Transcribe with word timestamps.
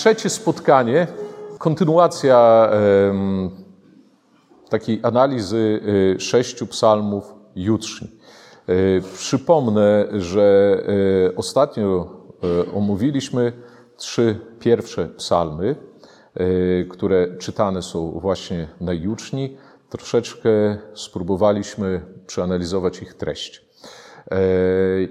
trzecie 0.00 0.30
spotkanie, 0.30 1.06
kontynuacja 1.58 2.70
takiej 4.68 5.00
analizy 5.02 5.80
e, 6.16 6.20
sześciu 6.20 6.66
psalmów 6.66 7.34
jutrzni. 7.56 8.08
E, 8.08 8.72
przypomnę, 9.14 10.06
że 10.12 10.78
e, 11.28 11.36
ostatnio 11.36 12.20
omówiliśmy 12.74 13.52
trzy 13.96 14.40
pierwsze 14.58 15.08
psalmy, 15.08 15.76
które 16.90 17.36
czytane 17.38 17.82
są 17.82 18.10
właśnie 18.20 18.68
na 18.80 18.92
juczni. 18.92 19.56
Troszeczkę 19.88 20.50
spróbowaliśmy 20.94 22.00
przeanalizować 22.26 23.02
ich 23.02 23.14
treść. 23.14 23.64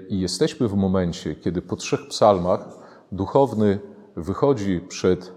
I 0.08 0.20
jesteśmy 0.20 0.68
w 0.68 0.74
momencie, 0.74 1.34
kiedy 1.34 1.62
po 1.62 1.76
trzech 1.76 2.00
psalmach 2.08 2.68
duchowny 3.12 3.78
wychodzi 4.20 4.80
przed 4.88 5.32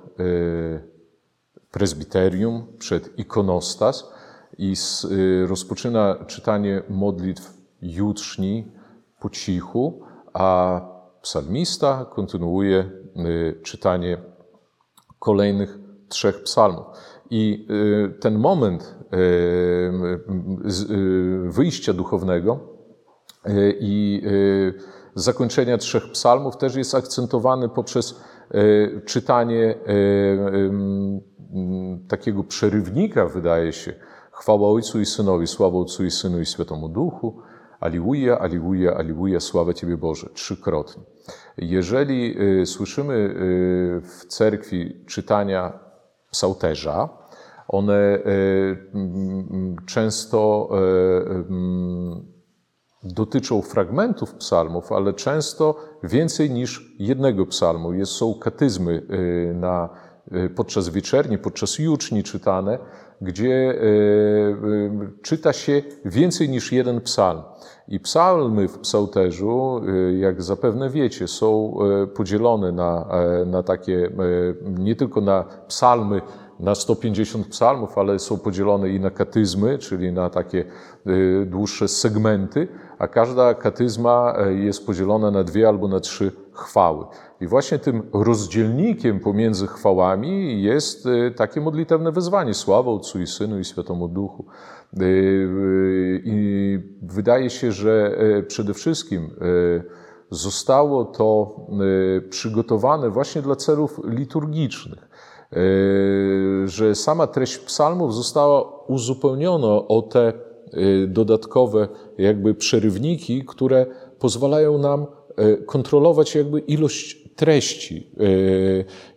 prezbiterium, 1.73 2.67
przed 2.79 3.19
ikonostas 3.19 4.13
i 4.57 4.73
y, 5.11 5.47
rozpoczyna 5.47 6.15
czytanie 6.27 6.83
modlitw 6.89 7.57
jutrzni 7.81 8.71
po 9.19 9.29
cichu, 9.29 10.01
a 10.33 10.81
psalmista 11.21 12.05
kontynuuje 12.05 12.79
y, 12.79 13.61
czytanie 13.63 14.17
kolejnych 15.19 15.79
trzech 16.09 16.43
psalmów. 16.43 16.85
I 17.29 17.67
y, 17.69 18.19
ten 18.19 18.39
moment 18.39 18.95
wyjścia 21.43 21.93
duchownego 21.93 22.59
i 23.79 24.21
zakończenia 25.15 25.77
trzech 25.77 26.11
psalmów 26.11 26.57
też 26.57 26.75
jest 26.75 26.95
akcentowany 26.95 27.69
poprzez 27.69 28.15
czytanie 29.05 29.75
takiego 32.07 32.43
przerywnika, 32.43 33.25
wydaje 33.25 33.73
się, 33.73 33.93
chwała 34.31 34.69
Ojcu 34.69 34.99
i 34.99 35.05
Synowi, 35.05 35.47
sława 35.47 35.77
Ojcu 35.77 36.05
i 36.05 36.11
Synu 36.11 36.41
i 36.41 36.45
Świętemu 36.45 36.89
Duchu, 36.89 37.41
Aliluja, 37.79 38.39
Aliluja, 38.39 38.93
Aliluja, 38.97 39.39
sława 39.39 39.73
Ciebie 39.73 39.97
Boże, 39.97 40.29
trzykrotnie. 40.33 41.03
Jeżeli 41.57 42.41
y, 42.61 42.65
słyszymy 42.65 43.35
w 44.03 44.25
cerkwi 44.27 45.05
czytania 45.05 45.79
psałterza, 46.31 47.09
one 47.67 48.19
często 49.85 50.69
dotyczą 53.03 53.61
fragmentów 53.61 54.33
psalmów, 54.33 54.91
ale 54.91 55.13
często 55.13 55.75
więcej 56.03 56.49
niż 56.49 56.95
jednego 56.99 57.45
psalmu. 57.45 58.05
są 58.05 58.33
katyzmy 58.33 59.01
na 59.53 59.89
Y, 60.31 60.49
podczas 60.49 60.89
wieczerni, 60.89 61.37
podczas 61.37 61.79
juczni 61.79 62.23
czytane, 62.23 62.79
gdzie 63.21 63.71
y, 63.71 63.75
y, 63.75 65.21
czyta 65.21 65.53
się 65.53 65.81
więcej 66.05 66.49
niż 66.49 66.71
jeden 66.71 67.01
psalm. 67.01 67.41
I 67.87 67.99
psalmy 67.99 68.67
w 68.67 68.79
psałterzu, 68.79 69.81
jak 70.19 70.41
zapewne 70.41 70.89
wiecie, 70.89 71.27
są 71.27 71.77
podzielone 72.15 72.71
na, 72.71 73.07
na 73.45 73.63
takie, 73.63 74.11
nie 74.79 74.95
tylko 74.95 75.21
na 75.21 75.45
psalmy, 75.67 76.21
na 76.59 76.75
150 76.75 77.47
psalmów, 77.47 77.97
ale 77.97 78.19
są 78.19 78.37
podzielone 78.37 78.89
i 78.89 78.99
na 78.99 79.09
katyzmy, 79.09 79.77
czyli 79.77 80.11
na 80.11 80.29
takie 80.29 80.65
dłuższe 81.45 81.87
segmenty, 81.87 82.67
a 82.99 83.07
każda 83.07 83.53
katyzma 83.53 84.35
jest 84.49 84.85
podzielona 84.85 85.31
na 85.31 85.43
dwie 85.43 85.67
albo 85.67 85.87
na 85.87 85.99
trzy 85.99 86.31
chwały. 86.53 87.05
I 87.41 87.47
właśnie 87.47 87.79
tym 87.79 88.09
rozdzielnikiem 88.13 89.19
pomiędzy 89.19 89.67
chwałami 89.67 90.63
jest 90.63 91.05
y, 91.05 91.33
takie 91.37 91.61
modlitewne 91.61 92.11
wezwanie. 92.11 92.53
Sława 92.53 92.91
Ojcu 92.91 93.21
i 93.21 93.27
Synu 93.27 93.59
i 93.59 93.65
Świętemu 93.65 94.07
Duchu. 94.07 94.45
Y, 95.01 96.21
I 96.25 96.79
wydaje 97.01 97.49
się, 97.49 97.71
że 97.71 98.17
przede 98.47 98.73
wszystkim 98.73 99.29
zostało 100.29 101.05
to 101.05 101.55
przygotowane 102.29 103.09
właśnie 103.09 103.41
dla 103.41 103.55
celów 103.55 104.01
liturgicznych. 104.03 105.09
Że 106.65 106.95
sama 106.95 107.27
treść 107.27 107.57
psalmów 107.57 108.13
została 108.15 108.83
uzupełniona 108.87 109.67
o 109.67 110.01
te 110.01 110.33
dodatkowe 111.07 111.87
jakby 112.17 112.55
przerywniki, 112.55 113.45
które 113.45 113.85
pozwalają 114.19 114.77
nam 114.77 115.05
kontrolować 115.65 116.35
jakby 116.35 116.59
ilość 116.59 117.23
treści. 117.35 118.11
E, 118.19 118.23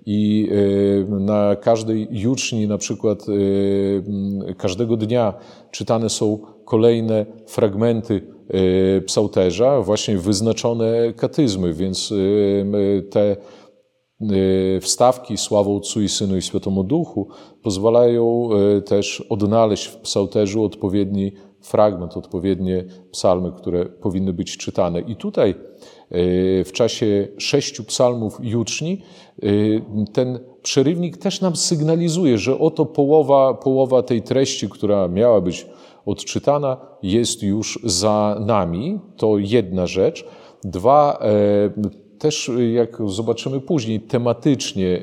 I 0.06 0.48
na 1.08 1.56
każdej 1.56 2.08
juczni, 2.10 2.68
na 2.68 2.78
przykład 2.78 3.26
każdego 4.58 4.96
dnia, 4.96 5.34
czytane 5.70 6.10
są 6.10 6.38
kolejne 6.64 7.26
fragmenty 7.46 8.20
psałterza, 9.06 9.80
właśnie 9.80 10.18
wyznaczone 10.18 11.12
katyzmy, 11.16 11.72
więc 11.72 12.12
te 13.10 13.36
wstawki 14.80 15.36
sławą 15.36 15.76
Ojcu 15.76 16.02
i 16.02 16.08
Synu 16.08 16.36
i 16.36 16.42
Świętemu 16.42 16.84
Duchu 16.84 17.28
pozwalają 17.62 18.48
też 18.86 19.20
odnaleźć 19.20 19.86
w 19.86 19.96
psałterzu 19.96 20.64
odpowiedni 20.64 21.32
fragment, 21.66 22.16
odpowiednie 22.16 22.84
psalmy, 23.10 23.52
które 23.52 23.86
powinny 23.86 24.32
być 24.32 24.56
czytane. 24.56 25.00
I 25.00 25.16
tutaj 25.16 25.54
E, 26.10 26.64
w 26.64 26.72
czasie 26.72 27.28
sześciu 27.38 27.84
psalmów 27.84 28.38
juczni, 28.42 29.02
e, 29.42 29.46
ten 30.12 30.38
przerywnik 30.62 31.16
też 31.16 31.40
nam 31.40 31.56
sygnalizuje, 31.56 32.38
że 32.38 32.58
oto 32.58 32.86
połowa, 32.86 33.54
połowa 33.54 34.02
tej 34.02 34.22
treści, 34.22 34.68
która 34.68 35.08
miała 35.08 35.40
być 35.40 35.66
odczytana, 36.06 36.76
jest 37.02 37.42
już 37.42 37.78
za 37.84 38.42
nami. 38.46 39.00
To 39.16 39.38
jedna 39.38 39.86
rzecz. 39.86 40.24
Dwa, 40.64 41.18
e, 41.20 42.18
też 42.18 42.50
jak 42.74 42.98
zobaczymy 43.06 43.60
później, 43.60 44.00
tematycznie 44.00 45.00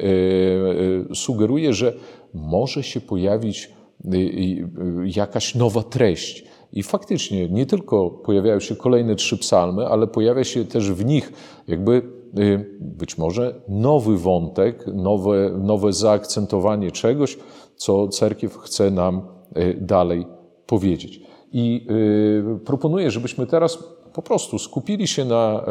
sugeruje, 1.13 1.73
że 1.73 1.93
może 2.33 2.83
się 2.83 3.01
pojawić 3.01 3.71
jakaś 5.05 5.55
nowa 5.55 5.83
treść. 5.83 6.45
I 6.73 6.83
faktycznie 6.83 7.49
nie 7.49 7.65
tylko 7.65 8.09
pojawiają 8.09 8.59
się 8.59 8.75
kolejne 8.75 9.15
trzy 9.15 9.37
psalmy, 9.37 9.87
ale 9.87 10.07
pojawia 10.07 10.43
się 10.43 10.65
też 10.65 10.91
w 10.91 11.05
nich 11.05 11.33
jakby 11.67 12.01
y, 12.39 12.77
być 12.79 13.17
może 13.17 13.61
nowy 13.67 14.17
wątek, 14.17 14.87
nowe, 14.87 15.51
nowe 15.61 15.93
zaakcentowanie 15.93 16.91
czegoś, 16.91 17.37
co 17.75 18.07
cerkiew 18.07 18.57
chce 18.57 18.91
nam 18.91 19.21
y, 19.57 19.77
dalej 19.81 20.25
powiedzieć. 20.65 21.21
I 21.51 21.87
y, 22.55 22.59
proponuję, 22.65 23.11
żebyśmy 23.11 23.47
teraz 23.47 23.83
po 24.13 24.21
prostu 24.21 24.59
skupili 24.59 25.07
się 25.07 25.25
na 25.25 25.65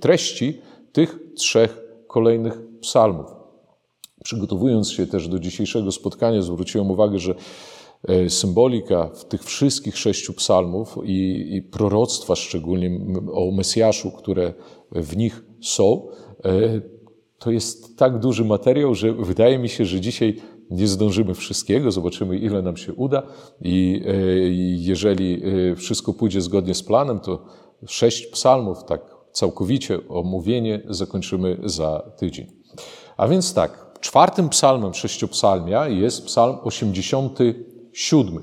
treści 0.00 0.60
tych 0.92 1.18
trzech 1.36 1.82
kolejnych 2.06 2.62
psalmów. 2.80 3.26
Przygotowując 4.24 4.90
się 4.90 5.06
też 5.06 5.28
do 5.28 5.38
dzisiejszego 5.38 5.92
spotkania, 5.92 6.42
zwróciłem 6.42 6.90
uwagę, 6.90 7.18
że 7.18 7.34
symbolika 8.28 9.10
w 9.14 9.24
tych 9.24 9.44
wszystkich 9.44 9.98
sześciu 9.98 10.32
psalmów 10.32 10.98
i, 11.04 11.48
i 11.56 11.62
proroctwa, 11.62 12.36
szczególnie 12.36 13.00
o 13.32 13.50
Mesjaszu, 13.50 14.10
które 14.10 14.54
w 14.92 15.16
nich 15.16 15.44
są, 15.60 16.08
e, 16.44 16.80
to 17.38 17.50
jest 17.50 17.98
tak 17.98 18.18
duży 18.18 18.44
materiał, 18.44 18.94
że 18.94 19.12
wydaje 19.12 19.58
mi 19.58 19.68
się, 19.68 19.84
że 19.84 20.00
dzisiaj 20.00 20.36
nie 20.70 20.88
zdążymy 20.88 21.34
wszystkiego, 21.34 21.90
zobaczymy 21.90 22.38
ile 22.38 22.62
nam 22.62 22.76
się 22.76 22.92
uda 22.92 23.22
i 23.60 24.02
e, 24.06 24.12
jeżeli 24.76 25.42
wszystko 25.76 26.14
pójdzie 26.14 26.40
zgodnie 26.40 26.74
z 26.74 26.82
planem, 26.82 27.20
to 27.20 27.44
sześć 27.86 28.26
psalmów, 28.26 28.84
tak 28.84 29.00
całkowicie 29.32 30.08
omówienie 30.08 30.82
zakończymy 30.88 31.58
za 31.64 32.12
tydzień. 32.16 32.46
A 33.16 33.28
więc 33.28 33.54
tak, 33.54 33.98
czwartym 34.00 34.48
psalmem 34.48 34.94
sześciopsalmia 34.94 35.88
jest 35.88 36.24
psalm 36.26 36.56
80 36.62 37.38
siódmy. 37.96 38.40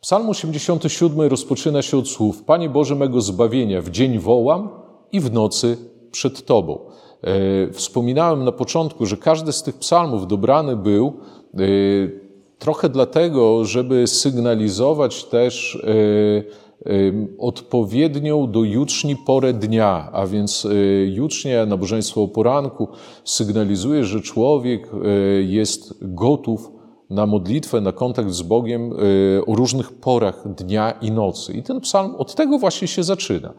Psalm 0.00 0.28
87 0.28 1.20
rozpoczyna 1.20 1.82
się 1.82 1.98
od 1.98 2.08
słów: 2.08 2.42
Panie 2.42 2.68
Boże 2.68 2.94
mego 2.94 3.20
zbawienia, 3.20 3.82
w 3.82 3.90
dzień 3.90 4.18
wołam 4.18 4.68
i 5.12 5.20
w 5.20 5.32
nocy 5.32 5.76
przed 6.10 6.44
Tobą. 6.44 6.78
E, 6.78 7.72
wspominałem 7.72 8.44
na 8.44 8.52
początku, 8.52 9.06
że 9.06 9.16
każdy 9.16 9.52
z 9.52 9.62
tych 9.62 9.74
psalmów 9.74 10.26
dobrany 10.26 10.76
był 10.76 11.06
e, 11.06 11.58
trochę 12.58 12.88
dlatego, 12.88 13.64
żeby 13.64 14.06
sygnalizować 14.06 15.24
też 15.24 15.78
e, 15.84 16.60
odpowiednią 17.38 18.50
do 18.50 18.64
juczni 18.64 19.16
porę 19.16 19.52
dnia, 19.52 20.08
a 20.12 20.26
więc 20.26 20.66
jucznia, 21.06 21.66
nabożeństwo 21.66 22.22
o 22.22 22.28
poranku 22.28 22.88
sygnalizuje, 23.24 24.04
że 24.04 24.20
człowiek 24.20 24.90
jest 25.40 25.94
gotów 26.00 26.79
na 27.10 27.26
modlitwę, 27.26 27.80
na 27.80 27.92
kontakt 27.92 28.30
z 28.30 28.42
Bogiem 28.42 28.92
y, 28.92 29.42
o 29.46 29.54
różnych 29.54 29.92
porach 29.92 30.54
dnia 30.54 30.90
i 30.90 31.10
nocy. 31.10 31.52
I 31.52 31.62
ten 31.62 31.80
psalm 31.80 32.14
od 32.14 32.34
tego 32.34 32.58
właśnie 32.58 32.88
się 32.88 33.02
zaczyna. 33.02 33.52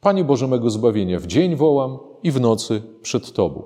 Panie 0.00 0.24
Boże 0.24 0.48
mego 0.48 0.70
zbawienia, 0.70 1.20
w 1.20 1.26
dzień 1.26 1.56
wołam 1.56 1.98
i 2.22 2.30
w 2.30 2.40
nocy 2.40 2.82
przed 3.02 3.32
Tobą. 3.32 3.62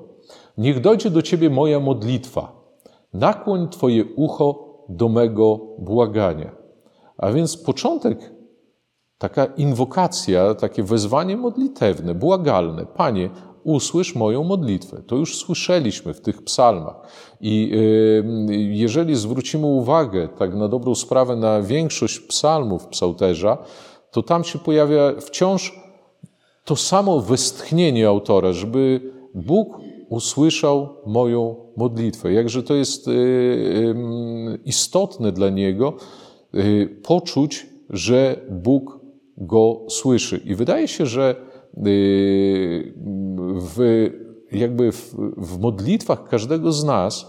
Niech 0.58 0.81
dojdzie 0.81 1.11
do 1.11 1.23
Ciebie 1.23 1.50
moja 1.50 1.81
modlitwa. 1.81 2.62
Nakłoń 3.12 3.69
Twoje 3.69 4.05
ucho 4.17 4.73
do 4.88 5.08
mego 5.08 5.61
błagania. 5.79 6.50
A 7.19 7.32
więc 7.32 7.56
początek, 7.56 8.32
taka 9.19 9.44
inwokacja, 9.44 10.55
takie 10.55 10.82
wezwanie 10.82 11.37
modlitewne, 11.37 12.14
błagalne. 12.14 12.87
Panie, 12.87 13.31
usłysz 13.64 14.14
moją 14.14 14.44
modlitwę. 14.44 15.02
To 15.06 15.16
już 15.16 15.36
słyszeliśmy 15.36 16.14
w 16.14 16.20
tych 16.20 16.42
psalmach. 16.42 16.96
I 17.40 17.70
y, 17.74 18.54
jeżeli 18.70 19.16
zwrócimy 19.16 19.66
uwagę, 19.66 20.28
tak 20.38 20.54
na 20.54 20.68
dobrą 20.68 20.94
sprawę, 20.94 21.36
na 21.36 21.62
większość 21.62 22.20
psalmów 22.20 22.86
psałterza, 22.86 23.58
to 24.10 24.22
tam 24.22 24.44
się 24.44 24.58
pojawia 24.58 25.12
wciąż 25.20 25.82
to 26.64 26.76
samo 26.76 27.20
westchnienie 27.20 28.08
autora, 28.08 28.52
żeby 28.52 29.00
Bóg 29.34 29.78
usłyszał 30.08 30.88
moją 31.06 31.56
modlitwę. 31.76 32.32
Jakże 32.32 32.62
to 32.62 32.74
jest 32.74 33.08
y, 33.08 33.10
y, 33.10 33.94
istotne 34.64 35.32
dla 35.32 35.50
niego 35.50 35.96
poczuć, 37.02 37.66
że 37.90 38.40
Bóg 38.50 39.00
go 39.36 39.80
słyszy. 39.88 40.40
I 40.44 40.54
wydaje 40.54 40.88
się, 40.88 41.06
że 41.06 41.51
w, 43.56 44.10
jakby 44.52 44.92
w, 44.92 45.14
w 45.36 45.58
modlitwach 45.58 46.28
każdego 46.28 46.72
z 46.72 46.84
nas 46.84 47.26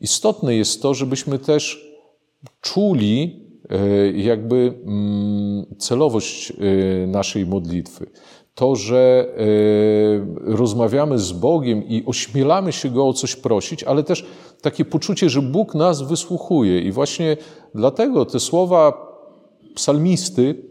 istotne 0.00 0.56
jest 0.56 0.82
to, 0.82 0.94
żebyśmy 0.94 1.38
też 1.38 1.92
czuli 2.60 3.46
e, 3.70 4.10
jakby 4.10 4.74
mm, 4.84 5.66
celowość 5.78 6.50
e, 6.52 7.06
naszej 7.06 7.46
modlitwy. 7.46 8.06
To, 8.54 8.76
że 8.76 9.28
e, 9.36 10.54
rozmawiamy 10.56 11.18
z 11.18 11.32
Bogiem 11.32 11.88
i 11.88 12.04
ośmielamy 12.06 12.72
się 12.72 12.90
Go 12.90 13.08
o 13.08 13.12
coś 13.12 13.36
prosić, 13.36 13.84
ale 13.84 14.02
też 14.02 14.26
takie 14.62 14.84
poczucie, 14.84 15.30
że 15.30 15.42
Bóg 15.42 15.74
nas 15.74 16.02
wysłuchuje. 16.02 16.80
I 16.80 16.92
właśnie 16.92 17.36
dlatego 17.74 18.24
te 18.24 18.40
słowa 18.40 19.06
psalmisty, 19.74 20.65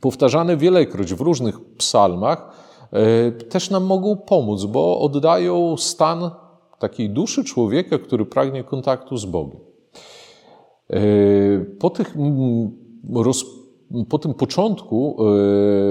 powtarzane 0.00 0.56
wielekroć 0.56 1.14
w 1.14 1.20
różnych 1.20 1.60
psalmach, 1.76 2.72
E, 2.92 3.32
też 3.32 3.70
nam 3.70 3.84
mogą 3.84 4.16
pomóc, 4.16 4.64
bo 4.64 5.00
oddają 5.00 5.76
stan 5.76 6.30
takiej 6.78 7.10
duszy 7.10 7.44
człowieka, 7.44 7.98
który 7.98 8.26
pragnie 8.26 8.64
kontaktu 8.64 9.16
z 9.16 9.24
Bogiem. 9.24 9.60
E, 10.90 11.00
po, 11.78 11.90
tych, 11.90 12.14
po 14.08 14.18
tym 14.18 14.34
początku 14.34 15.16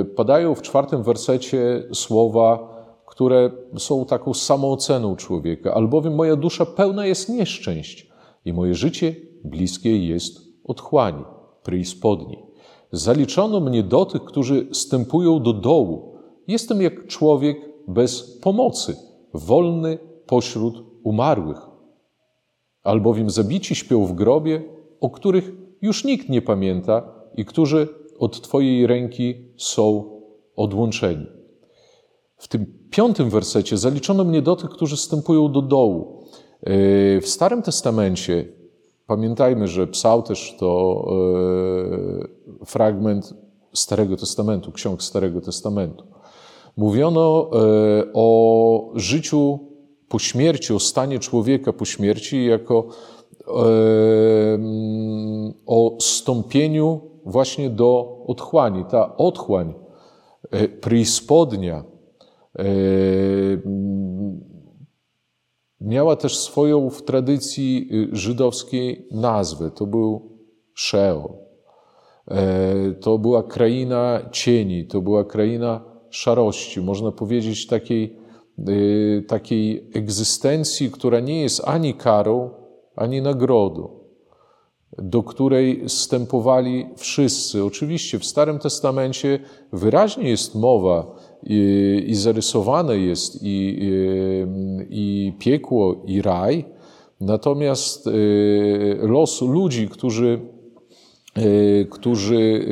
e, 0.01 0.05
padają 0.05 0.55
w 0.55 0.61
czwartym 0.61 1.03
wersecie 1.03 1.83
słowa, 1.93 2.71
które 3.05 3.51
są 3.77 4.05
taką 4.05 4.33
samooceną 4.33 5.15
człowieka, 5.15 5.73
albowiem 5.73 6.15
moja 6.15 6.35
dusza 6.35 6.65
pełna 6.65 7.05
jest 7.05 7.29
nieszczęść 7.29 8.11
i 8.45 8.53
moje 8.53 8.75
życie 8.75 9.15
bliskie 9.43 10.07
jest 10.07 10.39
otchłani, 10.63 11.23
pryspodni. 11.63 12.50
Zaliczono 12.91 13.59
mnie 13.59 13.83
do 13.83 14.05
tych, 14.05 14.23
którzy 14.23 14.67
stępują 14.71 15.43
do 15.43 15.53
dołu, 15.53 16.11
Jestem 16.47 16.81
jak 16.81 17.07
człowiek 17.07 17.57
bez 17.87 18.21
pomocy, 18.21 18.95
wolny 19.33 19.97
pośród 20.25 20.83
umarłych. 21.03 21.57
Albowiem 22.83 23.29
zabici 23.29 23.75
śpią 23.75 24.05
w 24.05 24.13
grobie, 24.13 24.63
o 25.01 25.09
których 25.09 25.51
już 25.81 26.03
nikt 26.03 26.29
nie 26.29 26.41
pamięta 26.41 27.13
i 27.35 27.45
którzy 27.45 27.87
od 28.19 28.41
Twojej 28.41 28.87
ręki 28.87 29.35
są 29.57 30.03
odłączeni. 30.55 31.25
W 32.37 32.47
tym 32.47 32.65
piątym 32.89 33.29
wersecie 33.29 33.77
zaliczono 33.77 34.23
mnie 34.23 34.41
do 34.41 34.55
tych, 34.55 34.69
którzy 34.69 34.97
stępują 34.97 35.51
do 35.51 35.61
dołu. 35.61 36.25
E, 36.61 37.21
w 37.21 37.27
Starym 37.27 37.61
Testamencie, 37.61 38.45
pamiętajmy, 39.11 39.67
że 39.67 39.87
też 40.21 40.55
to 40.59 41.03
e, 42.61 42.65
fragment 42.65 43.33
Starego 43.73 44.17
Testamentu, 44.17 44.71
ksiąg 44.71 45.03
Starego 45.03 45.41
Testamentu. 45.41 46.03
Mówiono 46.77 47.49
e, 47.53 47.57
o 48.13 48.91
życiu 48.95 49.59
po 50.09 50.19
śmierci, 50.19 50.73
o 50.73 50.79
stanie 50.79 51.19
człowieka 51.19 51.73
po 51.73 51.85
śmierci, 51.85 52.45
jako 52.45 52.87
e, 53.47 53.51
o 55.65 55.97
stąpieniu 55.99 57.01
właśnie 57.25 57.69
do 57.69 58.17
otchłani. 58.27 58.85
Ta 58.85 59.17
otchłań, 59.17 59.73
prispodnia, 60.81 61.83
miała 65.81 66.15
też 66.15 66.37
swoją 66.37 66.89
w 66.89 67.03
tradycji 67.03 67.89
żydowskiej 68.11 69.07
nazwę. 69.11 69.71
To 69.71 69.85
był 69.85 70.37
Sheol. 70.75 71.41
To 73.01 73.17
była 73.17 73.43
kraina 73.43 74.19
cieni, 74.31 74.87
to 74.87 75.01
była 75.01 75.23
kraina 75.23 75.91
szarości, 76.09 76.81
można 76.81 77.11
powiedzieć 77.11 77.67
takiej, 77.67 78.17
y, 78.69 79.25
takiej 79.27 79.89
egzystencji, 79.93 80.91
która 80.91 81.19
nie 81.19 81.41
jest 81.41 81.61
ani 81.65 81.93
karą, 81.93 82.49
ani 82.95 83.21
nagrodą, 83.21 83.99
do 84.97 85.23
której 85.23 85.83
stępowali 85.89 86.87
wszyscy. 86.97 87.63
Oczywiście 87.63 88.19
w 88.19 88.25
Starym 88.25 88.59
Testamencie 88.59 89.39
wyraźnie 89.73 90.29
jest 90.29 90.55
mowa 90.55 91.15
i, 91.43 92.03
i 92.07 92.15
zarysowane 92.15 92.97
jest 92.97 93.43
i, 93.43 93.77
i, 94.89 95.33
piekło, 95.39 96.03
i 96.05 96.21
raj, 96.21 96.65
natomiast 97.21 98.07
y, 98.07 98.99
los 99.01 99.41
ludzi, 99.41 99.87
którzy, 99.87 100.39
y, 101.37 101.87
którzy 101.91 102.65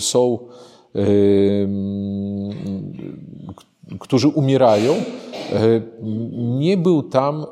są 0.00 0.38
którzy 3.98 4.28
umierają, 4.28 4.94
nie 6.58 6.76
był 6.76 7.02
tam 7.02 7.46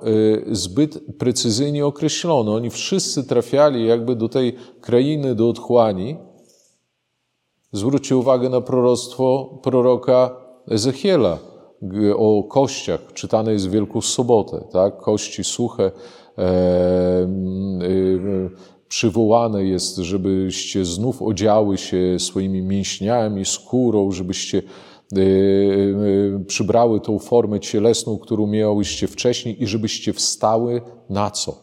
zbyt 0.51 1.01
precyzyjnie 1.19 1.87
określony. 1.87 2.51
Oni 2.51 2.71
wszyscy 2.71 3.25
trafiali 3.25 3.87
jakby 3.87 4.17
do 4.17 4.29
tej 4.29 4.55
krainy, 4.81 5.35
do 5.35 5.49
otchłani. 5.49 6.17
Zwróćcie 7.73 8.17
uwagę 8.17 8.49
na 8.49 8.61
proroctwo 8.61 9.59
proroka 9.63 10.37
Ezechiela 10.71 11.39
o 12.17 12.43
kościach. 12.43 13.01
Czytane 13.15 13.53
jest 13.53 13.69
w 13.69 13.71
Wielką 13.71 14.01
Sobotę, 14.01 14.65
tak? 14.73 14.99
Kości 15.01 15.45
suche, 15.45 15.85
e, 15.85 16.43
e, 16.43 17.29
przywołane 18.89 19.65
jest, 19.65 19.97
żebyście 19.97 20.85
znów 20.85 21.23
odziały 21.23 21.79
się 21.79 22.19
swoimi 22.19 22.63
mięśniami, 22.63 23.45
skórą, 23.45 24.11
żebyście 24.11 24.59
e, 24.59 25.21
e, 25.21 26.45
przybrały 26.45 27.01
tą 27.01 27.19
formę 27.19 27.61
cielesną, 27.61 28.19
którą 28.19 28.47
miałyście 28.47 29.07
wcześniej 29.09 29.63
i 29.63 29.67
żebyście 29.67 30.13
wstały 30.13 30.83
na 31.11 31.31
co? 31.31 31.55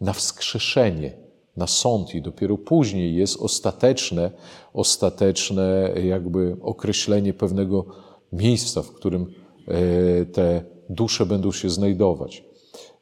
Na 0.00 0.12
wskrzeszenie, 0.12 1.25
na 1.56 1.66
sąd 1.66 2.14
i 2.14 2.22
dopiero 2.22 2.58
później 2.58 3.14
jest 3.14 3.40
ostateczne, 3.40 4.30
ostateczne 4.72 5.92
jakby 6.04 6.56
określenie 6.62 7.32
pewnego 7.32 7.86
miejsca, 8.32 8.82
w 8.82 8.92
którym 8.92 9.26
e, 9.68 10.26
te 10.26 10.64
dusze 10.90 11.26
będą 11.26 11.52
się 11.52 11.70
znajdować. 11.70 12.44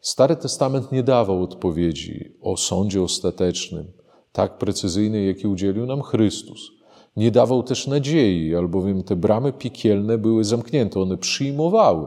Stary 0.01 0.37
Testament 0.37 0.93
nie 0.93 1.03
dawał 1.03 1.43
odpowiedzi 1.43 2.33
o 2.43 2.57
sądzie 2.57 3.03
ostatecznym, 3.03 3.93
tak 4.33 4.59
precyzyjnej, 4.59 5.27
jakiej 5.27 5.51
udzielił 5.51 5.87
nam 5.87 6.03
Chrystus. 6.03 6.71
Nie 7.17 7.31
dawał 7.31 7.63
też 7.63 7.87
nadziei, 7.87 8.55
albowiem 8.55 9.03
te 9.03 9.17
bramy 9.17 9.53
piekielne 9.53 10.19
były 10.19 10.45
zamknięte, 10.45 11.01
one 11.01 11.19
przyjmowały, 11.19 12.07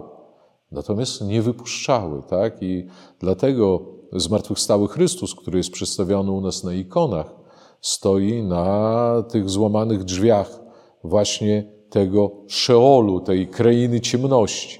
natomiast 0.71 1.21
nie 1.21 1.41
wypuszczały. 1.41 2.21
Tak? 2.29 2.63
I 2.63 2.85
dlatego 3.19 3.81
zmartwychwstały 4.13 4.87
Chrystus, 4.87 5.35
który 5.35 5.57
jest 5.57 5.71
przedstawiony 5.71 6.31
u 6.31 6.41
nas 6.41 6.63
na 6.63 6.73
ikonach, 6.73 7.35
stoi 7.81 8.43
na 8.43 9.23
tych 9.31 9.49
złamanych 9.49 10.03
drzwiach 10.03 10.59
właśnie 11.03 11.63
tego 11.89 12.31
Szeolu, 12.47 13.19
tej 13.19 13.47
krainy 13.47 14.01
ciemności 14.01 14.79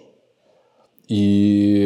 i 1.09 1.81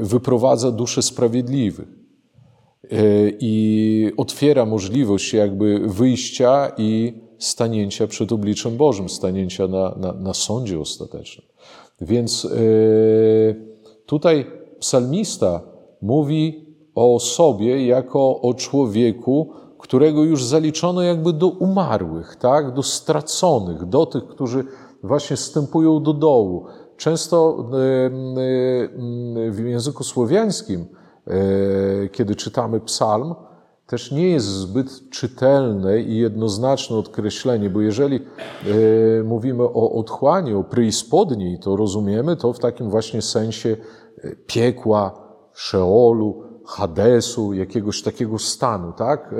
e, 0.00 0.04
wyprowadza 0.04 0.70
dusze 0.70 1.02
sprawiedliwych 1.02 1.88
e, 1.88 2.96
i 3.40 4.12
otwiera 4.16 4.66
możliwość 4.66 5.32
jakby 5.32 5.78
wyjścia 5.78 6.72
i 6.78 7.12
stanięcia 7.38 8.06
przed 8.06 8.32
obliczem 8.32 8.76
Bożym, 8.76 9.08
stanięcia 9.08 9.68
na, 9.68 9.94
na, 9.96 10.12
na 10.12 10.34
sądzie 10.34 10.80
ostatecznym. 10.80 11.49
Więc 12.00 12.44
e, 12.44 12.48
tutaj 14.06 14.46
psalmista 14.78 15.60
mówi 16.02 16.66
o 16.94 17.20
sobie 17.20 17.86
jako 17.86 18.40
o 18.40 18.54
człowieku, 18.54 19.52
którego 19.78 20.24
już 20.24 20.44
zaliczono 20.44 21.02
jakby 21.02 21.32
do 21.32 21.48
umarłych, 21.48 22.36
tak? 22.36 22.74
do 22.74 22.82
straconych, 22.82 23.84
do 23.84 24.06
tych, 24.06 24.26
którzy 24.26 24.64
właśnie 25.02 25.36
wstępują 25.36 26.02
do 26.02 26.12
dołu 26.12 26.66
często 26.96 27.66
w 29.50 29.64
języku 29.66 30.04
słowiańskim, 30.04 30.86
kiedy 32.12 32.36
czytamy 32.36 32.80
psalm, 32.80 33.34
też 33.90 34.10
nie 34.10 34.30
jest 34.30 34.46
zbyt 34.46 35.10
czytelne 35.10 36.00
i 36.00 36.16
jednoznaczne 36.16 36.96
odkreślenie, 36.96 37.70
bo 37.70 37.80
jeżeli 37.80 38.16
e, 38.16 39.22
mówimy 39.22 39.62
o 39.62 39.92
otchłani, 39.92 40.54
o 40.54 40.64
preispodniej, 40.64 41.58
to 41.58 41.76
rozumiemy 41.76 42.36
to 42.36 42.52
w 42.52 42.58
takim 42.58 42.90
właśnie 42.90 43.22
sensie 43.22 43.76
e, 44.24 44.36
piekła, 44.46 45.28
szeolu, 45.52 46.42
Hadesu, 46.66 47.52
jakiegoś 47.52 48.02
takiego 48.02 48.38
stanu, 48.38 48.92
tak? 48.92 49.32
E, 49.32 49.36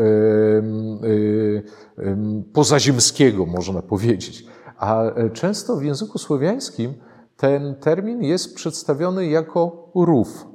pozaziemskiego, 2.52 3.46
można 3.46 3.82
powiedzieć. 3.82 4.46
A 4.78 5.04
często 5.32 5.76
w 5.76 5.84
języku 5.84 6.18
słowiańskim 6.18 6.94
ten 7.36 7.74
termin 7.74 8.22
jest 8.22 8.54
przedstawiony 8.54 9.26
jako 9.26 9.90
rów. 9.94 10.49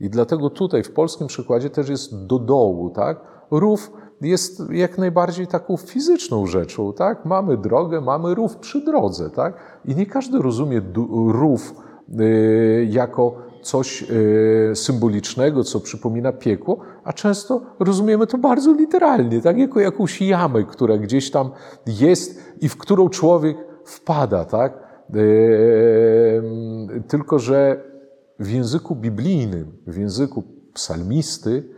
I 0.00 0.10
dlatego 0.10 0.50
tutaj 0.50 0.82
w 0.82 0.92
polskim 0.92 1.26
przykładzie 1.26 1.70
też 1.70 1.88
jest 1.88 2.26
do 2.26 2.38
dołu, 2.38 2.90
tak? 2.90 3.20
Rów 3.50 3.92
jest 4.20 4.62
jak 4.70 4.98
najbardziej 4.98 5.46
taką 5.46 5.76
fizyczną 5.76 6.46
rzeczą, 6.46 6.92
tak? 6.92 7.24
Mamy 7.24 7.56
drogę, 7.56 8.00
mamy 8.00 8.34
rów 8.34 8.56
przy 8.56 8.84
drodze, 8.84 9.30
tak? 9.30 9.80
I 9.84 9.94
nie 9.96 10.06
każdy 10.06 10.38
rozumie 10.38 10.82
rów 11.28 11.74
y, 12.20 12.88
jako 12.90 13.34
coś 13.62 14.02
y, 14.10 14.72
symbolicznego, 14.74 15.64
co 15.64 15.80
przypomina 15.80 16.32
piekło, 16.32 16.78
a 17.04 17.12
często 17.12 17.60
rozumiemy 17.78 18.26
to 18.26 18.38
bardzo 18.38 18.72
literalnie, 18.72 19.40
tak? 19.40 19.58
Jako 19.58 19.80
jakąś 19.80 20.22
jamę, 20.22 20.64
która 20.64 20.98
gdzieś 20.98 21.30
tam 21.30 21.50
jest 21.86 22.54
i 22.60 22.68
w 22.68 22.76
którą 22.76 23.08
człowiek 23.08 23.56
wpada, 23.84 24.44
tak? 24.44 24.78
Y, 25.14 26.42
tylko, 27.08 27.38
że 27.38 27.89
w 28.40 28.50
języku 28.50 28.96
biblijnym, 28.96 29.72
w 29.86 29.96
języku 29.96 30.42
psalmisty, 30.74 31.68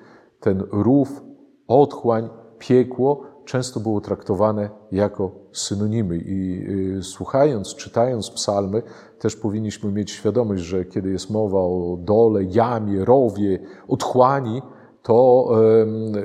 ten 0.41 0.63
rów, 0.71 1.23
otchłań, 1.69 2.29
piekło 2.59 3.23
często 3.45 3.81
było 3.81 4.01
traktowane 4.01 4.71
jako 4.93 5.31
synonimy. 5.53 6.19
I 6.19 6.65
y, 6.99 7.03
słuchając, 7.03 7.75
czytając 7.75 8.31
psalmy, 8.31 8.83
też 9.19 9.37
powinniśmy 9.37 9.93
mieć 9.93 10.11
świadomość, 10.11 10.63
że 10.63 10.85
kiedy 10.85 11.11
jest 11.11 11.31
mowa 11.31 11.59
o 11.59 11.99
dole, 12.01 12.45
jamie, 12.45 13.05
rowie, 13.05 13.59
otchłani, 13.89 14.63
to 15.03 15.49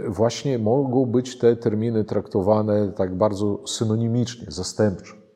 właśnie 0.07 0.59
mogą 0.59 1.05
być 1.05 1.37
te 1.37 1.55
terminy 1.55 2.03
traktowane 2.03 2.91
tak 2.91 3.15
bardzo 3.15 3.59
synonimicznie, 3.67 4.45
zastępczo. 4.49 5.26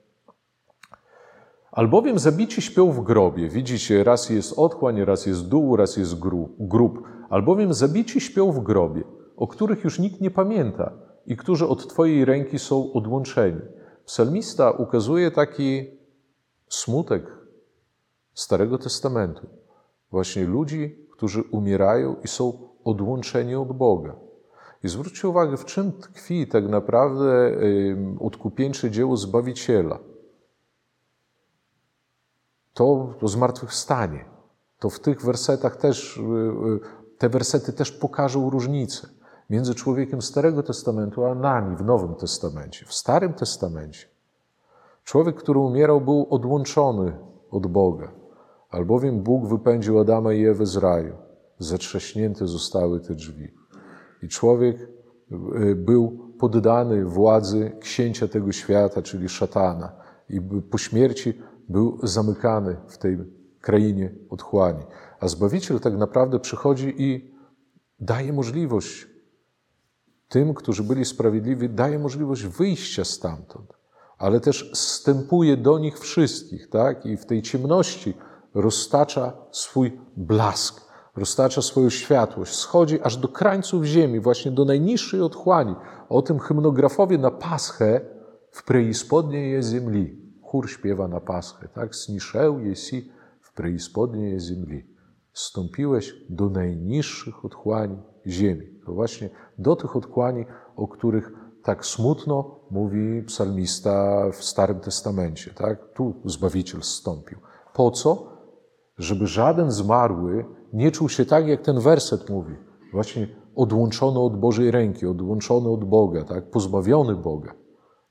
Albowiem 1.72 2.20
zabici 2.20 2.62
śpią 2.62 2.92
w 2.92 3.04
grobie. 3.04 3.50
Widzicie, 3.50 4.04
raz 4.04 4.30
jest 4.30 4.54
otchłań, 4.60 5.06
raz 5.06 5.26
jest 5.26 5.48
dół, 5.48 5.76
raz 5.76 5.98
jest 5.98 6.20
grób. 6.60 7.04
Albowiem 7.30 7.74
zabici 7.74 8.22
śpią 8.22 8.52
w 8.52 8.60
grobie, 8.60 9.04
o 9.38 9.48
których 9.48 9.84
już 9.84 10.00
nikt 10.00 10.22
nie 10.22 10.32
pamięta 10.32 10.94
i 11.26 11.38
którzy 11.38 11.68
od 11.68 11.88
Twojej 11.88 12.26
ręki 12.26 12.60
są 12.60 12.94
odłączeni. 12.94 13.62
Psalmista 14.06 14.72
ukazuje 14.72 15.32
taki 15.32 15.86
smutek 16.70 17.24
Starego 18.34 18.78
Testamentu. 18.78 19.48
Właśnie 20.12 20.46
ludzi, 20.46 21.08
którzy 21.12 21.42
umierają 21.42 22.16
i 22.24 22.28
są 22.28 22.70
odłączeni 22.84 23.56
od 23.56 23.78
Boga. 23.78 24.16
I 24.84 24.88
zwróćcie 24.88 25.28
uwagę, 25.28 25.58
w 25.58 25.66
czym 25.66 25.92
tkwi 25.92 26.48
tak 26.48 26.70
naprawdę 26.70 27.58
odkupieńcze 28.20 28.92
dzieło 28.92 29.18
Zbawiciela– 29.18 30.00
to, 32.82 33.14
to 33.20 33.28
zmartwychwstanie. 33.28 34.26
To 34.80 34.90
w 34.90 35.00
tych 35.00 35.22
wersetach 35.22 35.76
też, 35.76 36.18
y, 36.18 36.22
y, 36.22 37.18
te 37.18 37.30
wersety 37.30 37.74
też 37.74 37.92
pokażą 37.92 38.50
różnicę 38.50 39.08
między 39.50 39.76
człowiekiem 39.76 40.22
Starego 40.22 40.64
Testamentu 40.64 41.26
a 41.26 41.36
nami 41.36 41.76
w 41.76 41.86
Nowym 41.86 42.16
Testamencie. 42.16 42.86
W 42.86 42.94
Starym 42.94 43.34
Testamencie 43.34 44.08
człowiek, 45.04 45.36
który 45.36 45.60
umierał, 45.60 46.02
był 46.02 46.28
odłączony 46.30 47.18
od 47.52 47.68
Boga, 47.68 48.12
albowiem 48.70 49.22
Bóg 49.22 49.48
wypędził 49.48 50.00
Adama 50.00 50.34
i 50.34 50.46
Ewę 50.46 50.66
z 50.66 50.78
raju. 50.78 51.14
Zetrześnięte 51.60 52.48
zostały 52.48 53.00
te 53.00 53.16
drzwi. 53.16 53.48
I 54.24 54.28
człowiek 54.28 54.78
y, 55.62 55.76
był 55.76 56.34
poddany 56.40 57.06
władzy 57.06 57.72
księcia 57.80 58.28
tego 58.28 58.52
świata, 58.52 59.02
czyli 59.02 59.30
szatana. 59.30 59.92
I 60.30 60.42
po 60.42 60.78
śmierci 60.78 61.34
był 61.70 62.00
zamykany 62.04 62.78
w 62.88 62.98
tej 62.98 63.18
krainie 63.62 64.16
otchłani. 64.30 64.84
A 65.20 65.28
Zbawiciel 65.28 65.80
tak 65.80 65.98
naprawdę 65.98 66.40
przychodzi 66.40 66.94
i 66.98 67.36
daje 68.00 68.34
możliwość 68.34 69.08
tym, 70.30 70.54
którzy 70.54 70.84
byli 70.84 71.06
sprawiedliwi, 71.06 71.70
daje 71.70 72.00
możliwość 72.00 72.44
wyjścia 72.44 73.06
stamtąd, 73.06 73.74
ale 74.18 74.40
też 74.40 74.72
wstępuje 74.74 75.58
do 75.58 75.80
nich 75.80 76.00
wszystkich, 76.00 76.70
tak? 76.70 77.06
I 77.06 77.18
w 77.18 77.26
tej 77.26 77.42
ciemności 77.42 78.14
roztacza 78.54 79.34
swój 79.52 80.00
blask, 80.18 80.92
roztacza 81.16 81.62
swoją 81.62 81.90
światłość, 81.90 82.56
schodzi 82.56 83.02
aż 83.02 83.18
do 83.18 83.28
krańców 83.28 83.84
ziemi, 83.84 84.20
właśnie 84.20 84.52
do 84.52 84.66
najniższej 84.66 85.22
otchłani. 85.22 85.76
O 86.10 86.22
tym 86.22 86.40
hymnografowie 86.40 87.18
na 87.18 87.32
Paschę 87.32 88.02
w 88.52 88.64
preispodniej 88.64 89.64
ziemi 89.64 90.31
chór 90.52 90.70
śpiewa 90.70 91.08
na 91.08 91.20
Paschę, 91.20 91.68
tak? 91.68 91.96
Sniszeł 91.96 92.60
jesi 92.60 93.12
w 93.42 93.54
preispodniej 93.54 94.40
ziemi. 94.40 94.84
Stąpiłeś 95.34 96.16
do 96.30 96.50
najniższych 96.50 97.46
otchłani 97.46 97.98
ziemi. 98.28 98.68
To 98.86 98.94
właśnie 98.94 99.30
do 99.58 99.76
tych 99.76 99.96
otchłani, 99.96 100.46
o 100.76 100.88
których 100.88 101.32
tak 101.64 101.86
smutno 101.86 102.60
mówi 102.72 103.24
psalmista 103.24 104.26
w 104.32 104.44
Starym 104.44 104.80
Testamencie. 104.80 105.54
Tak? 105.54 105.94
Tu 105.94 106.14
Zbawiciel 106.26 106.82
zstąpił. 106.82 107.38
Po 107.74 107.92
co? 107.92 108.38
Żeby 108.98 109.28
żaden 109.28 109.72
zmarły 109.72 110.46
nie 110.74 110.92
czuł 110.92 111.10
się 111.10 111.26
tak, 111.26 111.48
jak 111.48 111.62
ten 111.62 111.80
werset 111.80 112.30
mówi. 112.30 112.56
Właśnie 112.94 113.28
odłączony 113.56 114.20
od 114.20 114.40
Bożej 114.40 114.72
ręki, 114.72 115.06
odłączony 115.06 115.70
od 115.70 115.84
Boga, 115.84 116.24
tak? 116.24 116.50
pozbawiony 116.50 117.16
Boga. 117.16 117.54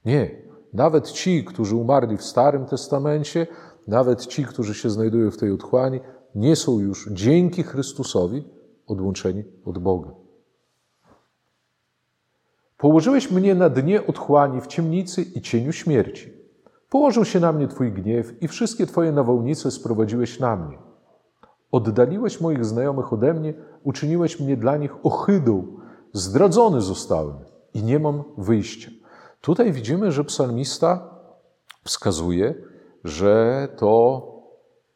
Nie. 0.05 0.50
Nawet 0.73 1.11
ci, 1.11 1.45
którzy 1.45 1.77
umarli 1.77 2.17
w 2.17 2.25
Starym 2.25 2.67
Testamencie, 2.67 3.47
nawet 3.87 4.27
ci, 4.27 4.45
którzy 4.45 4.75
się 4.75 4.91
znajdują 4.91 5.31
w 5.31 5.37
tej 5.37 5.53
otchłani, 5.53 6.01
nie 6.35 6.57
są 6.57 6.79
już 6.79 7.09
dzięki 7.13 7.63
Chrystusowi 7.63 8.45
odłączeni 8.87 9.45
od 9.65 9.79
Boga. 9.79 10.11
Położyłeś 12.79 13.31
mnie 13.31 13.55
na 13.55 13.71
dnie 13.71 14.07
otchłani 14.07 14.61
w 14.61 14.67
ciemnicy 14.67 15.23
i 15.23 15.41
cieniu 15.41 15.73
śmierci. 15.73 16.33
Położył 16.91 17.25
się 17.25 17.41
na 17.41 17.53
mnie 17.53 17.69
Twój 17.69 17.93
gniew 17.93 18.43
i 18.43 18.49
wszystkie 18.49 18.87
Twoje 18.87 19.13
nawałnice 19.13 19.71
sprowadziłeś 19.71 20.41
na 20.41 20.57
mnie. 20.57 20.79
Oddaliłeś 21.73 22.41
moich 22.41 22.65
znajomych 22.65 23.13
ode 23.13 23.35
mnie, 23.35 23.55
uczyniłeś 23.85 24.41
mnie 24.41 24.57
dla 24.57 24.77
nich 24.77 25.07
ohydą. 25.07 25.67
Zdradzony 26.13 26.81
zostałem 26.81 27.37
i 27.75 27.83
nie 27.83 27.99
mam 27.99 28.23
wyjścia. 28.39 28.91
Tutaj 29.41 29.73
widzimy, 29.73 30.13
że 30.13 30.25
psalmista 30.25 31.15
wskazuje, 31.85 32.55
że 33.05 33.69
to 33.77 34.27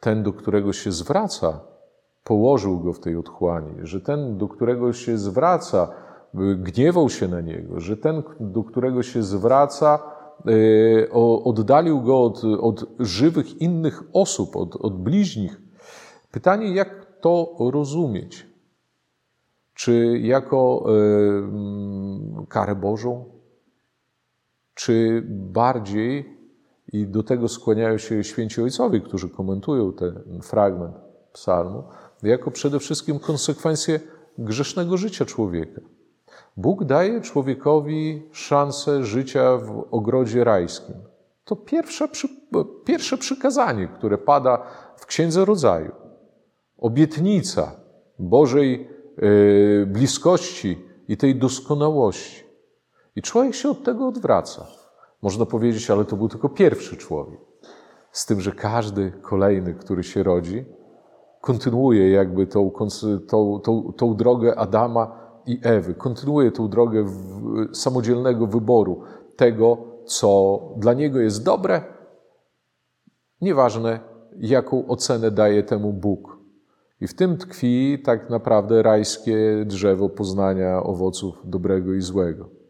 ten, 0.00 0.22
do 0.22 0.32
którego 0.32 0.72
się 0.72 0.92
zwraca, 0.92 1.60
położył 2.24 2.80
go 2.80 2.92
w 2.92 3.00
tej 3.00 3.16
otchłani, 3.16 3.74
że 3.82 4.00
ten, 4.00 4.38
do 4.38 4.48
którego 4.48 4.92
się 4.92 5.18
zwraca, 5.18 5.88
gniewał 6.56 7.10
się 7.10 7.28
na 7.28 7.40
niego, 7.40 7.80
że 7.80 7.96
ten, 7.96 8.22
do 8.40 8.64
którego 8.64 9.02
się 9.02 9.22
zwraca, 9.22 9.98
e, 10.46 11.12
oddalił 11.44 12.02
go 12.02 12.22
od, 12.22 12.44
od 12.44 12.86
żywych 12.98 13.60
innych 13.60 14.02
osób, 14.12 14.56
od, 14.56 14.76
od 14.76 15.02
bliźnich. 15.02 15.60
Pytanie, 16.30 16.74
jak 16.74 17.06
to 17.20 17.56
rozumieć? 17.72 18.46
Czy 19.74 20.18
jako 20.18 20.84
e, 22.42 22.46
karę 22.48 22.74
Bożą? 22.74 23.33
Czy 24.74 25.22
bardziej, 25.28 26.34
i 26.92 27.06
do 27.06 27.22
tego 27.22 27.48
skłaniają 27.48 27.98
się 27.98 28.24
święci 28.24 28.62
ojcowie, 28.62 29.00
którzy 29.00 29.28
komentują 29.28 29.92
ten 29.92 30.40
fragment 30.42 30.96
psalmu, 31.32 31.84
jako 32.22 32.50
przede 32.50 32.78
wszystkim 32.78 33.18
konsekwencję 33.18 34.00
grzesznego 34.38 34.96
życia 34.96 35.24
człowieka. 35.24 35.80
Bóg 36.56 36.84
daje 36.84 37.20
człowiekowi 37.20 38.22
szansę 38.32 39.04
życia 39.04 39.56
w 39.56 39.86
ogrodzie 39.90 40.44
rajskim. 40.44 40.94
To 41.44 41.56
pierwsze, 41.56 42.08
pierwsze 42.84 43.18
przykazanie, 43.18 43.88
które 43.88 44.18
pada 44.18 44.66
w 44.96 45.06
Księdze 45.06 45.44
Rodzaju. 45.44 45.92
Obietnica 46.78 47.72
Bożej 48.18 48.88
e, 49.82 49.86
bliskości 49.86 50.78
i 51.08 51.16
tej 51.16 51.36
doskonałości. 51.36 52.43
I 53.16 53.22
człowiek 53.22 53.54
się 53.54 53.70
od 53.70 53.82
tego 53.82 54.08
odwraca. 54.08 54.66
Można 55.22 55.46
powiedzieć, 55.46 55.90
ale 55.90 56.04
to 56.04 56.16
był 56.16 56.28
tylko 56.28 56.48
pierwszy 56.48 56.96
człowiek. 56.96 57.40
Z 58.12 58.26
tym, 58.26 58.40
że 58.40 58.52
każdy 58.52 59.12
kolejny, 59.22 59.74
który 59.74 60.02
się 60.02 60.22
rodzi, 60.22 60.64
kontynuuje 61.40 62.10
jakby 62.10 62.46
tą, 62.46 62.72
tą, 63.28 63.60
tą, 63.60 63.92
tą 63.96 64.16
drogę 64.16 64.58
Adama 64.58 65.20
i 65.46 65.60
Ewy, 65.62 65.94
kontynuuje 65.94 66.52
tą 66.52 66.68
drogę 66.68 67.06
samodzielnego 67.72 68.46
wyboru 68.46 69.02
tego, 69.36 69.78
co 70.04 70.60
dla 70.76 70.94
niego 70.94 71.20
jest 71.20 71.44
dobre, 71.44 71.82
nieważne 73.40 74.00
jaką 74.38 74.86
ocenę 74.86 75.30
daje 75.30 75.62
temu 75.62 75.92
Bóg. 75.92 76.38
I 77.00 77.06
w 77.06 77.14
tym 77.14 77.36
tkwi 77.36 77.98
tak 78.04 78.30
naprawdę 78.30 78.82
rajskie 78.82 79.64
drzewo 79.66 80.08
poznania 80.08 80.82
owoców 80.82 81.34
dobrego 81.44 81.94
i 81.94 82.00
złego. 82.00 82.63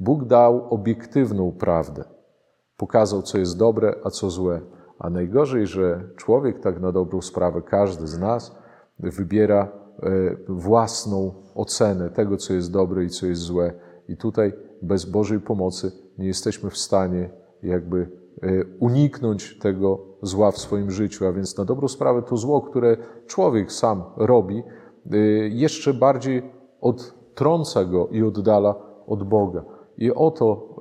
Bóg 0.00 0.24
dał 0.24 0.74
obiektywną 0.74 1.52
prawdę. 1.52 2.04
Pokazał, 2.76 3.22
co 3.22 3.38
jest 3.38 3.58
dobre, 3.58 3.94
a 4.04 4.10
co 4.10 4.30
złe. 4.30 4.60
A 4.98 5.10
najgorzej, 5.10 5.66
że 5.66 6.08
człowiek, 6.16 6.60
tak 6.60 6.80
na 6.80 6.92
dobrą 6.92 7.20
sprawę, 7.20 7.62
każdy 7.62 8.06
z 8.06 8.18
nas, 8.18 8.56
wybiera 8.98 9.68
e, 10.02 10.10
własną 10.48 11.34
ocenę 11.54 12.10
tego, 12.10 12.36
co 12.36 12.54
jest 12.54 12.72
dobre 12.72 13.04
i 13.04 13.08
co 13.08 13.26
jest 13.26 13.42
złe. 13.42 13.72
I 14.08 14.16
tutaj 14.16 14.52
bez 14.82 15.04
Bożej 15.04 15.40
pomocy 15.40 15.92
nie 16.18 16.26
jesteśmy 16.26 16.70
w 16.70 16.78
stanie 16.78 17.30
jakby 17.62 18.10
e, 18.42 18.48
uniknąć 18.78 19.58
tego 19.58 19.98
zła 20.22 20.50
w 20.50 20.58
swoim 20.58 20.90
życiu. 20.90 21.26
A 21.26 21.32
więc 21.32 21.58
na 21.58 21.64
dobrą 21.64 21.88
sprawę 21.88 22.22
to 22.22 22.36
zło, 22.36 22.60
które 22.60 22.96
człowiek 23.26 23.72
sam 23.72 24.02
robi, 24.16 24.62
e, 25.12 25.16
jeszcze 25.48 25.94
bardziej 25.94 26.42
odtrąca 26.80 27.84
go 27.84 28.08
i 28.08 28.22
oddala 28.22 28.74
od 29.06 29.24
Boga. 29.24 29.79
I 30.00 30.12
o 30.14 30.30
to, 30.30 30.76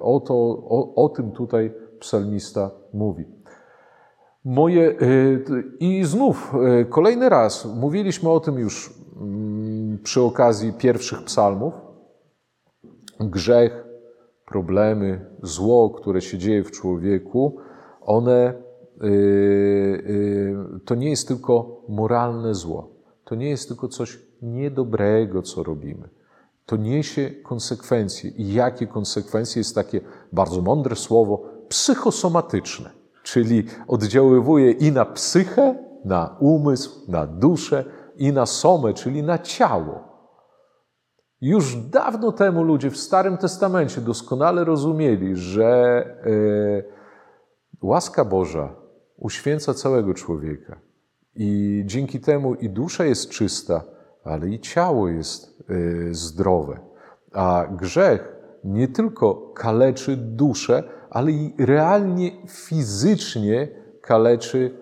o, 0.00 0.20
to, 0.20 0.34
o, 0.68 0.94
o 1.04 1.08
tym 1.08 1.32
tutaj 1.32 1.74
psalmista 2.00 2.70
mówi. 2.94 3.24
Moje, 4.44 5.02
y, 5.02 5.44
I 5.80 6.04
znów 6.04 6.54
y, 6.80 6.84
kolejny 6.84 7.28
raz 7.28 7.64
mówiliśmy 7.64 8.30
o 8.30 8.40
tym 8.40 8.58
już 8.58 8.94
mm, 9.20 9.98
przy 10.02 10.22
okazji 10.22 10.72
pierwszych 10.72 11.22
psalmów. 11.22 11.74
Grzech, 13.20 13.84
problemy, 14.46 15.26
zło, 15.42 15.90
które 15.90 16.20
się 16.20 16.38
dzieje 16.38 16.64
w 16.64 16.70
człowieku, 16.70 17.56
one 18.00 18.66
to 20.84 20.94
nie 20.94 21.10
jest 21.10 21.28
tylko 21.28 21.82
moralne 21.88 22.54
zło. 22.54 22.90
To 23.24 23.34
nie 23.34 23.50
jest 23.50 23.68
tylko 23.68 23.88
coś 23.88 24.18
niedobrego, 24.42 25.42
co 25.42 25.62
robimy. 25.62 26.08
To 26.66 26.76
niesie 26.76 27.30
konsekwencje. 27.30 28.30
I 28.30 28.52
jakie 28.52 28.86
konsekwencje 28.86 29.60
jest 29.60 29.74
takie 29.74 30.00
bardzo 30.32 30.62
mądre 30.62 30.96
słowo 30.96 31.42
psychosomatyczne, 31.68 32.90
czyli 33.22 33.66
oddziaływuje 33.88 34.70
i 34.70 34.92
na 34.92 35.04
psychę, 35.04 35.74
na 36.04 36.36
umysł, 36.40 37.10
na 37.10 37.26
duszę, 37.26 37.84
i 38.16 38.32
na 38.32 38.46
somę, 38.46 38.94
czyli 38.94 39.22
na 39.22 39.38
ciało. 39.38 40.16
Już 41.40 41.76
dawno 41.76 42.32
temu 42.32 42.62
ludzie 42.62 42.90
w 42.90 42.96
Starym 42.96 43.36
Testamencie 43.36 44.00
doskonale 44.00 44.64
rozumieli, 44.64 45.36
że 45.36 46.04
e, 47.82 47.86
łaska 47.86 48.24
Boża 48.24 48.74
uświęca 49.16 49.74
całego 49.74 50.14
człowieka. 50.14 50.80
I 51.34 51.82
dzięki 51.86 52.20
temu 52.20 52.54
i 52.54 52.70
dusza 52.70 53.04
jest 53.04 53.30
czysta, 53.30 53.84
ale 54.26 54.48
i 54.48 54.60
ciało 54.60 55.08
jest 55.08 55.62
e, 55.68 55.74
zdrowe. 56.14 56.78
A 57.32 57.66
grzech 57.70 58.36
nie 58.64 58.88
tylko 58.88 59.34
kaleczy 59.54 60.16
duszę, 60.16 60.82
ale 61.10 61.32
i 61.32 61.54
realnie 61.58 62.30
fizycznie 62.48 63.68
kaleczy 64.00 64.74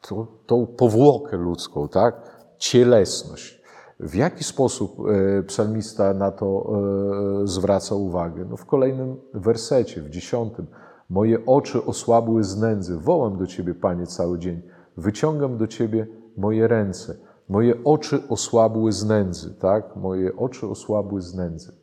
tą, 0.00 0.26
tą 0.46 0.66
powłokę 0.66 1.36
ludzką, 1.36 1.88
tak? 1.88 2.32
cielesność. 2.58 3.62
W 4.00 4.14
jaki 4.14 4.44
sposób 4.44 4.96
e, 5.00 5.42
psalmista 5.42 6.14
na 6.14 6.30
to 6.30 6.72
e, 7.42 7.46
zwraca 7.46 7.94
uwagę? 7.94 8.44
No 8.50 8.56
w 8.56 8.66
kolejnym 8.66 9.16
wersecie, 9.34 10.02
w 10.02 10.10
dziesiątym. 10.10 10.66
Moje 11.10 11.46
oczy 11.46 11.84
osłabły 11.84 12.44
z 12.44 12.56
nędzy. 12.56 12.98
Wołam 12.98 13.36
do 13.38 13.46
Ciebie, 13.46 13.74
Panie, 13.74 14.06
cały 14.06 14.38
dzień. 14.38 14.62
Wyciągam 14.96 15.56
do 15.56 15.66
Ciebie 15.66 16.06
moje 16.36 16.68
ręce. 16.68 17.16
Moje 17.48 17.84
oczy 17.84 18.28
osłabły 18.28 18.92
z 18.92 19.04
nędzy, 19.04 19.54
tak? 19.54 19.96
Moje 19.96 20.36
oczy 20.36 20.66
osłabły 20.66 21.22
z 21.22 21.34
nędzy. 21.34 21.82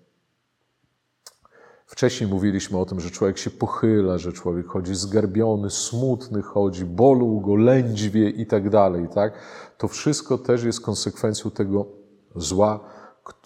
Wcześniej 1.85 2.29
mówiliśmy 2.29 2.77
o 2.77 2.85
tym, 2.85 2.99
że 2.99 3.09
człowiek 3.09 3.37
się 3.37 3.49
pochyla, 3.49 4.17
że 4.17 4.33
człowiek 4.33 4.67
chodzi 4.67 4.95
zgarbiony, 4.95 5.69
smutny 5.69 6.41
chodzi, 6.41 6.85
bolą 6.85 7.39
go, 7.39 7.55
lędźwie 7.55 8.29
i 8.29 8.45
tak 8.45 8.69
dalej, 8.69 9.07
tak? 9.13 9.33
To 9.77 9.87
wszystko 9.87 10.37
też 10.37 10.63
jest 10.63 10.81
konsekwencją 10.81 11.51
tego 11.51 11.85
zła, 12.35 12.79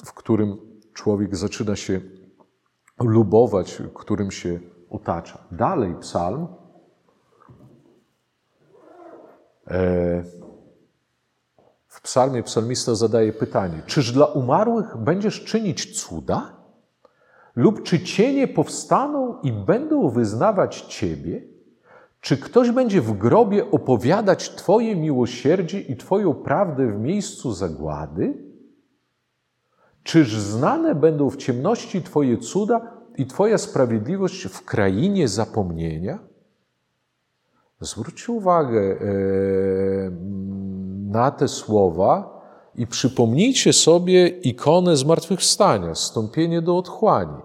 w 0.05 0.13
którym 0.13 0.57
człowiek 0.93 1.35
zaczyna 1.35 1.75
się 1.75 2.01
lubować, 2.99 3.81
którym 3.93 4.31
się 4.31 4.59
otacza. 4.89 5.43
Dalej 5.51 5.95
psalm. 5.95 6.47
Psalmie 12.03 12.43
psalmista 12.43 12.95
zadaje 12.95 13.33
pytanie: 13.33 13.81
Czyż 13.85 14.11
dla 14.11 14.25
umarłych 14.25 14.97
będziesz 14.97 15.43
czynić 15.43 16.01
cuda? 16.01 16.53
Lub 17.55 17.83
czy 17.83 17.99
cienie 17.99 18.47
powstaną 18.47 19.41
i 19.41 19.51
będą 19.51 20.09
wyznawać 20.09 20.81
Ciebie? 20.81 21.41
Czy 22.21 22.37
ktoś 22.37 22.71
będzie 22.71 23.01
w 23.01 23.17
grobie 23.17 23.71
opowiadać 23.71 24.49
Twoje 24.49 24.95
miłosierdzie 24.95 25.79
i 25.79 25.97
Twoją 25.97 26.33
prawdę 26.33 26.91
w 26.91 26.99
miejscu 26.99 27.53
zagłady? 27.53 28.33
Czyż 30.03 30.37
znane 30.37 30.95
będą 30.95 31.29
w 31.29 31.37
ciemności 31.37 32.01
Twoje 32.01 32.37
cuda 32.37 32.81
i 33.17 33.25
Twoja 33.25 33.57
sprawiedliwość 33.57 34.47
w 34.47 34.65
krainie 34.65 35.27
zapomnienia? 35.27 36.19
Zwróćcie 37.81 38.31
uwagę 38.31 38.79
e, 38.81 38.95
na 41.13 41.31
te 41.31 41.47
słowa 41.47 42.41
i 42.75 42.87
przypomnijcie 42.87 43.73
sobie 43.73 44.27
ikonę 44.27 44.97
zmartwychwstania, 44.97 45.95
stąpienie 45.95 46.61
do 46.61 46.77
otchłani. 46.77 47.41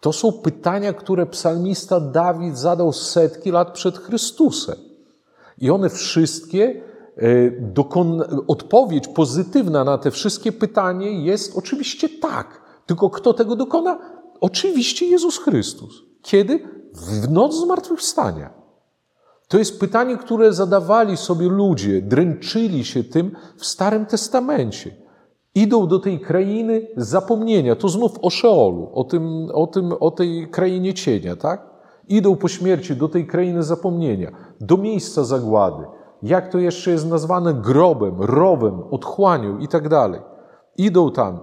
To 0.00 0.12
są 0.12 0.32
pytania, 0.32 0.92
które 0.92 1.26
psalmista 1.26 2.00
Dawid 2.00 2.58
zadał 2.58 2.92
setki 2.92 3.50
lat 3.50 3.72
przed 3.72 3.98
Chrystusem. 3.98 4.76
I 5.58 5.70
one 5.70 5.88
wszystkie, 5.88 6.82
e, 7.16 8.42
odpowiedź 8.46 9.08
pozytywna 9.08 9.84
na 9.84 9.98
te 9.98 10.10
wszystkie 10.10 10.52
pytania 10.52 11.10
jest 11.10 11.56
oczywiście 11.56 12.08
tak. 12.08 12.60
Tylko 12.86 13.10
kto 13.10 13.34
tego 13.34 13.56
dokona? 13.56 13.98
Oczywiście 14.40 15.06
Jezus 15.06 15.38
Chrystus. 15.38 16.02
Kiedy? 16.22 16.68
W 16.94 17.30
noc 17.30 17.54
zmartwychwstania. 17.54 18.57
To 19.48 19.58
jest 19.58 19.80
pytanie, 19.80 20.16
które 20.16 20.52
zadawali 20.52 21.16
sobie 21.16 21.48
ludzie, 21.48 22.02
dręczyli 22.02 22.84
się 22.84 23.04
tym 23.04 23.36
w 23.56 23.66
Starym 23.66 24.06
Testamencie. 24.06 24.96
Idą 25.54 25.86
do 25.86 25.98
tej 25.98 26.20
krainy 26.20 26.86
zapomnienia, 26.96 27.76
to 27.76 27.88
znów 27.88 28.12
o 28.22 28.30
Szeolu, 28.30 28.90
o, 28.94 29.04
tym, 29.04 29.48
o, 29.54 29.66
tym, 29.66 29.92
o 30.00 30.10
tej 30.10 30.48
krainie 30.50 30.94
cienia, 30.94 31.36
tak? 31.36 31.66
Idą 32.08 32.36
po 32.36 32.48
śmierci 32.48 32.96
do 32.96 33.08
tej 33.08 33.26
krainy 33.26 33.62
zapomnienia, 33.62 34.30
do 34.60 34.76
miejsca 34.76 35.24
zagłady. 35.24 35.84
Jak 36.22 36.52
to 36.52 36.58
jeszcze 36.58 36.90
jest 36.90 37.08
nazwane? 37.08 37.54
Grobem, 37.54 38.22
rowem, 38.22 38.82
otchłanią 38.90 39.58
i 39.58 39.68
tak 39.68 39.88
dalej. 39.88 40.20
Idą 40.76 41.10
tam 41.10 41.40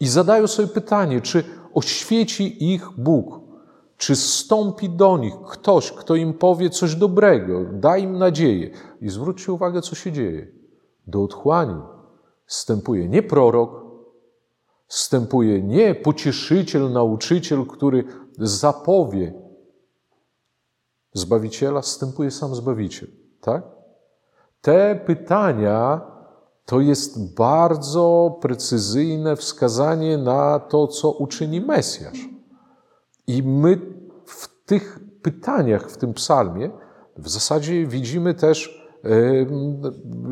i 0.00 0.08
zadają 0.08 0.46
sobie 0.46 0.68
pytanie, 0.68 1.20
czy 1.20 1.44
oświeci 1.74 2.72
ich 2.72 2.88
Bóg, 2.98 3.40
czy 3.98 4.16
stąpi 4.16 4.90
do 4.90 5.18
nich 5.18 5.34
ktoś, 5.50 5.92
kto 5.92 6.14
im 6.14 6.34
powie 6.34 6.70
coś 6.70 6.94
dobrego, 6.94 7.64
da 7.72 7.98
im 7.98 8.18
nadzieję. 8.18 8.70
I 9.00 9.08
zwróćcie 9.08 9.52
uwagę, 9.52 9.82
co 9.82 9.94
się 9.94 10.12
dzieje. 10.12 10.46
Do 11.06 11.22
otchłani 11.22 11.82
wstępuje 12.46 13.08
nie 13.08 13.22
prorok, 13.22 13.70
wstępuje 14.86 15.62
nie 15.62 15.94
pocieszyciel, 15.94 16.92
nauczyciel, 16.92 17.66
który 17.66 18.04
zapowie 18.38 19.32
Zbawiciela, 21.12 21.80
wstępuje 21.80 22.30
sam 22.30 22.54
Zbawiciel. 22.54 23.08
Tak? 23.40 23.62
Te 24.60 25.00
pytania 25.06 26.00
to 26.64 26.80
jest 26.80 27.34
bardzo 27.34 28.38
precyzyjne 28.40 29.36
wskazanie 29.36 30.18
na 30.18 30.58
to, 30.58 30.86
co 30.86 31.10
uczyni 31.10 31.60
Mesjasz. 31.60 32.37
I 33.28 33.42
my 33.42 33.78
w 34.26 34.48
tych 34.66 35.00
pytaniach, 35.22 35.90
w 35.90 35.96
tym 35.96 36.14
psalmie, 36.14 36.70
w 37.16 37.28
zasadzie 37.28 37.86
widzimy 37.86 38.34
też 38.34 38.88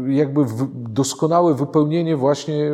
jakby 0.09 0.45
doskonałe 0.75 1.55
wypełnienie 1.55 2.17
właśnie 2.17 2.71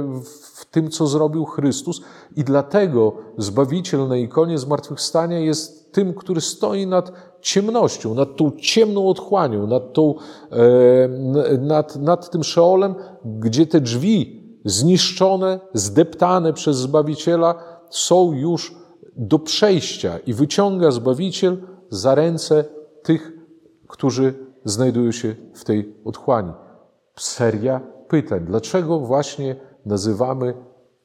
w 0.56 0.64
tym, 0.64 0.90
co 0.90 1.06
zrobił 1.06 1.44
Chrystus. 1.44 2.02
I 2.36 2.44
dlatego 2.44 3.12
Zbawiciel 3.38 4.08
na 4.08 4.16
ikonie 4.16 4.58
zmartwychwstania 4.58 5.38
jest 5.38 5.92
tym, 5.92 6.14
który 6.14 6.40
stoi 6.40 6.86
nad 6.86 7.12
ciemnością, 7.40 8.14
nad 8.14 8.36
tą 8.36 8.50
ciemną 8.50 9.08
otchłanią, 9.08 9.66
nad, 9.66 9.92
tą, 9.92 10.14
nad, 11.60 11.96
nad 11.96 12.30
tym 12.30 12.44
szeolem, 12.44 12.94
gdzie 13.24 13.66
te 13.66 13.80
drzwi 13.80 14.42
zniszczone, 14.64 15.60
zdeptane 15.74 16.52
przez 16.52 16.76
Zbawiciela 16.76 17.54
są 17.90 18.32
już 18.32 18.81
do 19.16 19.38
przejścia 19.38 20.18
i 20.18 20.34
wyciąga 20.34 20.90
Zbawiciel 20.90 21.62
za 21.90 22.14
ręce 22.14 22.64
tych, 23.02 23.32
którzy 23.88 24.34
znajdują 24.64 25.12
się 25.12 25.34
w 25.54 25.64
tej 25.64 25.94
otchłani. 26.04 26.52
Seria 27.18 27.80
pytań. 28.08 28.44
Dlaczego 28.46 28.98
właśnie 28.98 29.56
nazywamy 29.86 30.54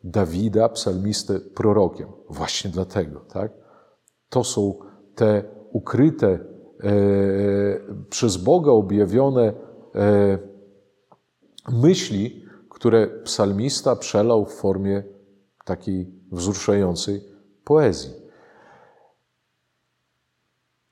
Dawida, 0.03 0.69
psalmistę, 0.69 1.39
prorokiem? 1.39 2.07
Właśnie 2.29 2.71
dlatego, 2.71 3.19
tak? 3.19 3.51
To 4.29 4.43
są 4.43 4.73
te 5.15 5.43
ukryte, 5.71 6.27
e, 6.27 6.39
przez 8.09 8.37
Boga 8.37 8.71
objawione 8.71 9.53
e, 9.95 10.37
myśli, 11.71 12.45
które 12.69 13.07
psalmista 13.07 13.95
przelał 13.95 14.45
w 14.45 14.53
formie 14.53 15.03
takiej 15.65 16.11
wzruszającej 16.31 17.36
poezji. 17.67 18.11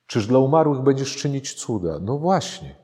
Czyż 0.07 0.27
dla 0.27 0.39
umarłych 0.39 0.81
będziesz 0.81 1.15
czynić 1.17 1.53
cuda? 1.53 1.99
No 1.99 2.17
właśnie. 2.17 2.75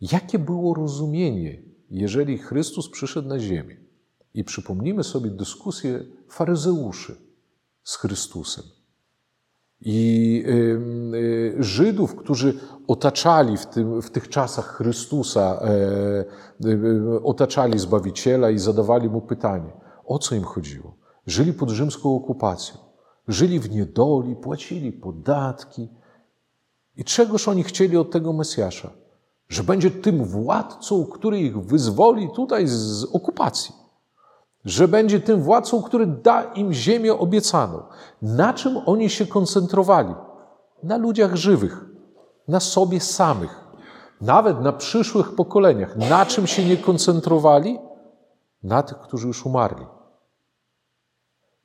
Jakie 0.00 0.38
było 0.38 0.74
rozumienie, 0.74 1.62
jeżeli 1.90 2.38
Chrystus 2.38 2.90
przyszedł 2.90 3.28
na 3.28 3.38
ziemię? 3.38 3.76
I 4.34 4.44
przypomnijmy 4.44 5.04
sobie 5.04 5.30
dyskusję 5.30 6.04
faryzeuszy 6.28 7.16
z 7.82 7.96
Chrystusem 7.96 8.64
i 9.80 10.44
y, 10.48 11.56
Żydów, 11.58 12.16
którzy 12.16 12.54
otaczali 12.88 13.56
w, 13.56 13.66
tym, 13.66 14.02
w 14.02 14.10
tych 14.10 14.28
czasach 14.28 14.76
Chrystusa, 14.76 15.60
e, 15.62 16.66
y, 16.66 17.22
otaczali 17.22 17.78
Zbawiciela 17.78 18.50
i 18.50 18.58
zadawali 18.58 19.08
mu 19.08 19.20
pytanie, 19.20 19.72
o 20.06 20.18
co 20.18 20.34
im 20.34 20.44
chodziło? 20.44 21.03
Żyli 21.26 21.52
pod 21.52 21.70
rzymską 21.70 22.16
okupacją, 22.16 22.76
żyli 23.28 23.60
w 23.60 23.70
niedoli, 23.70 24.36
płacili 24.36 24.92
podatki. 24.92 25.88
I 26.96 27.04
czegoż 27.04 27.48
oni 27.48 27.62
chcieli 27.62 27.96
od 27.96 28.10
tego 28.10 28.32
Mesjasza? 28.32 28.90
Że 29.48 29.64
będzie 29.64 29.90
tym 29.90 30.24
władcą, 30.24 31.06
który 31.06 31.40
ich 31.40 31.58
wyzwoli 31.58 32.30
tutaj 32.34 32.66
z 32.66 33.04
okupacji 33.04 33.84
że 34.64 34.88
będzie 34.88 35.20
tym 35.20 35.42
władcą, 35.42 35.82
który 35.82 36.06
da 36.06 36.42
im 36.42 36.72
ziemię 36.72 37.14
obiecaną. 37.14 37.82
Na 38.22 38.54
czym 38.54 38.78
oni 38.86 39.10
się 39.10 39.26
koncentrowali? 39.26 40.14
Na 40.82 40.96
ludziach 40.96 41.36
żywych, 41.36 41.84
na 42.48 42.60
sobie 42.60 43.00
samych, 43.00 43.64
nawet 44.20 44.60
na 44.60 44.72
przyszłych 44.72 45.34
pokoleniach. 45.34 45.96
Na 45.96 46.26
czym 46.26 46.46
się 46.46 46.64
nie 46.64 46.76
koncentrowali? 46.76 47.78
Na 48.62 48.82
tych, 48.82 48.98
którzy 48.98 49.26
już 49.26 49.46
umarli. 49.46 49.86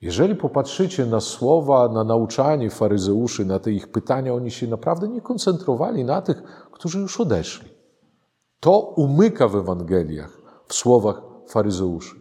Jeżeli 0.01 0.35
popatrzycie 0.35 1.05
na 1.05 1.19
słowa, 1.19 1.89
na 1.89 2.03
nauczanie 2.03 2.69
faryzeuszy, 2.69 3.45
na 3.45 3.59
te 3.59 3.71
ich 3.71 3.87
pytania, 3.87 4.33
oni 4.33 4.51
się 4.51 4.67
naprawdę 4.67 5.07
nie 5.07 5.21
koncentrowali 5.21 6.03
na 6.03 6.21
tych, 6.21 6.43
którzy 6.71 6.99
już 6.99 7.21
odeszli. 7.21 7.69
To 8.59 8.79
umyka 8.79 9.47
w 9.47 9.55
Ewangeliach, 9.55 10.41
w 10.67 10.73
słowach 10.73 11.21
faryzeuszy. 11.47 12.15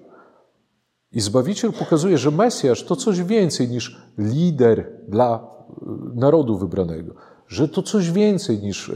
I 1.12 1.20
Zbawiciel 1.20 1.72
pokazuje, 1.72 2.18
że 2.18 2.30
Mesjasz 2.30 2.84
to 2.84 2.96
coś 2.96 3.22
więcej 3.22 3.68
niż 3.68 4.02
lider 4.18 4.92
dla 5.08 5.34
e, 5.34 5.84
narodu 6.14 6.58
wybranego, 6.58 7.14
że 7.46 7.68
to 7.68 7.82
coś 7.82 8.10
więcej 8.10 8.58
niż, 8.58 8.88
e, 8.88 8.92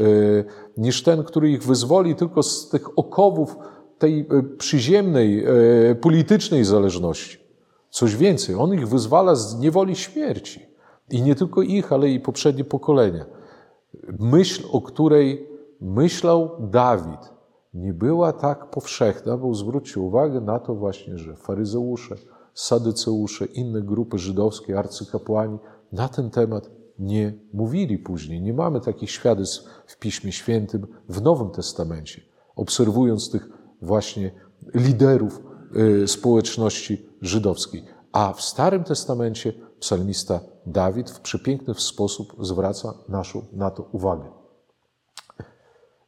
niż 0.76 1.02
ten, 1.02 1.24
który 1.24 1.50
ich 1.50 1.62
wyzwoli 1.62 2.14
tylko 2.14 2.42
z 2.42 2.68
tych 2.68 2.98
okowów 2.98 3.56
tej 3.98 4.20
e, 4.20 4.42
przyziemnej, 4.42 5.46
politycznej 6.00 6.64
zależności. 6.64 7.41
Coś 7.92 8.16
więcej, 8.16 8.54
on 8.54 8.74
ich 8.74 8.88
wyzwala 8.88 9.34
z 9.34 9.58
niewoli 9.58 9.96
śmierci. 9.96 10.66
I 11.10 11.22
nie 11.22 11.34
tylko 11.34 11.62
ich, 11.62 11.92
ale 11.92 12.08
i 12.08 12.20
poprzednie 12.20 12.64
pokolenia. 12.64 13.24
Myśl, 14.18 14.64
o 14.72 14.80
której 14.80 15.48
myślał 15.80 16.50
Dawid, 16.60 17.32
nie 17.74 17.92
była 17.92 18.32
tak 18.32 18.70
powszechna, 18.70 19.36
bo 19.36 19.54
zwróćcie 19.54 20.00
uwagę 20.00 20.40
na 20.40 20.58
to 20.58 20.74
właśnie, 20.74 21.18
że 21.18 21.36
faryzeusze, 21.36 22.16
sadyceusze, 22.54 23.44
inne 23.44 23.82
grupy 23.82 24.18
żydowskie, 24.18 24.78
arcykapłani 24.78 25.58
na 25.92 26.08
ten 26.08 26.30
temat 26.30 26.70
nie 26.98 27.32
mówili 27.52 27.98
później. 27.98 28.40
Nie 28.40 28.52
mamy 28.52 28.80
takich 28.80 29.10
świadectw 29.10 29.64
w 29.86 29.98
Piśmie 29.98 30.32
Świętym 30.32 30.86
w 31.08 31.22
Nowym 31.22 31.50
Testamencie. 31.50 32.22
Obserwując 32.56 33.30
tych 33.30 33.48
właśnie 33.82 34.30
liderów 34.74 35.51
społeczności 36.06 37.06
żydowskiej. 37.20 37.84
A 38.12 38.32
w 38.32 38.42
Starym 38.42 38.84
Testamencie 38.84 39.52
psalmista 39.80 40.40
Dawid 40.66 41.10
w 41.10 41.20
przepiękny 41.20 41.74
sposób 41.74 42.36
zwraca 42.40 42.94
naszą 43.08 43.46
na 43.52 43.70
to 43.70 43.82
uwagę. 43.92 44.24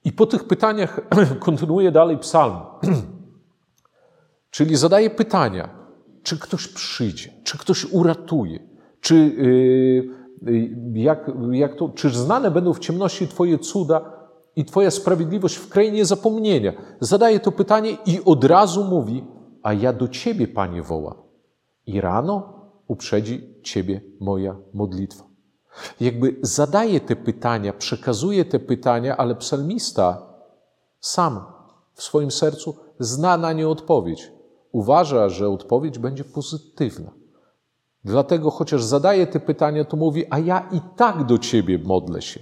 I 0.04 0.12
po 0.12 0.26
tych 0.26 0.44
pytaniach 0.44 1.00
kontynuuje 1.46 1.92
dalej 1.92 2.18
psalm. 2.18 2.56
Czyli 4.50 4.76
zadaje 4.76 5.10
pytania, 5.10 5.68
czy 6.22 6.38
ktoś 6.38 6.68
przyjdzie, 6.68 7.32
czy 7.44 7.58
ktoś 7.58 7.84
uratuje, 7.84 8.58
czy, 9.00 9.14
yy, 10.42 11.02
jak, 11.02 11.30
jak 11.50 11.76
to, 11.76 11.88
czy 11.88 12.10
znane 12.10 12.50
będą 12.50 12.72
w 12.72 12.78
ciemności 12.78 13.28
Twoje 13.28 13.58
cuda 13.58 14.00
i 14.56 14.64
Twoja 14.64 14.90
sprawiedliwość 14.90 15.56
w 15.56 15.68
krainie 15.68 16.04
zapomnienia. 16.04 16.72
Zadaje 17.00 17.40
to 17.40 17.52
pytanie 17.52 17.96
i 18.06 18.20
od 18.24 18.44
razu 18.44 18.84
mówi, 18.84 19.24
a 19.64 19.72
ja 19.72 19.92
do 19.92 20.08
Ciebie, 20.08 20.48
Panie, 20.48 20.82
wołam. 20.82 21.16
I 21.86 22.00
rano 22.00 22.52
uprzedzi 22.86 23.60
Ciebie 23.62 24.00
moja 24.20 24.56
modlitwa 24.74 25.34
jakby 26.00 26.36
zadaje 26.42 27.00
te 27.00 27.16
pytania, 27.16 27.72
przekazuje 27.72 28.44
te 28.44 28.58
pytania, 28.58 29.16
ale 29.16 29.34
psalmista 29.34 30.22
sam 31.00 31.44
w 31.94 32.02
swoim 32.02 32.30
sercu 32.30 32.76
zna 32.98 33.36
na 33.36 33.52
nie 33.52 33.68
odpowiedź. 33.68 34.32
Uważa, 34.72 35.28
że 35.28 35.48
odpowiedź 35.48 35.98
będzie 35.98 36.24
pozytywna. 36.24 37.10
Dlatego, 38.04 38.50
chociaż 38.50 38.84
zadaje 38.84 39.26
te 39.26 39.40
pytania, 39.40 39.84
to 39.84 39.96
mówi: 39.96 40.24
A 40.30 40.38
ja 40.38 40.68
i 40.72 40.80
tak 40.96 41.26
do 41.26 41.38
ciebie 41.38 41.78
modlę 41.78 42.22
się. 42.22 42.40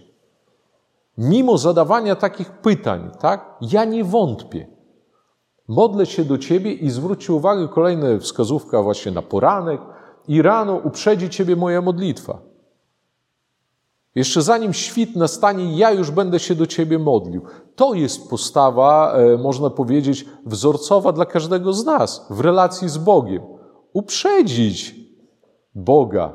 Mimo 1.18 1.58
zadawania 1.58 2.16
takich 2.16 2.50
pytań, 2.50 3.10
tak, 3.20 3.54
ja 3.60 3.84
nie 3.84 4.04
wątpię. 4.04 4.66
Modlę 5.72 6.06
się 6.06 6.24
do 6.24 6.38
ciebie 6.38 6.72
i 6.72 6.90
zwróćcie 6.90 7.32
uwagę, 7.32 7.68
kolejna 7.68 8.18
wskazówka 8.18 8.82
właśnie 8.82 9.12
na 9.12 9.22
poranek, 9.22 9.80
i 10.28 10.42
rano 10.42 10.76
uprzedzi 10.84 11.30
ciebie 11.30 11.56
moja 11.56 11.82
modlitwa. 11.82 12.38
Jeszcze 14.14 14.42
zanim 14.42 14.72
świt 14.72 15.16
nastanie, 15.16 15.76
ja 15.76 15.90
już 15.90 16.10
będę 16.10 16.38
się 16.38 16.54
do 16.54 16.66
Ciebie 16.66 16.98
modlił. 16.98 17.42
To 17.76 17.94
jest 17.94 18.30
postawa, 18.30 19.12
e, 19.12 19.38
można 19.38 19.70
powiedzieć, 19.70 20.26
wzorcowa 20.46 21.12
dla 21.12 21.26
każdego 21.26 21.72
z 21.72 21.84
nas 21.84 22.26
w 22.30 22.40
relacji 22.40 22.88
z 22.88 22.98
Bogiem. 22.98 23.42
Uprzedzić 23.92 24.94
Boga. 25.74 26.32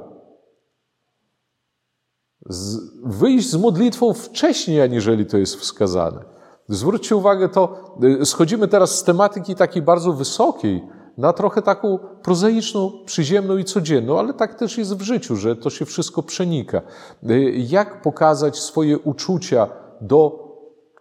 Z, 2.45 2.77
wyjść 3.03 3.49
z 3.49 3.55
modlitwą 3.55 4.13
wcześniej, 4.13 4.81
aniżeli 4.81 5.25
to 5.25 5.37
jest 5.37 5.55
wskazane. 5.55 6.36
Zwróćcie 6.69 7.15
uwagę, 7.15 7.49
to 7.49 7.93
e, 8.21 8.25
schodzimy 8.25 8.67
teraz 8.67 8.99
z 8.99 9.03
tematyki 9.03 9.55
takiej 9.55 9.81
bardzo 9.81 10.13
wysokiej, 10.13 10.87
na 11.17 11.33
trochę 11.33 11.61
taką 11.61 11.99
prozaiczną, 12.23 12.91
przyziemną 13.05 13.57
i 13.57 13.63
codzienną, 13.63 14.19
ale 14.19 14.33
tak 14.33 14.55
też 14.55 14.77
jest 14.77 14.97
w 14.97 15.01
życiu, 15.01 15.35
że 15.35 15.55
to 15.55 15.69
się 15.69 15.85
wszystko 15.85 16.23
przenika. 16.23 16.81
Y, 17.29 17.53
jak 17.55 18.01
pokazać 18.01 18.59
swoje 18.59 18.99
uczucia 18.99 19.67
do 20.01 20.47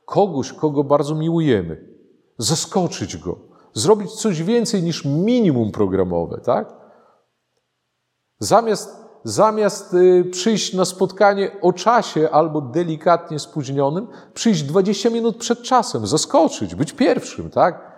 kogoś, 0.05 0.53
kogo 0.53 0.85
bardzo 0.85 1.15
miłujemy? 1.15 1.97
Zaskoczyć 2.39 3.17
go, 3.17 3.39
zrobić 3.75 4.13
coś 4.13 4.43
więcej 4.43 4.83
niż 4.83 5.05
minimum 5.05 5.73
programowe, 5.73 6.41
tak? 6.45 6.75
Zamiast, 8.39 9.06
zamiast 9.27 9.95
y, 9.95 10.25
przyjść 10.31 10.75
na 10.75 10.85
spotkanie 10.85 11.51
o 11.63 11.73
czasie 11.73 12.31
albo 12.31 12.61
delikatnie 12.61 13.39
spóźnionym, 13.39 14.07
przyjść 14.35 14.63
20 14.63 15.11
minut 15.11 15.37
przed 15.37 15.63
czasem, 15.63 16.07
zaskoczyć, 16.07 16.75
być 16.75 16.93
pierwszym, 16.93 17.51
tak? 17.51 17.97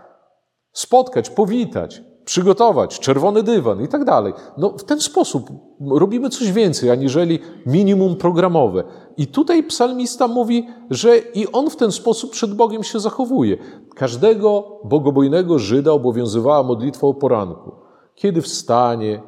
Spotkać, 0.73 1.31
powitać, 1.31 2.03
przygotować 2.25 2.99
czerwony 3.01 3.43
dywan 3.43 3.83
i 3.83 3.89
tak 3.89 4.05
dalej. 4.05 4.33
No 4.59 4.71
w 4.71 4.85
ten 4.85 5.01
sposób 5.01 5.51
robimy 5.91 6.29
coś 6.29 6.53
więcej, 6.53 6.91
aniżeli 6.91 7.39
minimum 7.67 8.17
programowe. 8.17 8.85
I 9.17 9.27
tutaj 9.27 9.63
psalmista 9.63 10.29
mówi, 10.29 10.69
że 10.91 11.19
i 11.19 11.53
on 11.53 11.71
w 11.71 11.77
ten 11.77 11.93
sposób 11.93 12.31
przed 12.31 12.55
Bogiem 12.55 12.85
się 12.85 13.01
zachowuje. 13.01 13.57
Każdego 13.95 14.81
bogobojnego 14.85 15.59
Żyda 15.59 15.93
obowiązywała 15.93 16.63
modlitwa 16.63 17.07
o 17.07 17.15
poranku. 17.15 17.73
Kiedy 18.15 18.43
wstanie, 18.43 19.23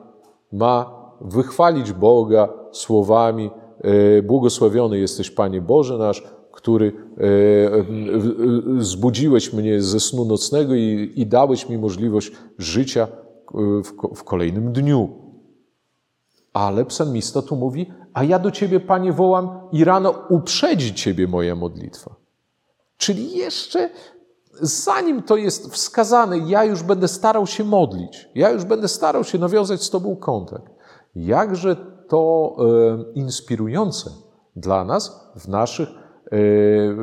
ma 0.52 0.99
wychwalić 1.20 1.92
Boga 1.92 2.48
słowami 2.72 3.50
e, 3.80 4.22
Błogosławiony 4.22 4.98
jesteś 4.98 5.30
Panie 5.30 5.60
Boże 5.60 5.98
nasz, 5.98 6.22
który 6.52 6.92
e, 7.18 7.24
e, 7.24 7.84
zbudziłeś 8.78 9.52
mnie 9.52 9.82
ze 9.82 10.00
snu 10.00 10.24
nocnego 10.24 10.74
i, 10.74 11.12
i 11.16 11.26
dałeś 11.26 11.68
mi 11.68 11.78
możliwość 11.78 12.32
życia 12.58 13.08
w, 13.54 14.16
w 14.16 14.24
kolejnym 14.24 14.72
dniu. 14.72 15.08
Ale 16.52 16.84
psalmista 16.84 17.42
tu 17.42 17.56
mówi, 17.56 17.92
a 18.12 18.24
ja 18.24 18.38
do 18.38 18.50
Ciebie, 18.50 18.80
Panie, 18.80 19.12
wołam 19.12 19.60
i 19.72 19.84
rano 19.84 20.14
uprzedzi 20.28 20.94
Ciebie 20.94 21.26
moja 21.28 21.54
modlitwa. 21.54 22.14
Czyli 22.96 23.32
jeszcze 23.36 23.90
zanim 24.60 25.22
to 25.22 25.36
jest 25.36 25.72
wskazane, 25.72 26.38
ja 26.38 26.64
już 26.64 26.82
będę 26.82 27.08
starał 27.08 27.46
się 27.46 27.64
modlić, 27.64 28.28
ja 28.34 28.50
już 28.50 28.64
będę 28.64 28.88
starał 28.88 29.24
się 29.24 29.38
nawiązać 29.38 29.82
z 29.82 29.90
Tobą 29.90 30.16
kontakt. 30.16 30.72
Jakże 31.14 31.76
to 32.08 32.56
e, 32.58 33.12
inspirujące 33.12 34.10
dla 34.56 34.84
nas 34.84 35.32
w 35.36 35.48
naszych, 35.48 35.88
e, 35.88 35.96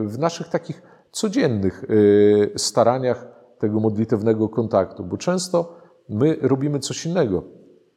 w 0.06 0.20
naszych 0.20 0.50
takich 0.50 0.82
codziennych 1.12 1.84
e, 1.84 2.60
staraniach 2.60 3.28
tego 3.60 3.80
modlitewnego 3.80 4.50
kontaktu, 4.50 5.04
bo 5.04 5.17
często 5.17 5.78
my 6.10 6.38
robimy 6.41 6.80
coś 6.80 7.06
innego. 7.06 7.43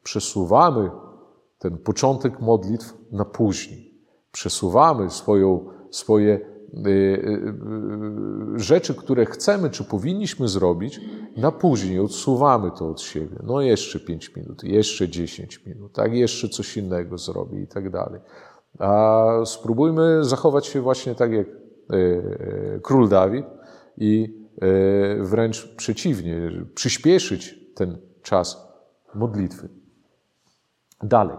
Przesuwamy 0.03 0.91
ten 1.59 1.77
początek 1.77 2.39
modlitw 2.39 2.97
na 3.11 3.25
później. 3.25 3.93
Przesuwamy 4.31 5.09
swoją, 5.09 5.65
swoje 5.91 6.50
rzeczy, 8.55 8.95
które 8.95 9.25
chcemy 9.25 9.69
czy 9.69 9.83
powinniśmy 9.83 10.47
zrobić, 10.47 11.01
na 11.37 11.51
później. 11.51 11.99
Odsuwamy 11.99 12.71
to 12.71 12.89
od 12.89 13.01
siebie. 13.01 13.37
No 13.43 13.61
jeszcze 13.61 13.99
5 13.99 14.35
minut, 14.35 14.63
jeszcze 14.63 15.09
10 15.09 15.65
minut, 15.65 15.93
tak, 15.93 16.13
jeszcze 16.13 16.49
coś 16.49 16.77
innego 16.77 17.17
zrobię 17.17 17.61
i 17.61 17.67
tak 17.67 17.89
dalej. 17.89 18.21
A 18.79 19.25
spróbujmy 19.45 20.23
zachować 20.23 20.65
się 20.65 20.81
właśnie 20.81 21.15
tak 21.15 21.31
jak 21.31 21.47
król 22.81 23.09
Dawid 23.09 23.45
i 23.97 24.41
wręcz 25.19 25.75
przeciwnie, 25.75 26.51
przyspieszyć 26.75 27.55
ten 27.75 27.97
czas 28.21 28.67
modlitwy. 29.15 29.69
Dalej. 31.03 31.37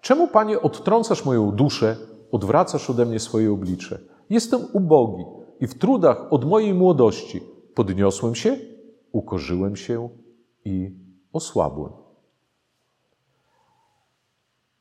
Czemu, 0.00 0.28
Panie, 0.28 0.60
odtrącasz 0.60 1.24
moją 1.24 1.50
duszę, 1.50 1.96
odwracasz 2.32 2.90
ode 2.90 3.06
mnie 3.06 3.20
swoje 3.20 3.52
oblicze? 3.52 3.98
Jestem 4.30 4.60
ubogi 4.72 5.24
i 5.60 5.66
w 5.66 5.78
trudach 5.78 6.32
od 6.32 6.44
mojej 6.44 6.74
młodości 6.74 7.42
podniosłem 7.74 8.34
się, 8.34 8.56
ukorzyłem 9.12 9.76
się 9.76 10.08
i 10.64 10.96
osłabłem. 11.32 11.92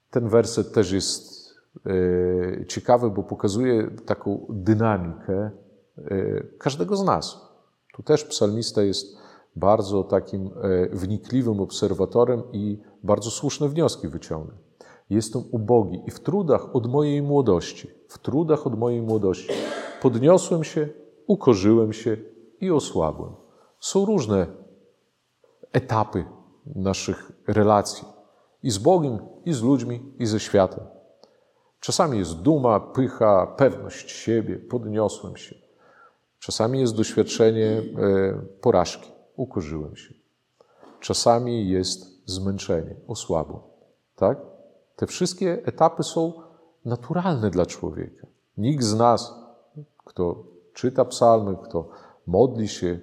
Ten 0.10 0.30
werset 0.30 0.74
też 0.74 0.92
jest 0.92 1.54
e, 1.86 2.66
ciekawy, 2.66 3.10
bo 3.10 3.24
pokazuje 3.24 3.92
taką 4.06 4.46
dynamikę 4.50 5.52
e, 5.98 6.44
każdego 6.58 6.96
z 6.96 7.04
nas. 7.04 7.48
Tu 7.94 8.04
też 8.04 8.24
psalmista 8.24 8.82
jest 8.82 9.18
bardzo 9.56 10.04
takim 10.04 10.48
e, 10.48 10.90
wnikliwym 10.90 11.60
obserwatorem 11.60 12.44
i 12.54 12.82
bardzo 13.04 13.32
słuszne 13.32 13.70
wnioski 13.70 14.08
wyciągnął. 14.08 14.67
Jestem 15.10 15.44
ubogi 15.52 16.02
i 16.08 16.12
w 16.12 16.20
trudach 16.20 16.76
od 16.76 16.88
mojej 16.88 17.22
młodości, 17.22 17.88
w 18.08 18.18
trudach 18.18 18.68
od 18.68 18.80
mojej 18.80 19.02
młodości 19.02 19.54
podniosłem 20.02 20.64
się, 20.64 20.90
ukorzyłem 21.28 21.94
się 21.94 22.18
i 22.62 22.72
osłabłem. 22.72 23.36
Są 23.80 24.06
różne 24.06 24.48
etapy 25.74 26.26
naszych 26.76 27.32
relacji 27.48 28.08
i 28.64 28.72
z 28.72 28.78
Bogiem, 28.78 29.20
i 29.46 29.54
z 29.54 29.62
ludźmi, 29.62 30.14
i 30.20 30.26
ze 30.26 30.40
światem. 30.40 30.84
Czasami 31.80 32.18
jest 32.18 32.42
duma, 32.42 32.80
pycha, 32.80 33.48
pewność 33.58 34.12
siebie, 34.12 34.56
podniosłem 34.56 35.38
się. 35.38 35.56
Czasami 36.40 36.80
jest 36.80 36.96
doświadczenie 36.96 37.68
e, 37.68 37.84
porażki, 38.62 39.12
ukorzyłem 39.36 39.96
się. 39.96 40.14
Czasami 41.00 41.70
jest 41.70 42.30
zmęczenie, 42.30 42.96
osłabłem. 43.08 43.62
Tak? 44.16 44.57
Te 44.98 45.08
wszystkie 45.08 45.62
etapy 45.66 46.04
są 46.04 46.34
naturalne 46.86 47.50
dla 47.50 47.66
człowieka. 47.66 48.28
Nikt 48.58 48.84
z 48.84 48.96
nas, 48.96 49.34
kto 50.06 50.44
czyta 50.74 51.06
psalmy, 51.06 51.58
kto 51.64 51.90
modli 52.28 52.68
się, 52.68 53.00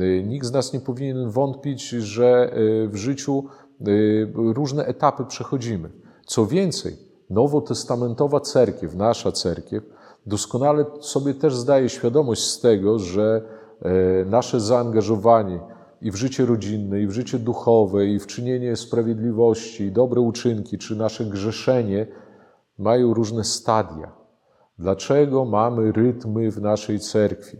y, 0.00 0.24
nikt 0.26 0.46
z 0.46 0.52
nas 0.52 0.72
nie 0.72 0.80
powinien 0.80 1.30
wątpić, 1.30 1.88
że 1.88 2.58
y, 2.58 2.88
w 2.88 2.96
życiu 2.96 3.44
y, 3.88 4.32
różne 4.34 4.84
etapy 4.84 5.24
przechodzimy. 5.24 5.90
Co 6.26 6.46
więcej, 6.46 6.96
nowotestamentowa 7.30 8.40
cerkiew, 8.40 8.94
nasza 8.94 9.32
cerkiew, 9.32 9.84
doskonale 10.26 10.84
sobie 11.00 11.34
też 11.34 11.56
zdaje 11.56 11.88
świadomość 11.88 12.44
z 12.44 12.60
tego, 12.60 12.98
że 12.98 13.42
nasze 14.26 14.60
zaangażowanie 14.60 15.60
i 16.02 16.10
w 16.10 16.16
życie 16.16 16.46
rodzinne, 16.46 17.00
i 17.00 17.06
w 17.06 17.10
życie 17.10 17.38
duchowe, 17.38 18.06
i 18.06 18.18
w 18.18 18.26
czynienie 18.26 18.76
sprawiedliwości, 18.76 19.84
i 19.84 19.92
dobre 19.92 20.20
uczynki, 20.20 20.78
czy 20.78 20.96
nasze 20.96 21.24
grzeszenie 21.24 22.06
mają 22.78 23.14
różne 23.14 23.44
stadia. 23.44 24.12
Dlaczego 24.78 25.44
mamy 25.44 25.92
rytmy 25.92 26.50
w 26.50 26.60
naszej 26.60 27.00
cerkwi? 27.00 27.56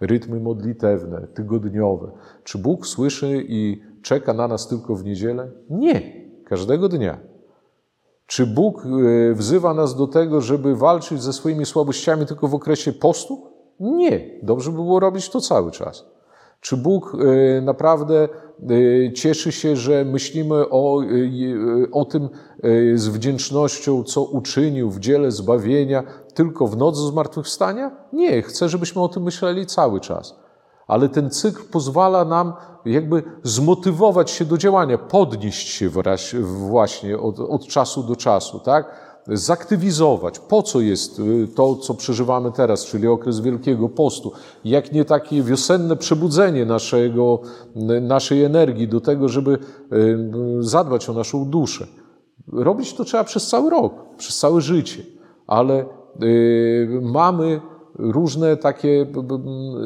Rytmy 0.00 0.40
modlitewne, 0.40 1.26
tygodniowe. 1.34 2.10
Czy 2.44 2.58
Bóg 2.58 2.86
słyszy 2.86 3.44
i 3.48 3.82
czeka 4.02 4.34
na 4.34 4.48
nas 4.48 4.68
tylko 4.68 4.94
w 4.94 5.04
niedzielę? 5.04 5.50
Nie, 5.70 6.26
każdego 6.44 6.88
dnia. 6.88 7.18
Czy 8.26 8.46
Bóg 8.46 8.86
e, 8.86 9.34
wzywa 9.34 9.74
nas 9.74 9.96
do 9.96 10.06
tego, 10.06 10.40
żeby 10.40 10.76
walczyć 10.76 11.22
ze 11.22 11.32
swoimi 11.32 11.66
słabościami 11.66 12.26
tylko 12.26 12.48
w 12.48 12.54
okresie 12.54 12.92
postu? 12.92 13.46
Nie, 13.80 14.40
dobrze 14.42 14.70
by 14.70 14.76
było 14.76 15.00
robić 15.00 15.30
to 15.30 15.40
cały 15.40 15.70
czas. 15.70 16.06
Czy 16.60 16.76
Bóg 16.76 17.14
e, 17.14 17.60
naprawdę 17.60 18.28
e, 19.08 19.12
cieszy 19.12 19.52
się, 19.52 19.76
że 19.76 20.04
myślimy 20.04 20.68
o, 20.70 21.02
e, 21.02 21.06
o 21.92 22.04
tym 22.04 22.28
z 22.94 23.08
wdzięcznością, 23.08 24.04
co 24.04 24.22
uczynił 24.22 24.90
w 24.90 25.00
dziele 25.00 25.30
zbawienia 25.30 26.02
tylko 26.34 26.66
w 26.66 26.76
noc 26.76 26.98
zmartwychwstania? 26.98 27.90
Nie, 28.12 28.42
chce, 28.42 28.68
żebyśmy 28.68 29.02
o 29.02 29.08
tym 29.08 29.22
myśleli 29.22 29.66
cały 29.66 30.00
czas. 30.00 30.34
Ale 30.86 31.08
ten 31.08 31.30
cykl 31.30 31.62
pozwala 31.72 32.24
nam 32.24 32.52
jakby 32.84 33.22
zmotywować 33.42 34.30
się 34.30 34.44
do 34.44 34.58
działania, 34.58 34.98
podnieść 34.98 35.68
się 35.68 35.88
właśnie 36.44 37.18
od, 37.18 37.40
od 37.40 37.66
czasu 37.66 38.02
do 38.02 38.16
czasu, 38.16 38.58
tak? 38.58 39.09
Zaktywizować. 39.28 40.38
Po 40.38 40.62
co 40.62 40.80
jest 40.80 41.18
y, 41.18 41.48
to, 41.54 41.76
co 41.76 41.94
przeżywamy 41.94 42.52
teraz, 42.52 42.84
czyli 42.84 43.08
okres 43.08 43.40
Wielkiego 43.40 43.88
Postu? 43.88 44.32
Jak 44.64 44.92
nie 44.92 45.04
takie 45.04 45.42
wiosenne 45.42 45.96
przebudzenie 45.96 46.66
naszego, 46.66 47.40
naszej 48.02 48.44
energii 48.44 48.88
do 48.88 49.00
tego, 49.00 49.28
żeby 49.28 49.58
y, 49.92 50.18
zadbać 50.60 51.08
o 51.08 51.12
naszą 51.12 51.44
duszę. 51.44 51.86
Robić 52.52 52.94
to 52.94 53.04
trzeba 53.04 53.24
przez 53.24 53.48
cały 53.48 53.70
rok, 53.70 53.94
przez 54.16 54.38
całe 54.38 54.60
życie, 54.60 55.02
ale 55.46 55.84
y, 56.22 57.00
mamy 57.02 57.60
różne 57.98 58.56
takie 58.56 59.06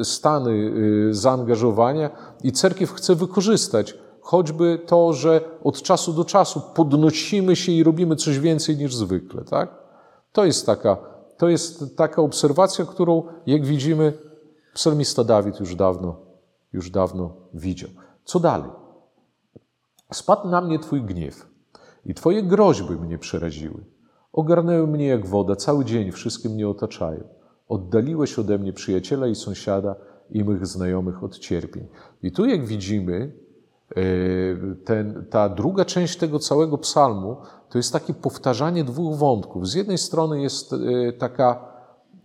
stany 0.03 0.73
zaangażowania 1.11 2.09
i 2.43 2.51
cerkiew 2.51 2.93
chce 2.93 3.15
wykorzystać 3.15 4.04
choćby 4.25 4.79
to, 4.85 5.13
że 5.13 5.41
od 5.63 5.81
czasu 5.81 6.13
do 6.13 6.25
czasu 6.25 6.61
podnosimy 6.75 7.55
się 7.55 7.71
i 7.71 7.83
robimy 7.83 8.15
coś 8.15 8.39
więcej 8.39 8.77
niż 8.77 8.95
zwykle, 8.95 9.43
tak? 9.43 9.69
To 10.31 10.45
jest 10.45 10.65
taka, 10.65 10.97
to 11.37 11.49
jest 11.49 11.97
taka 11.97 12.21
obserwacja, 12.21 12.85
którą, 12.85 13.23
jak 13.45 13.65
widzimy, 13.65 14.13
psalmista 14.73 15.23
Dawid 15.23 15.59
już 15.59 15.75
dawno, 15.75 16.15
już 16.73 16.89
dawno 16.89 17.33
widział. 17.53 17.89
Co 18.23 18.39
dalej? 18.39 18.69
Spadł 20.13 20.47
na 20.47 20.61
mnie 20.61 20.79
Twój 20.79 21.01
gniew 21.01 21.45
i 22.05 22.13
Twoje 22.13 22.43
groźby 22.43 22.93
mnie 22.93 23.17
przeraziły. 23.17 23.83
Ogarnęły 24.33 24.87
mnie 24.87 25.07
jak 25.07 25.25
woda, 25.25 25.55
cały 25.55 25.85
dzień 25.85 26.11
wszystkie 26.11 26.49
mnie 26.49 26.69
otaczają. 26.69 27.23
Oddaliłeś 27.69 28.39
ode 28.39 28.57
mnie 28.57 28.73
przyjaciela 28.73 29.27
i 29.27 29.35
sąsiada 29.35 29.95
i 30.29 30.43
mych 30.43 30.67
znajomych 30.67 31.23
od 31.23 31.39
cierpień. 31.39 31.87
I 32.23 32.31
tu, 32.31 32.45
jak 32.45 32.65
widzimy, 32.65 33.44
ten, 34.85 35.25
ta 35.29 35.49
druga 35.49 35.85
część 35.85 36.17
tego 36.17 36.39
całego 36.39 36.77
psalmu 36.77 37.37
to 37.69 37.77
jest 37.77 37.93
takie 37.93 38.13
powtarzanie 38.13 38.83
dwóch 38.83 39.15
wątków. 39.15 39.67
Z 39.67 39.73
jednej 39.73 39.97
strony 39.97 40.41
jest 40.41 40.71
yy, 40.71 41.13
taka 41.13 41.65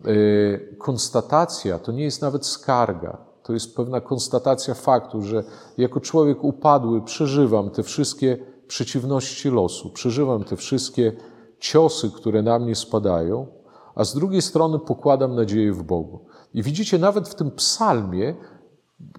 yy, 0.04 0.76
konstatacja, 0.78 1.78
to 1.78 1.92
nie 1.92 2.04
jest 2.04 2.22
nawet 2.22 2.46
skarga, 2.46 3.18
To 3.42 3.52
jest 3.52 3.76
pewna 3.76 4.00
konstatacja 4.00 4.74
faktu, 4.74 5.22
że 5.22 5.44
jako 5.78 6.00
człowiek 6.00 6.44
upadły 6.44 7.02
przeżywam 7.02 7.70
te 7.70 7.82
wszystkie 7.82 8.38
przeciwności 8.68 9.50
losu, 9.50 9.90
przeżywam 9.90 10.44
te 10.44 10.56
wszystkie 10.56 11.12
ciosy, 11.58 12.10
które 12.10 12.42
na 12.42 12.58
mnie 12.58 12.74
spadają, 12.74 13.46
a 13.94 14.04
z 14.04 14.14
drugiej 14.14 14.42
strony 14.42 14.78
pokładam 14.78 15.34
nadzieję 15.34 15.72
w 15.72 15.82
Bogu. 15.82 16.20
I 16.54 16.62
widzicie, 16.62 16.98
nawet 16.98 17.28
w 17.28 17.34
tym 17.34 17.50
psalmie, 17.50 18.34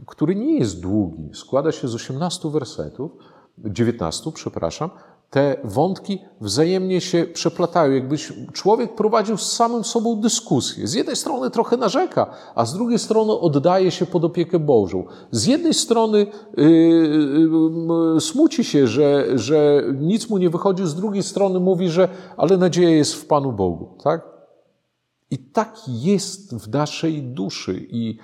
który 0.06 0.36
nie 0.36 0.60
jest 0.60 0.80
długi, 0.80 1.30
składa 1.34 1.72
się 1.72 1.88
z 1.88 1.96
18 1.96 2.50
wersetów, 2.50 3.12
19, 3.58 4.32
przepraszam, 4.32 4.90
te 5.32 5.56
wątki 5.64 6.20
wzajemnie 6.42 7.02
się 7.02 7.26
przeplatają, 7.34 7.92
jakbyś 7.92 8.34
człowiek 8.54 8.96
prowadził 8.96 9.38
z 9.38 9.52
samym 9.52 9.84
sobą 9.84 10.16
dyskusję. 10.16 10.88
Z 10.88 10.94
jednej 10.94 11.16
strony 11.16 11.50
trochę 11.50 11.78
narzeka, 11.78 12.34
a 12.56 12.66
z 12.66 12.74
drugiej 12.74 13.00
strony 13.00 13.32
oddaje 13.32 13.92
się 13.92 14.06
pod 14.06 14.26
opiekę 14.26 14.60
Bożą. 14.60 15.06
Z 15.32 15.46
jednej 15.46 15.74
strony 15.74 16.28
yy, 16.58 16.70
yy, 18.14 18.22
smuci 18.22 18.64
się, 18.64 18.88
że, 18.88 19.26
że 19.36 19.84
nic 20.00 20.30
mu 20.30 20.38
nie 20.38 20.50
wychodzi, 20.50 20.88
z 20.88 20.96
drugiej 20.96 21.24
strony 21.24 21.60
mówi, 21.60 21.90
że 21.90 22.10
ale 22.38 22.58
nadzieja 22.58 22.90
jest 22.90 23.16
w 23.16 23.26
Panu 23.26 23.52
Bogu. 23.52 23.98
Tak? 24.04 24.32
I 25.32 25.38
tak 25.38 25.76
jest 25.88 26.56
w 26.56 26.74
naszej 26.74 27.24
duszy. 27.24 27.88
I 27.90 28.18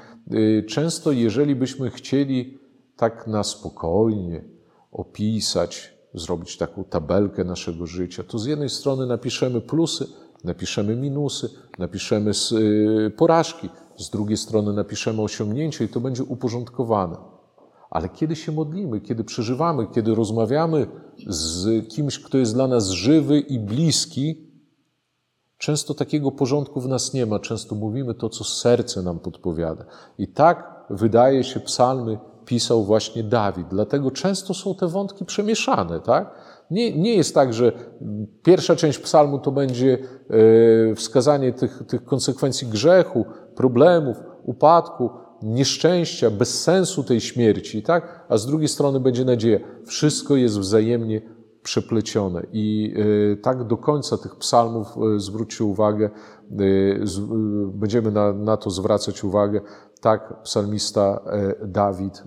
często, 0.67 1.11
jeżeli 1.11 1.55
byśmy 1.55 1.89
chcieli 1.89 2.59
tak 2.95 3.27
na 3.27 3.43
spokojnie 3.43 4.43
opisać, 4.91 5.93
zrobić 6.13 6.57
taką 6.57 6.83
tabelkę 6.83 7.43
naszego 7.43 7.85
życia, 7.85 8.23
to 8.23 8.39
z 8.39 8.45
jednej 8.45 8.69
strony 8.69 9.05
napiszemy 9.05 9.61
plusy, 9.61 10.07
napiszemy 10.43 10.95
minusy, 10.95 11.49
napiszemy 11.79 12.31
y, 12.51 13.11
porażki, 13.17 13.69
z 13.97 14.09
drugiej 14.09 14.37
strony 14.37 14.73
napiszemy 14.73 15.21
osiągnięcia 15.21 15.83
i 15.83 15.87
to 15.87 15.99
będzie 15.99 16.23
uporządkowane. 16.23 17.17
Ale 17.89 18.09
kiedy 18.09 18.35
się 18.35 18.51
modlimy, 18.51 19.01
kiedy 19.01 19.23
przeżywamy, 19.23 19.87
kiedy 19.95 20.15
rozmawiamy 20.15 20.87
z 21.27 21.87
kimś, 21.87 22.19
kto 22.19 22.37
jest 22.37 22.53
dla 22.53 22.67
nas 22.67 22.89
żywy 22.89 23.39
i 23.39 23.59
bliski, 23.59 24.46
często 25.57 25.93
takiego 25.93 26.31
porządku 26.31 26.81
w 26.81 26.87
nas 26.87 27.13
nie 27.13 27.25
ma. 27.25 27.39
Często 27.39 27.75
mówimy 27.75 28.13
to, 28.13 28.29
co 28.29 28.43
serce 28.43 29.01
nam 29.01 29.19
podpowiada. 29.19 29.85
I 30.17 30.27
tak 30.27 30.85
wydaje 30.89 31.43
się 31.43 31.59
psalmy 31.59 32.17
pisał 32.45 32.83
właśnie 32.83 33.23
Dawid. 33.23 33.67
Dlatego 33.67 34.11
często 34.11 34.53
są 34.53 34.75
te 34.75 34.87
wątki 34.87 35.25
przemieszane, 35.25 35.99
tak? 35.99 36.31
Nie, 36.71 36.97
nie 36.97 37.15
jest 37.15 37.35
tak, 37.35 37.53
że 37.53 37.71
pierwsza 38.43 38.75
część 38.75 38.99
psalmu 38.99 39.39
to 39.39 39.51
będzie 39.51 39.97
e, 40.91 40.95
wskazanie 40.95 41.53
tych, 41.53 41.83
tych 41.87 42.03
konsekwencji 42.03 42.67
grzechu, 42.67 43.25
problemów, 43.55 44.17
upadku, 44.43 45.09
nieszczęścia, 45.41 46.31
bez 46.31 46.63
sensu 46.63 47.03
tej 47.03 47.21
śmierci, 47.21 47.83
tak? 47.83 48.25
A 48.29 48.37
z 48.37 48.45
drugiej 48.45 48.67
strony 48.67 48.99
będzie 48.99 49.25
nadzieja. 49.25 49.59
Wszystko 49.85 50.35
jest 50.35 50.59
wzajemnie 50.59 51.21
przeplecione. 51.67 52.41
I 52.53 52.93
e, 53.34 53.36
tak 53.36 53.63
do 53.63 53.77
końca 53.77 54.17
tych 54.17 54.36
psalmów 54.36 54.88
e, 54.88 55.19
zwróćcie 55.19 55.63
uwagę, 55.63 56.10
będziemy 57.73 58.12
na, 58.12 58.34
na 58.34 58.58
to 58.58 58.69
zwracać 58.69 59.23
uwagę, 59.23 59.62
tak 60.01 60.41
psalmista 60.43 61.19
e, 61.25 61.67
Dawid 61.67 62.17
e, 62.17 62.23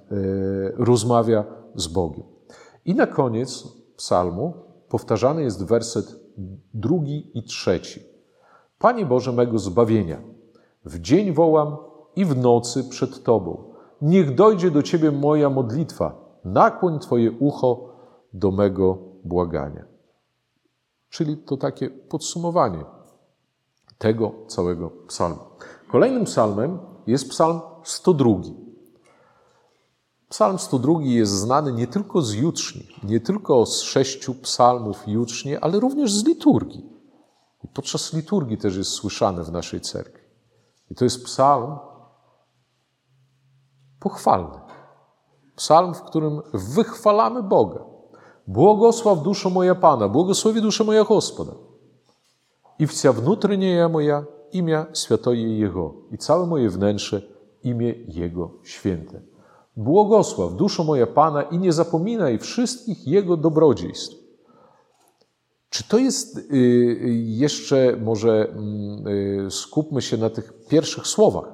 rozmawia 0.76 1.44
z 1.74 1.86
Bogiem. 1.88 2.24
I 2.84 2.94
na 2.94 3.06
koniec 3.06 3.64
psalmu 3.96 4.54
powtarzany 4.88 5.42
jest 5.42 5.64
werset 5.64 6.16
drugi 6.74 7.30
i 7.34 7.42
trzeci. 7.42 8.00
Panie 8.78 9.06
Boże 9.06 9.32
mego 9.32 9.58
zbawienia, 9.58 10.20
w 10.84 10.98
dzień 10.98 11.32
wołam 11.32 11.76
i 12.16 12.24
w 12.24 12.36
nocy 12.36 12.88
przed 12.88 13.22
Tobą. 13.22 13.64
Niech 14.02 14.34
dojdzie 14.34 14.70
do 14.70 14.82
Ciebie 14.82 15.10
moja 15.10 15.50
modlitwa, 15.50 16.38
nakłoń 16.44 16.98
Twoje 16.98 17.30
ucho 17.30 17.90
do 18.32 18.50
mego 18.50 19.09
błagania. 19.24 19.84
Czyli 21.08 21.36
to 21.36 21.56
takie 21.56 21.90
podsumowanie 21.90 22.84
tego 23.98 24.32
całego 24.46 24.90
psalmu. 24.90 25.38
Kolejnym 25.90 26.24
psalmem 26.24 26.78
jest 27.06 27.28
psalm 27.30 27.60
102. 27.84 28.30
Psalm 30.28 30.58
102 30.58 30.92
jest 31.02 31.32
znany 31.32 31.72
nie 31.72 31.86
tylko 31.86 32.22
z 32.22 32.34
jutrzni, 32.34 32.88
nie 33.02 33.20
tylko 33.20 33.66
z 33.66 33.80
sześciu 33.80 34.34
psalmów 34.34 35.08
jutrzni, 35.08 35.56
ale 35.56 35.80
również 35.80 36.12
z 36.12 36.26
liturgii. 36.26 36.90
I 37.64 37.68
podczas 37.68 38.12
liturgii 38.12 38.58
też 38.58 38.76
jest 38.76 38.90
słyszany 38.90 39.44
w 39.44 39.52
naszej 39.52 39.80
cerkwi. 39.80 40.24
I 40.90 40.94
to 40.94 41.04
jest 41.04 41.24
psalm 41.24 41.78
pochwalny. 44.00 44.60
Psalm, 45.56 45.94
w 45.94 46.02
którym 46.02 46.42
wychwalamy 46.54 47.42
Boga. 47.42 47.84
Błogosław 48.49 49.23
duszo 49.23 49.49
moja 49.49 49.75
Pana, 49.75 50.09
błogosławi 50.09 50.61
duszę 50.61 50.83
moja 50.83 51.03
Господа. 51.03 51.51
I 52.79 52.85
wся 52.85 53.11
внутренняя 53.11 53.89
moja 53.89 54.25
imię 54.51 54.85
Świętoje 54.93 55.59
Jego 55.59 55.93
i 56.11 56.17
całe 56.17 56.47
moje 56.47 56.69
wnętrze 56.69 57.21
imię 57.63 57.93
Jego 58.07 58.51
święte. 58.63 59.21
Błogosław 59.77 60.55
duszo 60.55 60.83
moja 60.83 61.07
Pana 61.07 61.41
i 61.43 61.57
nie 61.57 61.73
zapominaj 61.73 62.39
wszystkich 62.39 63.07
Jego 63.07 63.37
dobrodziejstw. 63.37 64.15
Czy 65.69 65.83
to 65.83 65.97
jest 65.97 66.37
y, 66.37 66.43
jeszcze, 67.25 67.97
może 68.01 68.49
mm, 68.49 69.07
y, 69.47 69.51
skupmy 69.51 70.01
się 70.01 70.17
na 70.17 70.29
tych 70.29 70.53
pierwszych 70.67 71.07
słowach. 71.07 71.53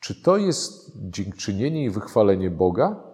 Czy 0.00 0.22
to 0.22 0.36
jest 0.36 0.92
dziękczynienie 0.96 1.84
i 1.84 1.90
wychwalenie 1.90 2.50
Boga? 2.50 3.05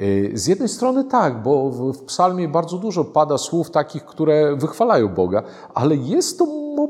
Y, 0.00 0.32
z 0.34 0.46
jednej 0.46 0.68
strony 0.68 1.04
tak, 1.04 1.42
bo 1.42 1.70
w 1.70 2.04
psalmie 2.04 2.48
bardzo 2.48 2.78
dużo 2.78 3.04
pada 3.04 3.38
słów 3.38 3.70
takich, 3.70 4.04
które 4.04 4.56
wychwalają 4.56 5.08
Boga, 5.08 5.42
ale 5.74 5.96
jest 5.96 6.38
to 6.38 6.46
mo 6.46 6.88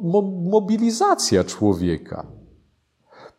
mo 0.00 0.22
mobilizacja 0.50 1.44
człowieka. 1.44 2.26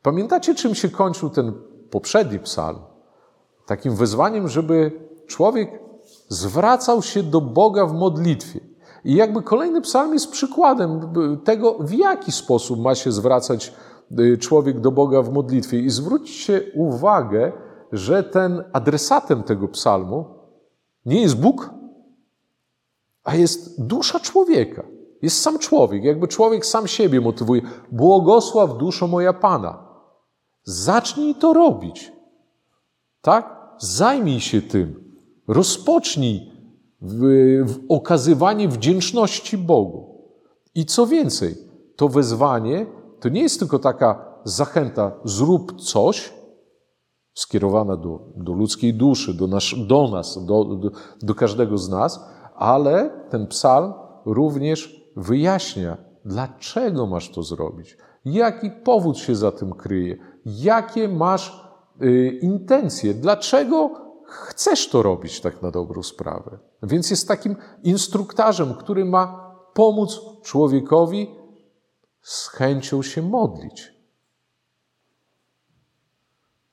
Pamiętacie, 0.02 0.56
czym 0.56 0.76
się 0.76 0.90
kończył 0.90 1.30
ten 1.30 1.54
poprzedni 1.92 2.40
psalm? 2.40 2.80
Takim 3.66 3.96
wezwaniem, 3.96 4.48
żeby 4.48 4.92
człowiek 5.28 5.80
zwracał 6.28 7.02
się 7.02 7.24
do 7.24 7.42
Boga 7.42 7.86
w 7.86 7.94
modlitwie. 7.94 8.60
I 9.06 9.16
jakby 9.16 9.42
kolejny 9.42 9.82
psalm 9.82 10.14
jest 10.14 10.32
przykładem 10.32 11.14
tego, 11.44 11.78
w 11.80 11.94
jaki 11.94 12.32
sposób 12.32 12.80
ma 12.80 12.96
się 12.96 13.12
zwracać 13.12 13.74
y, 14.20 14.38
człowiek 14.38 14.80
do 14.80 14.92
Boga 14.92 15.22
w 15.22 15.34
modlitwie. 15.34 15.80
I 15.80 15.90
zwróćcie 15.90 16.62
uwagę, 16.76 17.52
że 17.92 18.24
ten 18.24 18.64
adresatem 18.74 19.44
tego 19.44 19.68
psalmu 19.68 20.26
nie 21.06 21.22
jest 21.22 21.40
Bóg, 21.40 21.70
a 23.24 23.36
jest 23.36 23.86
dusza 23.86 24.20
człowieka. 24.20 24.84
Jest 25.22 25.42
sam 25.42 25.60
człowiek, 25.60 26.04
jakby 26.04 26.28
człowiek 26.28 26.66
sam 26.66 26.88
siebie 26.88 27.22
motywuje. 27.22 27.62
Błogosław 27.92 28.78
duszo 28.78 29.08
moja 29.08 29.34
Pana. 29.34 29.86
Zacznij 30.64 31.36
to 31.36 31.54
robić. 31.54 32.12
Tak? 33.22 33.60
Zajmij 33.78 34.40
się 34.40 34.62
tym. 34.62 35.14
Rozpocznij 35.48 36.52
w, 37.02 37.24
w 37.66 37.80
okazywanie 37.90 38.68
wdzięczności 38.68 39.58
Bogu. 39.58 40.10
I 40.76 40.86
co 40.86 41.08
więcej, 41.08 41.56
to 41.96 42.10
wezwanie 42.10 42.86
to 43.20 43.30
nie 43.30 43.42
jest 43.42 43.60
tylko 43.60 43.80
taka 43.80 44.26
zachęta, 44.44 45.12
zrób 45.24 45.82
coś, 45.82 46.34
skierowana 47.34 47.98
do, 47.98 48.20
do 48.36 48.54
ludzkiej 48.54 48.94
duszy, 48.94 49.34
do, 49.34 49.48
nas, 49.48 49.64
do 49.88 50.08
nas, 50.08 50.46
do, 50.46 50.64
do, 50.64 50.92
do 51.22 51.36
każdego 51.36 51.78
z 51.78 51.90
nas, 51.90 52.20
ale 52.56 53.10
ten 53.30 53.48
psalm 53.48 53.94
również 54.26 55.06
wyjaśnia, 55.16 55.98
dlaczego 56.26 57.08
masz 57.08 57.32
to 57.32 57.44
zrobić, 57.44 57.98
jaki 58.26 58.72
powód 58.72 59.18
się 59.18 59.36
za 59.36 59.52
tym 59.52 59.74
kryje, 59.74 60.18
jakie 60.46 61.08
masz 61.08 61.66
y, 62.02 62.40
intencje, 62.42 63.14
dlaczego 63.14 63.92
chcesz 64.28 64.90
to 64.90 65.04
robić 65.04 65.42
tak 65.42 65.62
na 65.62 65.72
dobrą 65.72 66.04
sprawę. 66.04 66.60
Więc 66.84 67.10
jest 67.10 67.28
takim 67.28 67.56
instruktarzem, 67.84 68.74
który 68.74 69.06
ma 69.06 69.56
pomóc 69.74 70.22
człowiekowi 70.44 71.36
z 72.22 72.48
chęcią 72.48 73.02
się 73.02 73.22
modlić. 73.22 73.99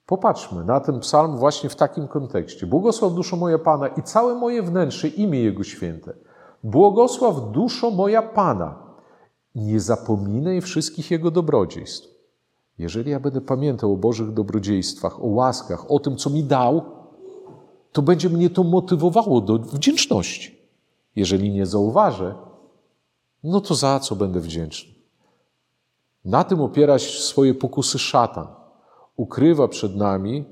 Popatrzmy 0.07 0.65
na 0.65 0.81
ten 0.81 1.01
psalm 1.01 1.37
właśnie 1.37 1.71
w 1.71 1.77
takim 1.77 2.09
kontekście. 2.09 2.67
Błogosław 2.67 3.15
duszo 3.15 3.37
moja 3.37 3.59
Pana 3.59 3.89
i 3.89 4.03
całe 4.03 4.35
moje 4.35 4.63
wnętrze, 4.63 5.09
imię 5.09 5.41
Jego 5.41 5.65
święte. 5.65 6.13
Błogosław 6.65 7.53
duszo 7.53 7.91
moja 7.91 8.23
Pana. 8.23 8.87
Nie 9.55 9.81
zapominaj 9.81 10.61
wszystkich 10.61 11.11
Jego 11.11 11.31
dobrodziejstw. 11.31 12.09
Jeżeli 12.79 13.11
ja 13.11 13.21
będę 13.21 13.41
pamiętał 13.41 13.93
o 13.93 13.97
Bożych 13.97 14.33
dobrodziejstwach, 14.33 15.21
o 15.21 15.27
łaskach, 15.27 15.91
o 15.91 15.99
tym, 15.99 16.17
co 16.17 16.31
mi 16.31 16.45
dał, 16.45 16.83
to 17.93 18.03
będzie 18.03 18.29
mnie 18.29 18.51
to 18.51 18.65
motywowało 18.65 19.41
do 19.41 19.59
wdzięczności. 19.59 20.59
Jeżeli 21.17 21.51
nie 21.51 21.67
zauważę, 21.67 22.35
no 23.45 23.61
to 23.61 23.75
za 23.75 24.01
co 24.01 24.17
będę 24.17 24.41
wdzięczny? 24.41 24.95
Na 26.25 26.45
tym 26.45 26.61
opiera 26.61 26.99
swoje 26.99 27.55
pokusy 27.55 27.99
szatan. 27.99 28.47
Ukrywa 29.17 29.69
przed 29.69 29.97
nami 29.97 30.45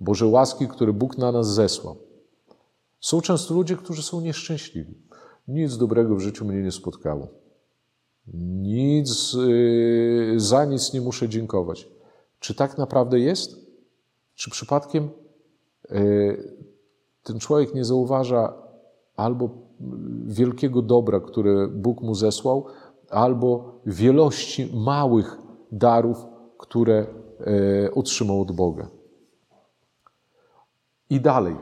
Boże 0.00 0.26
łaski, 0.26 0.68
które 0.68 0.92
Bóg 0.92 1.18
na 1.18 1.32
nas 1.32 1.54
zesłał. 1.54 1.96
Są 3.00 3.20
często 3.20 3.54
ludzie, 3.54 3.76
którzy 3.76 4.02
są 4.02 4.20
nieszczęśliwi. 4.20 4.94
Nic 5.48 5.76
dobrego 5.76 6.16
w 6.16 6.20
życiu 6.20 6.44
mnie 6.44 6.62
nie 6.62 6.72
spotkało. 6.72 7.28
Nic, 8.62 9.32
yy, 9.32 10.40
za 10.40 10.64
nic 10.64 10.92
nie 10.92 11.00
muszę 11.00 11.28
dziękować. 11.28 11.88
Czy 12.38 12.54
tak 12.54 12.78
naprawdę 12.78 13.20
jest? 13.20 13.66
Czy 14.34 14.50
przypadkiem 14.50 15.10
yy, 15.90 16.56
ten 17.22 17.38
człowiek 17.38 17.74
nie 17.74 17.84
zauważa 17.84 18.52
albo 19.16 19.48
wielkiego 20.26 20.82
dobra, 20.82 21.20
które 21.20 21.68
Bóg 21.68 22.00
mu 22.00 22.14
zesłał, 22.14 22.66
albo 23.10 23.80
wielości 23.86 24.70
małych 24.74 25.38
darów, 25.72 26.26
które 26.58 27.06
otrzymał 27.94 28.40
od 28.40 28.52
Boga? 28.52 28.88
I 31.10 31.20
dalej 31.20 31.56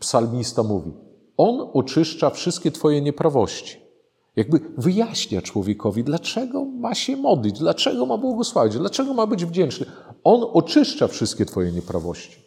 psalmista 0.00 0.62
mówi: 0.62 0.92
On 1.36 1.70
oczyszcza 1.72 2.30
wszystkie 2.30 2.70
Twoje 2.70 3.00
nieprawości. 3.00 3.88
Jakby 4.36 4.60
wyjaśnia 4.78 5.42
człowiekowi, 5.42 6.04
dlaczego 6.04 6.64
ma 6.64 6.94
się 6.94 7.16
modlić, 7.16 7.58
dlaczego 7.58 8.06
ma 8.06 8.18
błogosławić, 8.18 8.78
dlaczego 8.78 9.14
ma 9.14 9.26
być 9.26 9.44
wdzięczny. 9.44 9.86
On 10.24 10.46
oczyszcza 10.52 11.08
wszystkie 11.08 11.44
Twoje 11.44 11.72
nieprawości, 11.72 12.42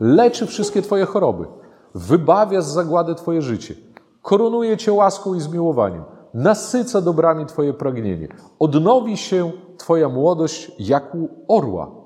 leczy 0.00 0.46
wszystkie 0.46 0.82
Twoje 0.82 1.04
choroby, 1.04 1.46
wybawia 1.94 2.62
z 2.62 2.72
zagłady 2.72 3.14
Twoje 3.14 3.42
życie, 3.42 3.74
koronuje 4.22 4.76
Cię 4.76 4.92
łaską 4.92 5.34
i 5.34 5.40
zmiłowaniem, 5.40 6.04
nasyca 6.34 7.00
dobrami 7.00 7.46
Twoje 7.46 7.74
pragnienie, 7.74 8.28
odnowi 8.58 9.16
się 9.16 9.52
Twoja 9.78 10.08
młodość 10.08 10.72
jak 10.78 11.14
u 11.14 11.28
orła. 11.48 12.01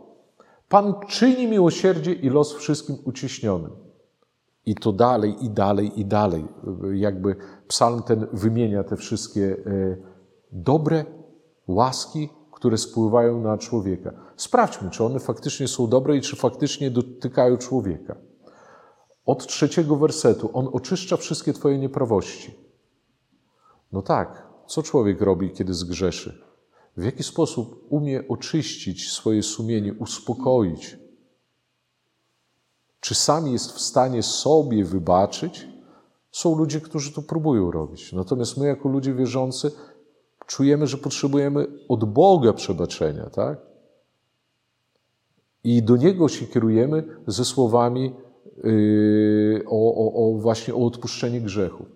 Pan 0.68 0.94
czyni 1.08 1.46
miłosierdzie 1.46 2.12
i 2.12 2.30
los 2.30 2.54
wszystkim 2.54 2.96
uciśnionym. 3.04 3.70
I 4.66 4.74
to 4.74 4.92
dalej, 4.92 5.44
i 5.44 5.50
dalej, 5.50 6.00
i 6.00 6.04
dalej. 6.04 6.44
Jakby 6.94 7.36
psalm 7.68 8.02
ten 8.02 8.26
wymienia 8.32 8.84
te 8.84 8.96
wszystkie 8.96 9.56
e, 9.66 9.96
dobre 10.52 11.04
łaski, 11.66 12.28
które 12.52 12.78
spływają 12.78 13.40
na 13.40 13.58
człowieka. 13.58 14.12
Sprawdźmy, 14.36 14.90
czy 14.90 15.04
one 15.04 15.20
faktycznie 15.20 15.68
są 15.68 15.88
dobre 15.88 16.16
i 16.16 16.20
czy 16.20 16.36
faktycznie 16.36 16.90
dotykają 16.90 17.56
człowieka. 17.56 18.16
Od 19.26 19.46
trzeciego 19.46 19.96
wersetu. 19.96 20.50
On 20.52 20.68
oczyszcza 20.72 21.16
wszystkie 21.16 21.52
Twoje 21.52 21.78
nieprawości. 21.78 22.54
No 23.92 24.02
tak, 24.02 24.46
co 24.66 24.82
człowiek 24.82 25.20
robi, 25.20 25.50
kiedy 25.50 25.74
zgrzeszy? 25.74 26.45
W 26.96 27.04
jaki 27.04 27.22
sposób 27.22 27.86
umie 27.88 28.28
oczyścić 28.28 29.12
swoje 29.12 29.42
sumienie, 29.42 29.94
uspokoić? 29.94 30.98
Czy 33.00 33.14
sam 33.14 33.46
jest 33.46 33.72
w 33.72 33.80
stanie 33.80 34.22
sobie 34.22 34.84
wybaczyć? 34.84 35.68
Są 36.32 36.58
ludzie, 36.58 36.80
którzy 36.80 37.12
to 37.12 37.22
próbują 37.22 37.70
robić. 37.70 38.12
Natomiast 38.12 38.56
my, 38.56 38.66
jako 38.66 38.88
ludzie 38.88 39.14
wierzący, 39.14 39.72
czujemy, 40.46 40.86
że 40.86 40.96
potrzebujemy 40.96 41.66
od 41.88 42.04
Boga 42.04 42.52
przebaczenia, 42.52 43.30
tak? 43.30 43.58
I 45.64 45.82
do 45.82 45.96
Niego 45.96 46.28
się 46.28 46.46
kierujemy 46.46 47.04
ze 47.26 47.44
słowami 47.44 48.14
yy, 48.64 49.64
o, 49.66 49.94
o, 49.94 50.12
o, 50.12 50.38
właśnie 50.38 50.74
o 50.74 50.86
odpuszczenie 50.86 51.40
grzechu. 51.40 51.86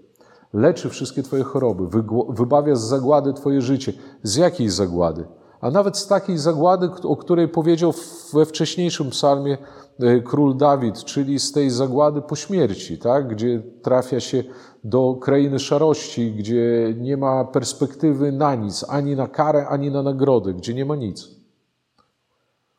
Leczy 0.53 0.89
wszystkie 0.89 1.23
Twoje 1.23 1.43
choroby, 1.43 2.03
wybawia 2.29 2.77
z 2.77 2.81
zagłady 2.83 3.33
Twoje 3.33 3.61
życie. 3.61 3.93
Z 4.23 4.37
jakiej 4.37 4.69
zagłady? 4.69 5.25
A 5.61 5.71
nawet 5.71 5.99
z 5.99 6.07
takiej 6.07 6.39
zagłady, 6.39 6.91
o 7.03 7.17
której 7.17 7.49
powiedział 7.49 7.95
we 8.33 8.47
wcześniejszym 8.47 9.11
psalmie 9.11 9.59
E, 10.03 10.21
król 10.21 10.57
Dawid, 10.57 11.05
czyli 11.05 11.41
z 11.41 11.53
tej 11.53 11.71
zagłady 11.71 12.23
po 12.23 12.37
śmierci, 12.37 12.99
tak? 12.99 13.29
gdzie 13.29 13.63
trafia 13.83 14.21
się 14.21 14.45
do 14.85 15.15
krainy 15.15 15.59
szarości, 15.59 16.33
gdzie 16.33 16.95
nie 16.99 17.17
ma 17.17 17.45
perspektywy 17.45 18.33
na 18.33 18.55
nic, 18.55 18.85
ani 18.89 19.17
na 19.17 19.29
karę, 19.29 19.69
ani 19.69 19.91
na 19.91 20.03
nagrody, 20.03 20.55
gdzie 20.55 20.75
nie 20.75 20.85
ma 20.85 20.97
nic. 20.97 21.29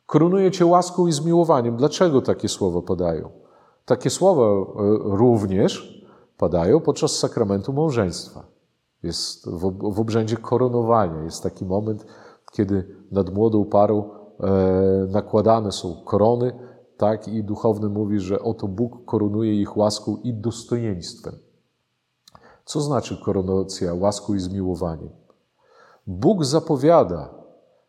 Korunuje 0.06 0.50
cię 0.50 0.66
łaską 0.66 1.06
i 1.06 1.12
zmiłowaniem. 1.12 1.76
Dlaczego 1.76 2.22
takie 2.22 2.48
słowa 2.48 2.82
padają? 2.82 3.30
Takie 3.84 4.10
słowa 4.10 4.42
e, 4.42 4.64
również 5.04 5.91
padają 6.42 6.80
podczas 6.80 7.18
sakramentu 7.18 7.72
małżeństwa. 7.72 8.46
Jest 9.02 9.50
w 9.94 10.00
obrzędzie 10.00 10.36
koronowania. 10.36 11.22
Jest 11.22 11.42
taki 11.42 11.64
moment, 11.64 12.06
kiedy 12.52 12.96
nad 13.10 13.34
młodą 13.34 13.64
parą 13.64 14.10
e, 14.40 15.06
nakładane 15.08 15.72
są 15.72 16.02
korony, 16.04 16.52
tak? 16.96 17.28
I 17.28 17.44
duchowny 17.44 17.88
mówi, 17.88 18.20
że 18.20 18.40
oto 18.40 18.68
Bóg 18.68 19.04
koronuje 19.04 19.60
ich 19.60 19.76
łaską 19.76 20.16
i 20.16 20.34
dostojeństwem. 20.34 21.34
Co 22.64 22.80
znaczy 22.80 23.20
koronacja 23.24 23.94
łaską 23.94 24.34
i 24.34 24.40
zmiłowaniem? 24.40 25.10
Bóg 26.06 26.44
zapowiada, 26.44 27.34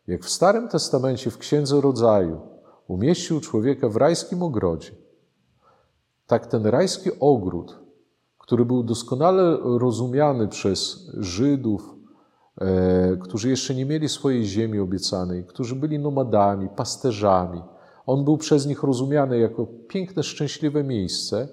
jak 0.06 0.22
w 0.24 0.30
Starym 0.30 0.68
Testamencie 0.68 1.30
w 1.30 1.38
Księdze 1.38 1.80
Rodzaju 1.80 2.40
umieścił 2.88 3.40
człowieka 3.40 3.88
w 3.88 3.96
rajskim 3.96 4.42
ogrodzie. 4.42 4.92
Tak 6.26 6.46
ten 6.46 6.66
rajski 6.66 7.10
ogród, 7.20 7.83
który 8.44 8.64
był 8.64 8.82
doskonale 8.82 9.58
rozumiany 9.62 10.48
przez 10.48 11.10
Żydów, 11.18 11.94
e, 12.60 13.16
którzy 13.16 13.50
jeszcze 13.50 13.74
nie 13.74 13.86
mieli 13.86 14.08
swojej 14.08 14.44
ziemi 14.44 14.78
obiecanej, 14.78 15.44
którzy 15.44 15.74
byli 15.74 15.98
nomadami, 15.98 16.68
pasterzami, 16.76 17.62
on 18.06 18.24
był 18.24 18.36
przez 18.36 18.66
nich 18.66 18.82
rozumiany 18.82 19.38
jako 19.38 19.66
piękne, 19.88 20.22
szczęśliwe 20.22 20.84
miejsce, 20.84 21.48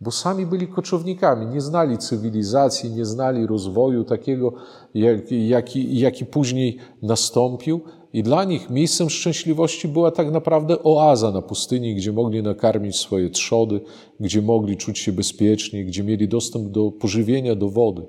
bo 0.00 0.10
sami 0.10 0.46
byli 0.46 0.68
koczownikami, 0.68 1.46
nie 1.46 1.60
znali 1.60 1.98
cywilizacji, 1.98 2.90
nie 2.90 3.04
znali 3.04 3.46
rozwoju 3.46 4.04
takiego, 4.04 4.52
jaki, 4.94 5.48
jaki, 5.48 5.98
jaki 5.98 6.26
później 6.26 6.78
nastąpił. 7.02 7.80
I 8.14 8.22
dla 8.22 8.44
nich 8.44 8.70
miejscem 8.70 9.10
szczęśliwości 9.10 9.88
była 9.88 10.10
tak 10.10 10.30
naprawdę 10.30 10.82
oaza 10.82 11.30
na 11.30 11.42
pustyni, 11.42 11.94
gdzie 11.94 12.12
mogli 12.12 12.42
nakarmić 12.42 12.96
swoje 12.96 13.30
trzody, 13.30 13.80
gdzie 14.20 14.42
mogli 14.42 14.76
czuć 14.76 14.98
się 14.98 15.12
bezpiecznie, 15.12 15.84
gdzie 15.84 16.02
mieli 16.02 16.28
dostęp 16.28 16.68
do 16.68 16.90
pożywienia, 16.90 17.54
do 17.54 17.68
wody. 17.68 18.02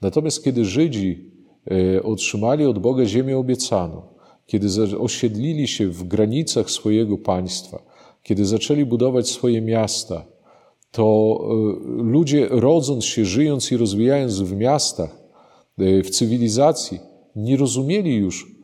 Natomiast 0.00 0.44
kiedy 0.44 0.64
Żydzi 0.64 1.32
e, 1.70 2.02
otrzymali 2.02 2.66
od 2.66 2.78
Boga 2.78 3.04
ziemię 3.06 3.38
obiecaną, 3.38 4.02
kiedy 4.46 4.68
osiedlili 4.98 5.68
się 5.68 5.88
w 5.88 6.04
granicach 6.04 6.70
swojego 6.70 7.18
państwa, 7.18 7.82
kiedy 8.22 8.44
zaczęli 8.44 8.84
budować 8.84 9.28
swoje 9.28 9.60
miasta, 9.60 10.26
to 10.90 11.38
e, 11.42 12.02
ludzie 12.02 12.48
rodząc 12.50 13.04
się, 13.04 13.24
żyjąc 13.24 13.72
i 13.72 13.76
rozwijając 13.76 14.40
w 14.40 14.56
miastach, 14.56 15.18
e, 15.78 16.02
w 16.02 16.10
cywilizacji, 16.10 16.98
nie 17.36 17.56
rozumieli 17.56 18.16
już, 18.16 18.59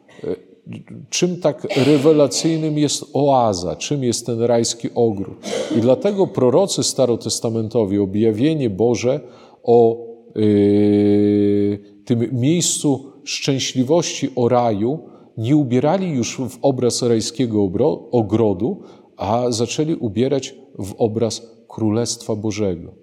czym 1.10 1.40
tak 1.40 1.66
rewelacyjnym 1.86 2.78
jest 2.78 3.04
oaza, 3.12 3.76
czym 3.76 4.04
jest 4.04 4.26
ten 4.26 4.42
rajski 4.42 4.88
ogród. 4.94 5.36
I 5.76 5.80
dlatego 5.80 6.26
prorocy 6.26 6.82
starotestamentowi, 6.82 7.98
objawienie 7.98 8.70
Boże 8.70 9.20
o 9.62 10.06
yy, 10.34 11.78
tym 12.04 12.28
miejscu 12.32 13.12
szczęśliwości, 13.24 14.30
o 14.36 14.48
raju, 14.48 14.98
nie 15.38 15.56
ubierali 15.56 16.10
już 16.10 16.36
w 16.36 16.58
obraz 16.62 17.02
rajskiego 17.02 17.70
ogrodu, 18.10 18.82
a 19.16 19.50
zaczęli 19.50 19.94
ubierać 19.94 20.54
w 20.78 20.94
obraz 20.98 21.42
Królestwa 21.68 22.36
Bożego. 22.36 22.94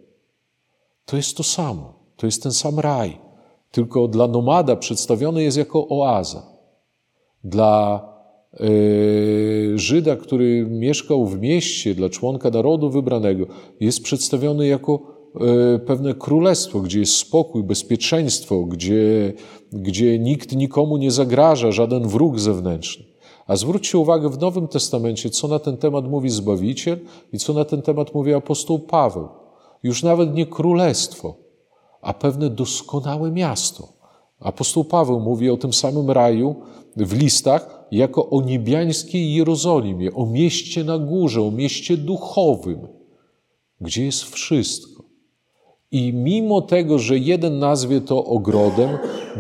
To 1.06 1.18
jest 1.18 1.38
to 1.38 1.44
samo, 1.44 1.94
to 2.16 2.26
jest 2.26 2.44
ten 2.44 2.52
sam 2.52 2.80
raj, 2.80 3.18
tylko 3.72 4.08
dla 4.08 4.28
nomada 4.28 4.76
przedstawiony 4.76 5.44
jest 5.44 5.58
jako 5.58 5.88
oaza. 5.90 6.53
Dla 7.44 8.10
yy, 8.60 9.80
Żyda, 9.80 10.16
który 10.16 10.66
mieszkał 10.70 11.26
w 11.26 11.40
mieście, 11.40 11.96
dla 11.96 12.10
członka 12.10 12.50
narodu 12.50 12.90
wybranego, 12.90 13.46
jest 13.80 14.04
przedstawiony 14.04 14.68
jako 14.68 15.14
E, 15.42 15.80
pewne 15.80 16.14
królestwo, 16.14 16.80
gdzie 16.80 17.00
jest 17.00 17.16
spokój, 17.16 17.64
bezpieczeństwo, 17.64 18.64
gdzie, 18.64 19.34
gdzie 19.72 20.20
nikt 20.20 20.56
nikomu 20.56 20.98
nie 20.98 21.12
zagraża, 21.12 21.72
żaden 21.72 22.08
wróg 22.08 22.40
zewnętrzny. 22.40 23.06
A 23.48 23.56
zwróćcie 23.56 23.98
uwagę 23.98 24.30
w 24.30 24.40
Nowym 24.40 24.68
Testamencie, 24.68 25.30
co 25.30 25.48
na 25.48 25.60
ten 25.60 25.78
temat 25.78 26.10
mówi 26.10 26.30
Zbawiciel 26.30 27.00
i 27.34 27.40
co 27.40 27.54
na 27.54 27.66
ten 27.66 27.82
temat 27.82 28.14
mówi 28.14 28.34
apostoł 28.34 28.80
Paweł. 28.80 29.30
Już 29.84 30.04
nawet 30.04 30.34
nie 30.34 30.46
królestwo, 30.46 31.36
a 32.02 32.14
pewne 32.14 32.50
doskonałe 32.50 33.32
miasto. 33.32 33.88
Apostoł 34.40 34.84
Paweł 34.84 35.20
mówi 35.20 35.50
o 35.50 35.58
tym 35.58 35.74
samym 35.74 36.12
raju 36.12 36.56
w 36.98 37.14
listach 37.14 37.86
jako 37.92 38.30
o 38.30 38.42
niebiańskiej 38.42 39.34
Jerozolimie, 39.34 40.14
o 40.14 40.26
mieście 40.26 40.84
na 40.84 40.98
górze, 40.98 41.42
o 41.42 41.52
mieście 41.52 41.98
duchowym, 41.98 42.88
gdzie 43.82 44.06
jest 44.06 44.24
wszystko. 44.24 45.04
I 45.92 46.14
mimo 46.14 46.62
tego, 46.62 47.00
że 47.00 47.18
jeden 47.18 47.60
nazwie 47.60 48.02
to 48.02 48.26
ogrodem, 48.26 48.90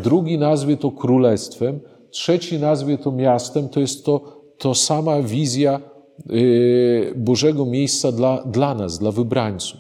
drugi 0.04 0.38
nazwie 0.38 0.78
to 0.78 0.92
królestwem, 0.92 1.80
trzeci 2.10 2.60
nazwie 2.60 2.98
to 2.98 3.12
miastem, 3.12 3.70
to 3.70 3.80
jest 3.80 4.06
to, 4.06 4.42
to 4.58 4.76
sama 4.76 5.22
wizja 5.22 5.82
y, 6.32 7.14
Bożego 7.16 7.66
miejsca 7.66 8.12
dla, 8.12 8.44
dla 8.46 8.76
nas, 8.76 9.00
dla 9.00 9.12
wybrańców. 9.12 9.80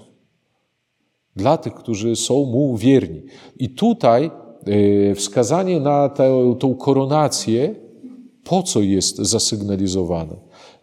Dla 1.36 1.58
tych, 1.58 1.74
którzy 1.74 2.16
są 2.16 2.46
Mu 2.46 2.78
wierni. 2.78 3.22
I 3.58 3.70
tutaj 3.70 4.32
wskazanie 5.16 5.80
na 5.80 6.09
tę, 6.09 6.55
tą 6.59 6.76
koronację, 6.76 7.76
po 8.43 8.64
co 8.64 8.82
jest 8.82 9.18
zasygnalizowane? 9.18 10.36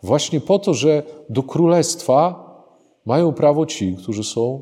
Właśnie 0.03 0.41
po 0.41 0.59
to, 0.59 0.75
że 0.75 1.03
do 1.29 1.43
królestwa 1.43 2.51
mają 3.07 3.33
prawo 3.33 3.67
ci, 3.67 3.97
którzy 3.97 4.25
są 4.25 4.61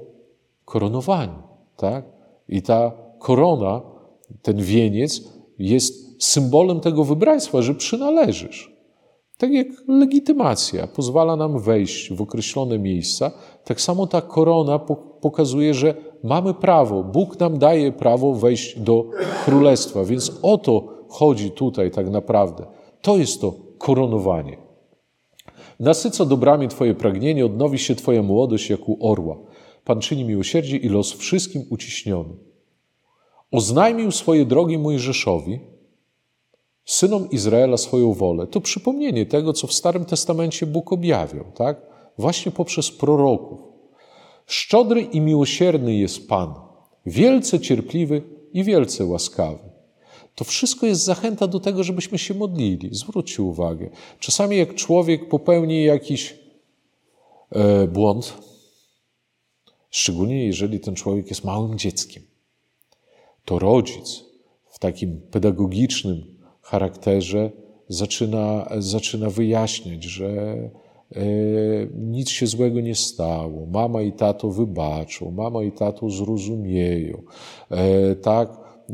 koronowani. 0.65 1.39
Tak? 1.77 2.05
I 2.49 2.63
ta 2.63 2.93
korona, 3.19 3.83
ten 4.43 4.57
wieniec 4.57 5.23
jest 5.59 6.25
symbolem 6.25 6.81
tego 6.81 7.05
wybraństwa, 7.05 7.63
że 7.63 7.75
przynależysz. 7.75 8.79
Tak 9.39 9.53
jak 9.53 9.67
legitymacja 9.89 10.87
pozwala 10.87 11.37
nam 11.37 11.59
wejść 11.59 12.13
w 12.13 12.23
określone 12.23 12.79
miejsca, 12.79 13.31
tak 13.65 13.81
samo 13.81 14.07
ta 14.07 14.21
korona 14.21 14.79
pokazuje, 15.21 15.75
że 15.75 15.95
mamy 16.25 16.55
prawo, 16.55 17.05
Bóg 17.05 17.41
nam 17.41 17.59
daje 17.59 17.93
prawo 17.93 18.35
wejść 18.35 18.79
do 18.79 19.05
królestwa. 19.45 20.05
Więc 20.05 20.33
o 20.43 20.59
to 20.59 20.89
chodzi 21.09 21.51
tutaj 21.51 21.91
tak 21.91 22.11
naprawdę. 22.11 22.67
To 23.03 23.17
jest 23.17 23.41
to 23.41 23.55
koronowanie. 23.79 24.57
Nasyca 25.81 26.25
dobrami 26.25 26.69
Twoje 26.69 26.95
pragnienie, 26.95 27.47
odnowi 27.47 27.79
się 27.79 27.95
Twoja 27.95 28.23
młodość 28.23 28.71
jak 28.71 28.89
u 28.89 29.11
orła. 29.11 29.37
Pan 29.85 30.01
czyni 30.01 30.25
miłosierdzie 30.25 30.77
i 30.77 30.89
los 30.89 31.13
wszystkim 31.13 31.63
uciśniony. 31.71 32.35
Oznajmił 33.51 34.11
swoje 34.11 34.45
drogi 34.45 34.79
Mojżeszowi, 34.79 35.61
synom 36.85 37.31
Izraela 37.31 37.77
swoją 37.77 38.13
wolę. 38.13 38.47
To 38.47 38.61
przypomnienie 38.61 39.27
tego, 39.27 39.53
co 39.53 39.67
w 39.67 39.73
Starym 39.73 40.05
Testamencie 40.05 40.67
Bóg 40.67 40.93
objawiał, 40.93 41.45
tak? 41.55 41.83
Właśnie 42.19 42.53
poprzez 42.53 42.91
proroków. 42.91 43.68
Szczodry 44.49 45.03
i 45.03 45.21
miłosierny 45.21 45.97
jest 45.97 46.29
Pan, 46.29 46.55
wielce 47.07 47.61
cierpliwy 47.61 48.23
i 48.53 48.65
wielce 48.65 49.05
łaskawy. 49.05 49.69
To 50.35 50.45
wszystko 50.45 50.87
jest 50.87 51.05
zachęta 51.05 51.47
do 51.47 51.61
tego, 51.61 51.85
żebyśmy 51.85 52.19
się 52.19 52.35
modlili. 52.35 52.89
Zwróćcie 52.93 53.43
uwagę. 53.43 53.91
Czasami, 54.21 54.57
jak 54.57 54.75
człowiek 54.75 55.29
popełni 55.29 55.85
jakiś 55.85 56.37
e, 57.51 57.87
błąd, 57.87 58.33
szczególnie 59.91 60.47
jeżeli 60.47 60.81
ten 60.81 60.95
człowiek 60.95 61.31
jest 61.31 61.45
małym 61.45 61.79
dzieckiem, 61.79 62.23
to 63.45 63.59
rodzic 63.59 64.25
w 64.71 64.79
takim 64.79 65.21
pedagogicznym 65.31 66.39
charakterze 66.63 67.51
zaczyna, 67.89 68.69
zaczyna 68.79 69.31
wyjaśniać, 69.31 70.05
że 70.05 70.57
nic 71.95 72.29
się 72.29 72.47
złego 72.47 72.81
nie 72.81 72.95
stało, 72.95 73.67
mama 73.67 74.03
i 74.03 74.13
tato 74.13 74.51
wybaczą, 74.51 75.31
mama 75.31 75.63
i 75.63 75.73
tato 75.73 76.11
zrozumieją. 76.11 77.23
E, 77.71 78.15
tak, 78.15 78.51
e, 78.51 78.93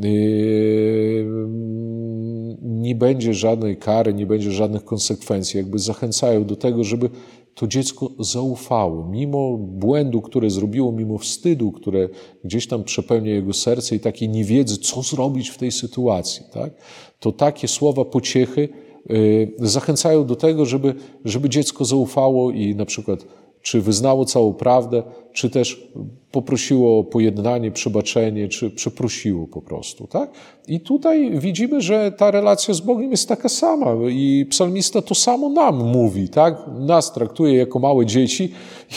nie 2.61 2.95
będzie 2.95 3.33
żadnej 3.33 3.77
kary, 3.77 4.13
nie 4.13 4.25
będzie 4.25 4.51
żadnych 4.51 4.85
konsekwencji. 4.85 5.57
Jakby 5.57 5.79
zachęcają 5.79 6.45
do 6.45 6.55
tego, 6.55 6.83
żeby 6.83 7.09
to 7.55 7.67
dziecko 7.67 8.11
zaufało, 8.19 9.07
mimo 9.09 9.57
błędu, 9.57 10.21
które 10.21 10.49
zrobiło, 10.49 10.91
mimo 10.91 11.17
wstydu, 11.17 11.71
które 11.71 12.09
gdzieś 12.43 12.67
tam 12.67 12.83
przepełnia 12.83 13.31
jego 13.33 13.53
serce 13.53 13.95
i 13.95 13.99
takiej 13.99 14.29
niewiedzy, 14.29 14.77
co 14.77 15.01
zrobić 15.01 15.49
w 15.49 15.57
tej 15.57 15.71
sytuacji. 15.71 16.45
Tak? 16.53 16.73
To 17.19 17.31
takie 17.31 17.67
słowa 17.67 18.05
pociechy 18.05 18.69
zachęcają 19.59 20.25
do 20.25 20.35
tego, 20.35 20.65
żeby, 20.65 20.93
żeby 21.25 21.49
dziecko 21.49 21.85
zaufało 21.85 22.51
i 22.51 22.75
na 22.75 22.85
przykład 22.85 23.25
czy 23.65 23.81
wyznało 23.81 24.25
całą 24.25 24.53
prawdę, 24.53 25.03
czy 25.33 25.49
też 25.49 25.87
poprosiło 26.31 26.99
o 26.99 27.03
pojednanie, 27.03 27.71
przebaczenie, 27.71 28.47
czy 28.47 28.69
przeprosiło 28.69 29.47
po 29.47 29.61
prostu. 29.61 30.07
Tak? 30.07 30.31
I 30.67 30.79
tutaj 30.79 31.39
widzimy, 31.39 31.81
że 31.81 32.11
ta 32.11 32.31
relacja 32.31 32.73
z 32.73 32.79
Bogiem 32.81 33.11
jest 33.11 33.27
taka 33.27 33.49
sama 33.49 33.95
i 34.09 34.45
psalmista 34.49 35.01
to 35.01 35.15
samo 35.15 35.49
nam 35.49 35.75
mówi. 35.75 36.29
Tak? 36.29 36.57
Nas 36.79 37.13
traktuje 37.13 37.55
jako 37.57 37.79
małe 37.79 38.05
dzieci 38.05 38.51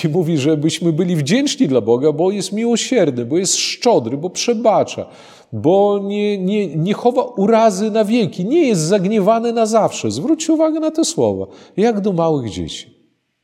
i 0.04 0.08
mówi, 0.08 0.38
żebyśmy 0.38 0.92
byli 0.92 1.16
wdzięczni 1.16 1.68
dla 1.68 1.80
Boga, 1.80 2.12
bo 2.12 2.30
jest 2.30 2.52
miłosierny, 2.52 3.24
bo 3.24 3.38
jest 3.38 3.56
szczodry, 3.56 4.16
bo 4.16 4.30
przebacza, 4.30 5.06
bo 5.52 6.00
nie, 6.04 6.38
nie, 6.38 6.76
nie 6.76 6.94
chowa 6.94 7.22
urazy 7.22 7.90
na 7.90 8.04
wieki, 8.04 8.44
nie 8.44 8.66
jest 8.66 8.80
zagniewany 8.80 9.52
na 9.52 9.66
zawsze. 9.66 10.10
Zwróćcie 10.10 10.52
uwagę 10.52 10.80
na 10.80 10.90
te 10.90 11.04
słowa, 11.04 11.46
jak 11.76 12.00
do 12.00 12.12
małych 12.12 12.50
dzieci. 12.50 12.94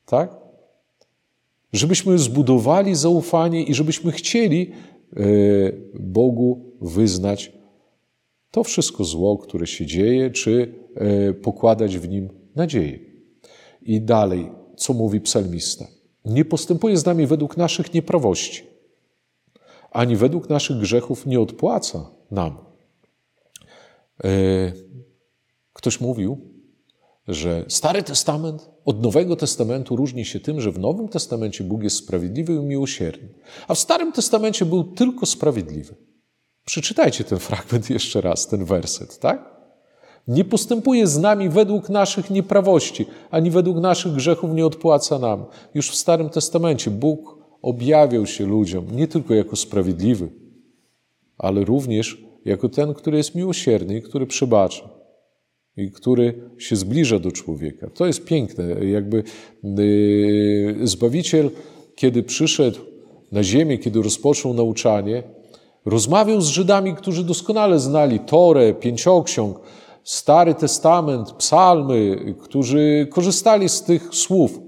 Tak? 0.07 0.45
żebyśmy 1.75 2.19
zbudowali 2.19 2.95
zaufanie 2.95 3.63
i 3.63 3.75
żebyśmy 3.75 4.13
chcieli 4.13 4.71
e, 4.71 5.23
Bogu 6.01 6.73
wyznać 6.81 7.53
to 8.51 8.65
wszystko 8.65 9.05
zło, 9.05 9.39
które 9.39 9.67
się 9.67 9.87
dzieje, 9.87 10.31
czy 10.31 10.75
e, 10.95 11.33
pokładać 11.33 11.99
w 11.99 12.09
nim 12.09 12.29
nadzieję. 12.57 12.99
I 13.83 14.01
dalej, 14.01 14.51
co 14.77 14.93
mówi 14.93 15.21
psalmista? 15.21 15.87
Nie 16.25 16.45
postępuje 16.45 16.97
z 16.97 17.07
nami 17.07 17.27
według 17.27 17.57
naszych 17.57 17.95
nieprawości, 17.95 18.63
ani 19.95 20.17
według 20.17 20.49
naszych 20.49 20.79
grzechów 20.79 21.27
nie 21.27 21.41
odpłaca 21.41 22.11
nam. 22.31 22.59
E, 24.25 24.29
ktoś 25.73 26.01
mówił, 26.01 26.39
że 27.29 27.65
Stary 27.69 28.03
Testament 28.03 28.71
od 28.85 29.03
Nowego 29.03 29.37
Testamentu 29.37 29.97
różni 29.97 30.25
się 30.25 30.41
tym, 30.41 30.61
że 30.61 30.73
w 30.73 30.79
Nowym 30.79 31.09
Testamencie 31.09 31.65
Bóg 31.65 31.83
jest 31.83 31.97
sprawiedliwy 31.97 32.55
i 32.55 32.59
miłosierny, 32.59 33.29
a 33.69 33.75
w 33.75 33.79
Starym 33.79 34.13
Testamencie 34.13 34.65
był 34.65 34.85
tylko 34.85 35.27
sprawiedliwy. 35.27 35.95
Przeczytajcie 36.65 37.25
ten 37.25 37.39
fragment 37.39 37.91
jeszcze 37.91 38.21
raz, 38.21 38.47
ten 38.47 38.65
werset, 38.65 39.19
tak? 39.19 39.55
Nie 40.29 40.45
postępuje 40.45 41.07
z 41.07 41.19
nami 41.19 41.49
według 41.49 41.89
naszych 41.89 42.31
nieprawości, 42.31 43.07
ani 43.31 43.51
według 43.51 43.77
naszych 43.77 44.13
grzechów 44.13 44.51
nie 44.51 44.67
odpłaca 44.67 45.19
nam. 45.19 45.45
Już 45.75 45.91
w 45.91 45.95
Starym 45.95 46.31
Testamencie 46.31 46.91
Bóg 46.91 47.44
objawiał 47.65 48.27
się 48.27 48.47
ludziom 48.47 48.87
nie 48.97 49.09
tylko 49.09 49.35
jako 49.35 49.57
sprawiedliwy, 49.57 50.29
ale 51.39 51.65
również 51.65 52.25
jako 52.45 52.69
ten, 52.69 52.95
który 52.95 53.17
jest 53.17 53.35
miłosierny 53.35 53.97
i 53.97 54.03
który 54.03 54.27
przebacza 54.27 54.89
i 55.77 55.91
który 55.91 56.51
się 56.59 56.77
zbliża 56.77 57.19
do 57.19 57.33
człowieka. 57.33 57.91
To 57.95 58.07
jest 58.07 58.25
piękne. 58.25 58.85
Jakby 58.85 59.23
yy, 59.65 60.87
Zbawiciel, 60.87 61.51
kiedy 61.95 62.23
przyszedł 62.23 62.79
na 63.33 63.43
ziemię, 63.43 63.79
kiedy 63.79 64.03
rozpoczął 64.03 64.55
nauczanie, 64.55 65.23
rozmawiał 65.85 66.41
z 66.41 66.49
Żydami, 66.49 66.95
którzy 66.95 67.25
doskonale 67.25 67.79
znali 67.79 68.21
Torę, 68.21 68.75
Pięcioksiąg, 68.75 69.61
Stary 70.03 70.55
Testament, 70.55 71.33
psalmy, 71.33 72.35
którzy 72.41 73.07
korzystali 73.11 73.69
z 73.69 73.83
tych 73.83 74.09
słów 74.13 74.64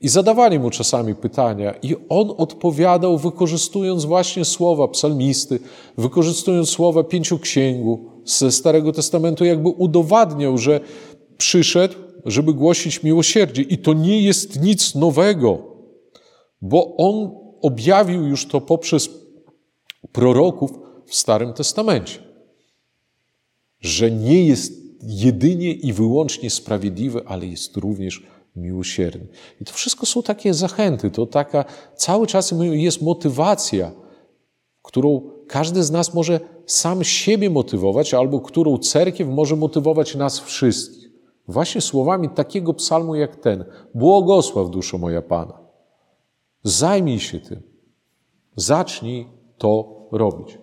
i 0.00 0.08
zadawali 0.08 0.58
mu 0.58 0.70
czasami 0.70 1.14
pytania, 1.14 1.74
i 1.82 1.96
on 2.08 2.34
odpowiadał, 2.36 3.18
wykorzystując 3.18 4.04
właśnie 4.04 4.44
słowa 4.44 4.88
psalmisty, 4.88 5.58
wykorzystując 5.98 6.68
słowa 6.68 7.04
pięcioksięgu 7.04 8.10
ze 8.24 8.52
Starego 8.52 8.92
Testamentu, 8.92 9.44
jakby 9.44 9.68
udowadniał, 9.68 10.58
że 10.58 10.80
przyszedł, 11.38 11.94
żeby 12.26 12.54
głosić 12.54 13.02
miłosierdzie. 13.02 13.62
I 13.62 13.78
to 13.78 13.92
nie 13.92 14.22
jest 14.22 14.60
nic 14.62 14.94
nowego, 14.94 15.58
bo 16.62 16.96
on 16.96 17.30
objawił 17.62 18.26
już 18.26 18.46
to 18.46 18.60
poprzez 18.60 19.08
proroków 20.12 20.70
w 21.06 21.14
Starym 21.14 21.52
Testamencie, 21.52 22.18
że 23.80 24.10
nie 24.10 24.44
jest 24.44 24.72
jedynie 25.02 25.72
i 25.72 25.92
wyłącznie 25.92 26.50
sprawiedliwy, 26.50 27.22
ale 27.26 27.46
jest 27.46 27.76
również 27.76 28.22
miłosierny. 28.56 29.26
I 29.60 29.64
to 29.64 29.72
wszystko 29.72 30.06
są 30.06 30.22
takie 30.22 30.54
zachęty, 30.54 31.10
to 31.10 31.26
taka 31.26 31.64
cały 31.96 32.26
czas 32.26 32.54
jest 32.60 33.02
motywacja, 33.02 33.92
którą 34.82 35.30
każdy 35.48 35.82
z 35.82 35.90
nas 35.90 36.14
może 36.14 36.40
sam 36.66 37.04
siebie 37.04 37.50
motywować, 37.50 38.14
albo 38.14 38.40
którą 38.40 38.78
cerkiew 38.78 39.28
może 39.28 39.56
motywować 39.56 40.14
nas 40.14 40.40
wszystkich. 40.40 41.10
Właśnie 41.48 41.80
słowami 41.80 42.28
takiego 42.28 42.74
psalmu 42.74 43.14
jak 43.14 43.36
ten. 43.36 43.64
Błogosław 43.94 44.70
duszo 44.70 44.98
moja 44.98 45.22
Pana. 45.22 45.58
Zajmij 46.62 47.20
się 47.20 47.40
tym. 47.40 47.62
Zacznij 48.56 49.26
to 49.58 49.96
robić. 50.12 50.58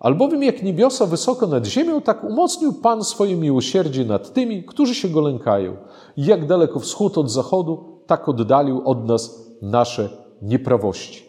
Albowiem 0.00 0.42
jak 0.42 0.62
niebiosa 0.62 1.06
wysoko 1.06 1.46
nad 1.46 1.66
ziemią, 1.66 2.00
tak 2.00 2.24
umocnił 2.24 2.72
Pan 2.72 3.04
swoje 3.04 3.36
miłosierdzie 3.36 4.04
nad 4.04 4.32
tymi, 4.32 4.64
którzy 4.64 4.94
się 4.94 5.08
go 5.08 5.20
lękają. 5.20 5.76
I 6.16 6.24
jak 6.24 6.46
daleko 6.46 6.80
wschód 6.80 7.18
od 7.18 7.30
zachodu, 7.30 8.02
tak 8.06 8.28
oddalił 8.28 8.82
od 8.84 9.04
nas 9.04 9.50
nasze 9.62 10.10
nieprawości. 10.42 11.24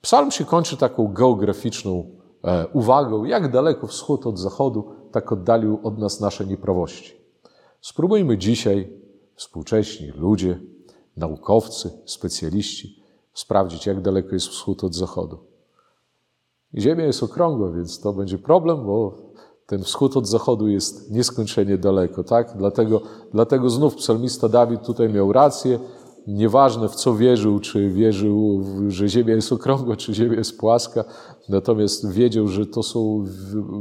Psalm 0.00 0.30
się 0.30 0.44
kończy 0.44 0.76
taką 0.76 1.12
geograficzną 1.12 2.10
e, 2.44 2.66
uwagą, 2.66 3.24
jak 3.24 3.52
daleko 3.52 3.86
wschód 3.86 4.26
od 4.26 4.38
zachodu, 4.38 4.92
tak 5.12 5.32
oddalił 5.32 5.80
od 5.82 5.98
nas 5.98 6.20
nasze 6.20 6.46
nieprawości. 6.46 7.12
Spróbujmy 7.80 8.38
dzisiaj, 8.38 8.92
współcześni 9.34 10.06
ludzie, 10.10 10.60
naukowcy, 11.16 11.90
specjaliści, 12.04 13.02
sprawdzić, 13.34 13.86
jak 13.86 14.02
daleko 14.02 14.34
jest 14.34 14.48
wschód 14.48 14.84
od 14.84 14.94
zachodu. 14.94 15.38
Ziemia 16.74 17.04
jest 17.04 17.22
okrągła, 17.22 17.72
więc 17.72 18.00
to 18.00 18.12
będzie 18.12 18.38
problem, 18.38 18.86
bo 18.86 19.28
ten 19.66 19.82
wschód 19.82 20.16
od 20.16 20.28
zachodu 20.28 20.68
jest 20.68 21.10
nieskończenie 21.10 21.78
daleko, 21.78 22.24
tak? 22.24 22.54
Dlatego, 22.56 23.00
dlatego 23.32 23.70
znów 23.70 23.94
psalmista 23.94 24.48
Dawid 24.48 24.82
tutaj 24.82 25.08
miał 25.08 25.32
rację. 25.32 25.78
Nieważne 26.26 26.88
w 26.88 26.94
co 26.94 27.14
wierzył, 27.14 27.60
czy 27.60 27.90
wierzył, 27.90 28.64
że 28.88 29.08
Ziemia 29.08 29.34
jest 29.34 29.52
okrągła, 29.52 29.96
czy 29.96 30.14
Ziemia 30.14 30.36
jest 30.36 30.58
płaska, 30.58 31.04
natomiast 31.48 32.10
wiedział, 32.10 32.48
że 32.48 32.66
to 32.66 32.82
są 32.82 33.24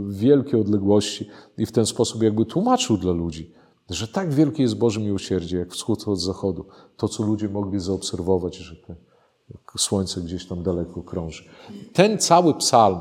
wielkie 0.09 0.57
odległości 0.57 1.29
i 1.57 1.65
w 1.65 1.71
ten 1.71 1.85
sposób 1.85 2.23
jakby 2.23 2.45
tłumaczył 2.45 2.97
dla 2.97 3.11
ludzi, 3.11 3.51
że 3.89 4.07
tak 4.07 4.33
wielkie 4.33 4.63
jest 4.63 4.77
Boże 4.77 4.99
miłosierdzie, 4.99 5.57
jak 5.57 5.71
wschód 5.71 6.07
od 6.07 6.21
zachodu. 6.21 6.65
To, 6.97 7.07
co 7.07 7.23
ludzie 7.23 7.49
mogli 7.49 7.79
zaobserwować, 7.79 8.55
że 8.55 8.75
te 8.75 8.95
słońce 9.77 10.21
gdzieś 10.21 10.47
tam 10.47 10.63
daleko 10.63 11.03
krąży. 11.03 11.43
Ten 11.93 12.17
cały 12.17 12.53
psalm, 12.53 12.99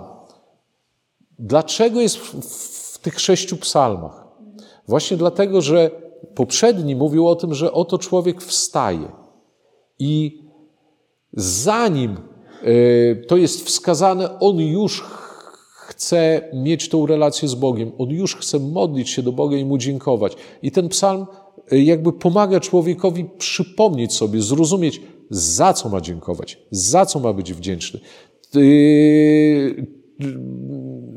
dlaczego 1.39 2.01
jest 2.01 2.16
w, 2.16 2.43
w 2.95 2.99
tych 2.99 3.20
sześciu 3.20 3.57
psalmach? 3.57 4.27
Właśnie 4.89 5.16
dlatego, 5.16 5.61
że 5.61 5.91
poprzedni 6.35 6.97
mówił 6.97 7.29
o 7.29 7.37
tym, 7.37 7.55
że 7.55 7.72
oto 7.72 7.99
człowiek 7.99 8.43
wstaje 8.43 9.09
i 9.99 10.43
zanim 11.33 12.16
e, 12.62 13.16
to 13.16 13.37
jest 13.37 13.66
wskazane, 13.66 14.41
on 14.41 14.57
już 14.57 15.05
chce 15.87 16.51
mieć 16.55 16.89
tą 16.89 17.07
relację 17.07 17.49
z 17.49 17.55
Bogiem, 17.55 17.93
on 17.99 18.11
już 18.11 18.37
chce 18.37 18.59
modlić 18.59 19.11
się 19.11 19.22
do 19.22 19.33
Boga 19.33 19.57
i 19.57 19.64
mu 19.64 19.79
dziękować. 19.79 20.37
I 20.62 20.70
ten 20.70 20.89
psalm 20.89 21.27
e, 21.72 21.79
jakby 21.79 22.12
pomaga 22.12 22.61
człowiekowi 22.61 23.24
przypomnieć 23.39 24.14
sobie, 24.14 24.43
zrozumieć, 24.43 25.01
za 25.31 25.72
co 25.72 25.89
ma 25.89 26.01
dziękować, 26.01 26.59
za 26.70 27.07
co 27.07 27.20
ma 27.20 27.33
być 27.33 27.55
wdzięczny, 27.55 28.01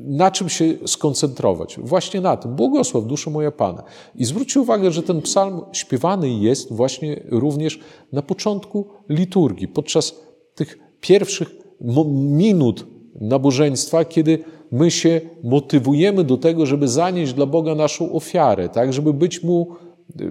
na 0.08 0.32
czym 0.32 0.50
się 0.50 0.74
skoncentrować. 0.86 1.80
Właśnie 1.80 2.22
na 2.22 2.38
tym. 2.38 2.56
Błogosław 2.56 3.06
duszę 3.06 3.30
moja 3.30 3.52
Pana. 3.52 3.84
I 4.16 4.26
zwróćcie 4.26 4.62
uwagę, 4.62 4.92
że 4.92 5.04
ten 5.04 5.22
psalm 5.22 5.62
śpiewany 5.72 6.30
jest 6.30 6.74
właśnie 6.74 7.24
również 7.30 7.80
na 8.12 8.22
początku 8.22 8.88
liturgii, 9.10 9.68
podczas 9.68 10.16
tych 10.56 10.80
pierwszych 11.02 11.50
minut 12.12 12.88
nabożeństwa, 13.22 14.06
kiedy 14.06 14.40
my 14.72 14.92
się 14.92 15.22
motywujemy 15.44 16.24
do 16.24 16.38
tego, 16.38 16.66
żeby 16.66 16.88
zanieść 16.88 17.34
dla 17.34 17.46
Boga 17.46 17.76
naszą 17.76 18.12
ofiarę, 18.12 18.70
tak, 18.70 18.94
żeby 18.94 19.14
być 19.14 19.44
Mu 19.44 19.68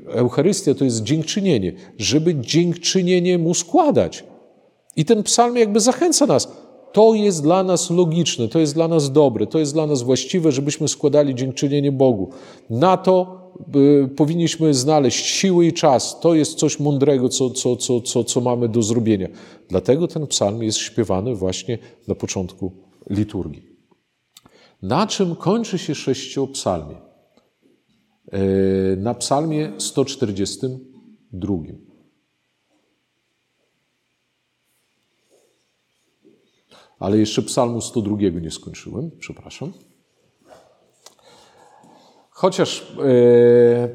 Eucharystia 0.08 0.74
to 0.74 0.84
jest 0.84 1.02
dziękczynienie, 1.02 1.72
żeby 1.98 2.34
dziękczynienie 2.34 3.38
mu 3.38 3.54
składać. 3.54 4.24
I 4.96 5.04
ten 5.04 5.22
psalm 5.22 5.56
jakby 5.56 5.80
zachęca 5.80 6.26
nas. 6.26 6.48
To 6.92 7.14
jest 7.14 7.42
dla 7.42 7.62
nas 7.62 7.90
logiczne, 7.90 8.48
to 8.48 8.58
jest 8.58 8.74
dla 8.74 8.88
nas 8.88 9.12
dobre, 9.12 9.46
to 9.46 9.58
jest 9.58 9.72
dla 9.72 9.86
nas 9.86 10.02
właściwe, 10.02 10.52
żebyśmy 10.52 10.88
składali 10.88 11.34
dziękczynienie 11.34 11.92
Bogu. 11.92 12.30
Na 12.70 12.96
to 12.96 13.40
y, 14.04 14.08
powinniśmy 14.08 14.74
znaleźć 14.74 15.26
siły 15.26 15.66
i 15.66 15.72
czas. 15.72 16.20
To 16.20 16.34
jest 16.34 16.54
coś 16.54 16.80
mądrego, 16.80 17.28
co, 17.28 17.50
co, 17.50 17.76
co, 17.76 18.00
co, 18.00 18.24
co 18.24 18.40
mamy 18.40 18.68
do 18.68 18.82
zrobienia. 18.82 19.28
Dlatego 19.68 20.08
ten 20.08 20.26
psalm 20.26 20.62
jest 20.62 20.78
śpiewany 20.78 21.34
właśnie 21.34 21.78
na 22.08 22.14
początku 22.14 22.72
liturgii. 23.10 23.62
Na 24.82 25.06
czym 25.06 25.36
kończy 25.36 25.78
się 25.78 25.94
sześciopsalmie? 25.94 27.07
E, 28.32 28.96
na 28.96 29.14
psalmie 29.14 29.72
142. 29.78 31.54
Ale 36.98 37.18
jeszcze 37.18 37.42
psalmu 37.42 37.80
102 37.80 38.16
nie 38.40 38.50
skończyłem, 38.50 39.10
przepraszam. 39.18 39.72
Chociaż 42.30 42.96
e, 42.98 43.88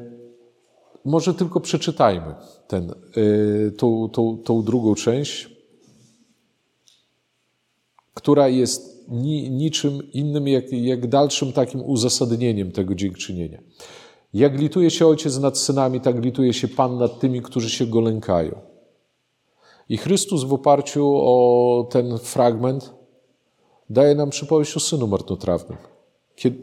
może 1.04 1.34
tylko 1.34 1.60
przeczytajmy 1.60 2.34
ten, 2.68 2.90
e, 2.90 2.94
tą, 3.70 4.08
tą, 4.08 4.38
tą 4.38 4.62
drugą 4.62 4.94
część, 4.94 5.50
która 8.14 8.48
jest 8.48 9.08
ni, 9.08 9.50
niczym 9.50 10.12
innym 10.12 10.48
jak, 10.48 10.72
jak 10.72 11.06
dalszym 11.06 11.52
takim 11.52 11.82
uzasadnieniem 11.82 12.72
tego 12.72 12.94
dziękczynienia. 12.94 13.58
Jak 14.34 14.60
lituje 14.60 14.90
się 14.90 15.06
ojciec 15.06 15.38
nad 15.38 15.58
synami, 15.58 16.00
tak 16.00 16.24
lituje 16.24 16.52
się 16.52 16.68
Pan 16.68 16.98
nad 16.98 17.18
tymi, 17.18 17.42
którzy 17.42 17.70
się 17.70 17.86
go 17.86 18.00
lękają. 18.00 18.54
I 19.88 19.96
Chrystus 19.96 20.44
w 20.44 20.52
oparciu 20.52 21.14
o 21.16 21.86
ten 21.90 22.18
fragment 22.18 22.94
daje 23.90 24.14
nam 24.14 24.30
przypowieść 24.30 24.76
o 24.76 24.80
synu 24.80 25.06
marnotrawnym. 25.06 25.78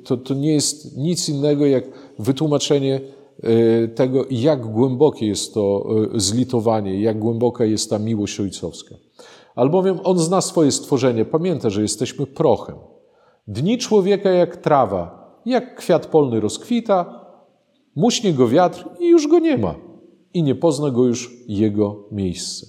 To, 0.03 0.17
to 0.17 0.34
nie 0.34 0.53
jest 0.53 0.97
nic 0.97 1.30
innego 1.30 1.65
jak 1.65 1.84
wytłumaczenie 2.19 3.01
e, 3.43 3.88
tego, 3.88 4.26
jak 4.30 4.65
głębokie 4.72 5.28
jest 5.28 5.53
to 5.53 5.86
e, 6.15 6.19
zlitowanie, 6.19 7.01
jak 7.01 7.19
głęboka 7.19 7.65
jest 7.65 7.89
ta 7.89 7.99
miłość 7.99 8.39
ojcowska. 8.39 8.95
Albowiem 9.55 9.99
On 10.03 10.19
zna 10.19 10.41
swoje 10.41 10.72
stworzenie, 10.72 11.26
pamięta, 11.26 11.69
że 11.69 11.82
jesteśmy 11.82 12.26
prochem. 12.26 12.76
Dni 13.47 13.78
człowieka 13.78 14.30
jak 14.30 14.57
trawa, 14.57 15.22
jak 15.45 15.76
kwiat 15.76 16.05
polny 16.05 16.39
rozkwita, 16.39 17.20
Muśnie 17.95 18.33
go 18.33 18.47
wiatr 18.47 18.85
i 18.99 19.07
już 19.07 19.27
go 19.27 19.39
nie 19.39 19.57
ma, 19.57 19.75
i 20.33 20.43
nie 20.43 20.55
pozna 20.55 20.91
go 20.91 21.05
już 21.05 21.31
jego 21.47 22.07
miejsce. 22.11 22.67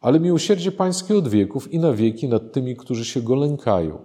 Ale 0.00 0.20
miłosierdzie 0.20 0.72
Pańskie 0.72 1.16
od 1.16 1.28
wieków 1.28 1.72
i 1.72 1.78
na 1.78 1.92
wieki 1.92 2.28
nad 2.28 2.52
tymi, 2.52 2.76
którzy 2.76 3.04
się 3.04 3.22
go 3.22 3.34
lękają. 3.34 3.98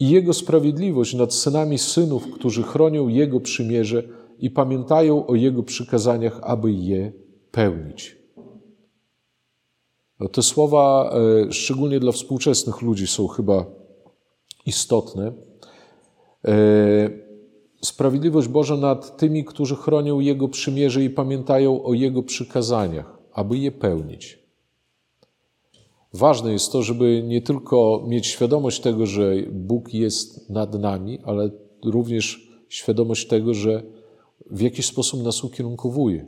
I 0.00 0.10
jego 0.10 0.34
sprawiedliwość 0.34 1.14
nad 1.14 1.34
synami 1.34 1.78
synów, 1.78 2.30
którzy 2.30 2.62
chronią 2.62 3.08
jego 3.08 3.40
przymierze 3.40 4.02
i 4.38 4.50
pamiętają 4.50 5.26
o 5.26 5.34
jego 5.34 5.62
przykazaniach, 5.62 6.40
aby 6.42 6.72
je 6.72 7.12
pełnić. 7.50 8.16
No, 10.20 10.28
te 10.28 10.42
słowa, 10.42 11.14
e, 11.48 11.52
szczególnie 11.52 12.00
dla 12.00 12.12
współczesnych 12.12 12.82
ludzi, 12.82 13.06
są 13.06 13.28
chyba 13.28 13.66
istotne. 14.66 15.32
Sprawiedliwość 17.84 18.48
Boża 18.48 18.76
nad 18.76 19.16
tymi, 19.16 19.44
którzy 19.44 19.76
chronią 19.76 20.20
Jego 20.20 20.48
przymierze 20.48 21.04
i 21.04 21.10
pamiętają 21.10 21.84
o 21.84 21.94
Jego 21.94 22.22
przykazaniach, 22.22 23.18
aby 23.32 23.58
je 23.58 23.72
pełnić. 23.72 24.38
Ważne 26.14 26.52
jest 26.52 26.72
to, 26.72 26.82
żeby 26.82 27.22
nie 27.26 27.42
tylko 27.42 28.04
mieć 28.06 28.26
świadomość 28.26 28.80
tego, 28.80 29.06
że 29.06 29.34
Bóg 29.50 29.94
jest 29.94 30.50
nad 30.50 30.74
nami, 30.74 31.18
ale 31.24 31.50
również 31.84 32.48
świadomość 32.68 33.26
tego, 33.26 33.54
że 33.54 33.82
w 34.50 34.60
jakiś 34.60 34.86
sposób 34.86 35.22
nas 35.22 35.44
ukierunkowuje, 35.44 36.26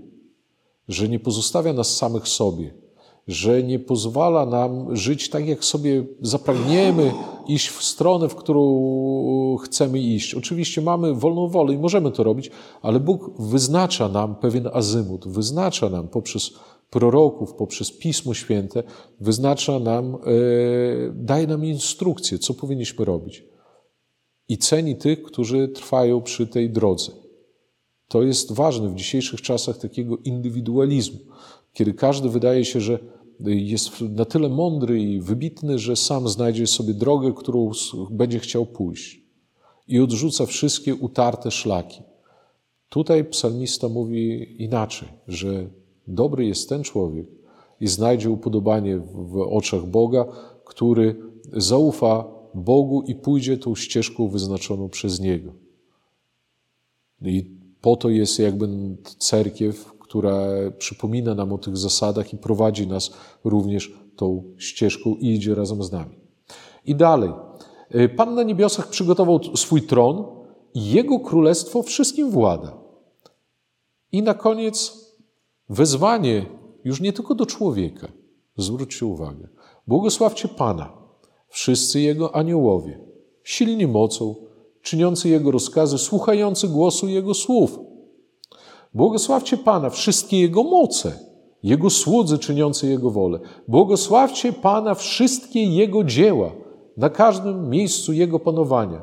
że 0.89 1.09
nie 1.09 1.21
pozostawia 1.21 1.73
nas 1.73 1.97
samych 1.97 2.29
sobie, 2.29 2.75
że 3.29 3.62
nie 3.62 3.79
pozwala 3.79 4.47
nam 4.47 4.97
żyć 4.97 5.31
tak, 5.31 5.49
jak 5.49 5.64
sobie 5.64 6.05
zapragniemy, 6.20 7.12
iść 7.49 7.68
w 7.68 7.83
stronę, 7.83 8.29
w 8.29 8.35
którą 8.35 9.57
chcemy 9.57 9.99
iść. 9.99 10.35
Oczywiście 10.35 10.81
mamy 10.81 11.14
wolną 11.14 11.49
wolę 11.49 11.75
i 11.75 11.79
możemy 11.79 12.11
to 12.11 12.25
robić, 12.25 12.51
ale 12.83 13.01
Bóg 13.01 13.31
wyznacza 13.39 14.09
nam 14.09 14.35
pewien 14.35 14.68
azymut, 14.72 15.29
wyznacza 15.29 15.89
nam 15.89 16.09
poprzez 16.09 16.51
proroków, 16.91 17.55
poprzez 17.55 17.93
Pismo 17.93 18.35
Święte, 18.35 18.83
wyznacza 19.20 19.79
nam, 19.79 20.14
e, 20.14 20.18
daje 21.14 21.47
nam 21.47 21.64
instrukcje, 21.64 22.39
co 22.39 22.55
powinniśmy 22.55 23.05
robić. 23.05 23.45
I 24.49 24.59
ceni 24.59 24.97
tych, 24.97 25.22
którzy 25.22 25.68
trwają 25.68 26.22
przy 26.22 26.47
tej 26.47 26.70
drodze. 26.70 27.12
To 28.09 28.22
jest 28.22 28.53
ważne 28.53 28.89
w 28.89 28.95
dzisiejszych 28.95 29.43
czasach 29.43 29.79
takiego 29.79 30.16
indywidualizmu, 30.16 31.18
kiedy 31.75 31.95
każdy 31.95 32.29
wydaje 32.29 32.64
się, 32.64 32.81
że 32.81 32.99
jest 33.47 34.01
na 34.01 34.25
tyle 34.25 34.49
mądry 34.49 35.03
i 35.03 35.20
wybitny, 35.20 35.79
że 35.79 35.97
sam 35.97 36.29
znajdzie 36.29 36.66
sobie 36.66 36.95
drogę, 36.95 37.33
którą 37.37 37.70
będzie 38.11 38.39
chciał 38.39 38.66
pójść 38.66 39.25
i 39.89 40.01
odrzuca 40.01 40.47
wszystkie 40.47 40.95
utarte 40.95 41.51
szlaki. 41.51 42.03
Tutaj 42.89 43.25
psalmista 43.25 43.89
mówi 43.89 44.57
inaczej, 44.62 45.09
że 45.29 45.68
dobry 46.07 46.47
jest 46.47 46.68
ten 46.68 46.83
człowiek 46.83 47.27
i 47.81 47.89
znajdzie 47.89 48.31
upodobanie 48.31 48.99
w 48.99 49.39
oczach 49.41 49.87
Boga, 49.87 50.25
który 50.64 51.16
zaufa 51.53 52.25
Bogu 52.55 53.03
i 53.03 53.14
pójdzie 53.14 53.59
tą 53.59 53.75
ścieżką 53.75 54.29
wyznaczoną 54.29 54.89
przez 54.89 55.20
Niego. 55.20 55.53
I 57.22 57.51
po 57.81 57.97
to 57.97 58.11
jest 58.11 58.39
jakby 58.39 58.68
cerkiew, 59.18 59.93
która 60.15 60.47
przypomina 60.79 61.35
nam 61.35 61.53
o 61.53 61.59
tych 61.59 61.77
zasadach 61.77 62.33
i 62.33 62.39
prowadzi 62.39 62.87
nas 62.87 63.11
również 63.45 63.93
tą 64.17 64.55
ścieżką 64.59 65.15
i 65.15 65.35
idzie 65.35 65.55
razem 65.55 65.83
z 65.83 65.93
nami. 65.93 66.19
I 66.85 66.95
dalej. 66.95 67.31
Y, 67.95 68.09
Pan 68.09 68.35
na 68.35 68.43
niebiosach 68.43 68.89
przygotował 68.89 69.41
swój 69.57 69.83
tron 69.83 70.25
i 70.75 70.91
Jego 70.91 71.21
królestwo 71.21 71.83
wszystkim 71.83 72.31
włada. 72.31 72.77
I 74.12 74.23
na 74.23 74.35
koniec 74.35 74.93
wezwanie 75.69 76.47
już 76.85 77.01
nie 77.01 77.12
tylko 77.12 77.35
do 77.35 77.47
człowieka. 77.47 78.09
Zwróćcie 78.57 79.07
uwagę. 79.07 79.49
Błogosławcie 79.87 80.49
Pana, 80.49 80.93
wszyscy 81.49 82.01
Jego 82.01 82.37
aniołowie, 82.37 83.01
silni 83.45 83.87
mocą, 83.87 84.35
czyniący 84.83 85.29
Jego 85.29 85.51
rozkazy, 85.51 85.99
słuchający 85.99 86.69
głosu 86.69 87.09
Jego 87.09 87.35
słów. 87.35 87.93
Błogosławcie 88.95 89.57
Pana, 89.57 89.90
wszystkie 89.90 90.40
Jego 90.40 90.62
moce, 90.62 91.12
Jego 91.62 91.90
słudzy 91.90 92.38
czyniący 92.38 92.88
Jego 92.88 93.11
wolę. 93.11 93.38
Błogosławcie 93.68 94.53
Pana, 94.53 94.95
wszystkie 94.95 95.64
Jego 95.64 96.05
dzieła, 96.05 96.51
na 96.97 97.11
każdym 97.11 97.70
miejscu 97.70 98.12
Jego 98.12 98.38
panowania. 98.38 99.03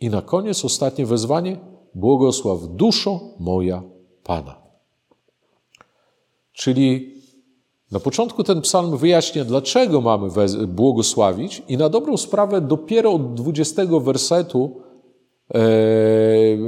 I 0.00 0.10
na 0.10 0.22
koniec 0.22 0.64
ostatnie 0.64 1.06
wezwanie: 1.06 1.56
błogosław 1.94 2.58
duszo 2.68 3.20
moja 3.38 3.82
Pana. 4.24 4.56
Czyli 6.52 7.14
na 7.92 8.00
początku 8.00 8.44
ten 8.44 8.60
psalm 8.60 8.96
wyjaśnia, 8.96 9.44
dlaczego 9.44 10.00
mamy 10.00 10.28
błogosławić, 10.68 11.62
i 11.68 11.76
na 11.76 11.88
dobrą 11.88 12.16
sprawę 12.16 12.60
dopiero 12.60 13.12
od 13.12 13.34
20 13.34 13.82
wersetu 14.00 14.80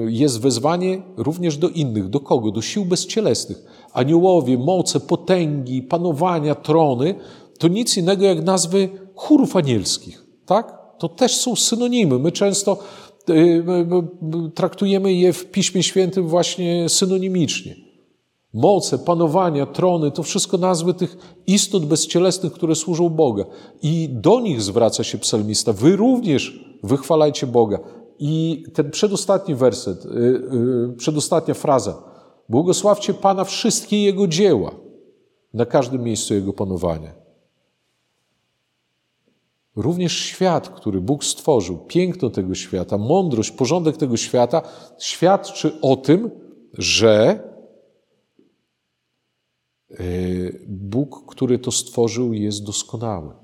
jest 0.07 0.41
wezwanie 0.41 1.03
również 1.17 1.57
do 1.57 1.69
innych. 1.69 2.09
Do 2.09 2.21
kogo? 2.21 2.51
Do 2.51 2.63
sił 2.63 2.85
bezcielesnych. 2.85 3.65
Aniołowie, 3.93 4.59
moce, 4.59 5.01
potęgi, 5.01 5.83
panowania, 5.83 6.55
trony 6.55 7.15
to 7.59 7.69
nic 7.69 7.97
innego 7.97 8.25
jak 8.25 8.45
nazwy 8.45 8.89
chórów 9.15 9.57
anielskich. 9.57 10.27
Tak? 10.47 10.79
To 10.99 11.09
też 11.09 11.37
są 11.37 11.57
synonimy. 11.57 12.19
My 12.19 12.33
często 12.33 12.79
e, 13.29 14.51
traktujemy 14.55 15.13
je 15.13 15.33
w 15.33 15.51
Piśmie 15.51 15.83
Świętym 15.83 16.29
właśnie 16.29 16.89
synonimicznie. 16.89 17.75
Moce, 18.55 18.99
panowania, 18.99 19.67
trony 19.67 20.11
to 20.11 20.23
wszystko 20.23 20.59
nazwy 20.59 20.95
tych 20.95 21.17
istot 21.47 21.87
bezcielesnych, 21.87 22.53
które 22.53 22.75
służą 22.75 23.09
Boga. 23.09 23.45
I 23.83 24.09
do 24.13 24.41
nich 24.41 24.63
zwraca 24.63 25.05
się 25.05 25.19
psalmista. 25.19 25.73
Wy 25.73 25.97
również 25.97 26.65
wychwalajcie 26.83 27.47
Boga. 27.47 27.79
I 28.23 28.65
ten 28.75 28.91
przedostatni 28.91 29.55
werset, 29.55 30.05
y, 30.05 30.09
y, 30.09 30.97
przedostatnia 30.97 31.55
fraza. 31.55 32.03
Błogosławcie 32.49 33.15
Pana 33.15 33.45
wszystkie 33.45 34.03
Jego 34.03 34.27
dzieła 34.29 34.71
na 35.55 35.67
każdym 35.67 36.03
miejscu 36.03 36.35
Jego 36.35 36.53
panowania. 36.53 37.15
Również 39.77 40.13
świat, 40.13 40.69
który 40.69 41.01
Bóg 41.01 41.25
stworzył, 41.25 41.79
piękno 41.79 42.31
tego 42.31 42.55
świata, 42.55 42.99
mądrość, 42.99 43.51
porządek 43.51 43.97
tego 43.97 44.17
świata, 44.17 44.63
świadczy 44.99 45.81
o 45.81 45.97
tym, 45.97 46.31
że 46.73 47.43
y, 50.01 50.65
Bóg, 50.69 51.25
który 51.27 51.59
to 51.59 51.73
stworzył, 51.73 52.33
jest 52.33 52.65
doskonały. 52.65 53.35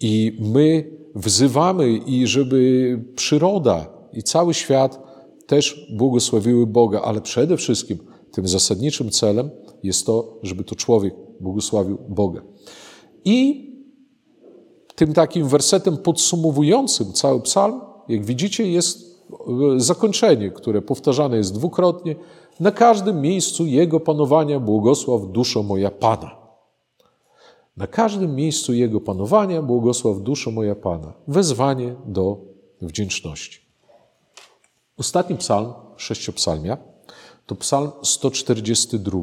I 0.00 0.36
my 0.40 0.90
wzywamy, 1.14 1.96
i 1.96 2.26
żeby 2.26 3.04
przyroda 3.16 3.97
i 4.12 4.22
cały 4.22 4.54
świat 4.54 5.00
też 5.46 5.86
błogosławiły 5.96 6.66
Boga, 6.66 7.00
ale 7.00 7.20
przede 7.20 7.56
wszystkim 7.56 7.98
tym 8.32 8.48
zasadniczym 8.48 9.10
celem 9.10 9.50
jest 9.82 10.06
to, 10.06 10.38
żeby 10.42 10.64
to 10.64 10.74
człowiek 10.74 11.14
błogosławił 11.40 11.98
Boga. 12.08 12.42
I 13.24 13.68
tym 14.94 15.12
takim 15.12 15.48
wersetem 15.48 15.96
podsumowującym 15.96 17.12
cały 17.12 17.40
psalm, 17.40 17.80
jak 18.08 18.24
widzicie, 18.24 18.70
jest 18.70 18.98
e, 19.76 19.80
zakończenie, 19.80 20.50
które 20.50 20.82
powtarzane 20.82 21.36
jest 21.36 21.54
dwukrotnie. 21.54 22.16
Na 22.60 22.70
każdym 22.70 23.20
miejscu 23.20 23.66
Jego 23.66 24.00
panowania 24.00 24.60
błogosław 24.60 25.32
duszo 25.32 25.62
moja 25.62 25.90
Pana. 25.90 26.36
Na 27.76 27.86
każdym 27.86 28.34
miejscu 28.34 28.74
Jego 28.74 29.00
panowania 29.00 29.62
błogosław 29.62 30.22
duszo 30.22 30.50
moja 30.50 30.74
Pana. 30.74 31.12
Wezwanie 31.28 31.94
do 32.06 32.40
wdzięczności. 32.82 33.67
Ostatni 34.98 35.36
psalm, 35.36 35.72
sześciopsalmia, 35.96 36.78
to 37.46 37.54
psalm 37.54 37.90
142. 38.02 39.18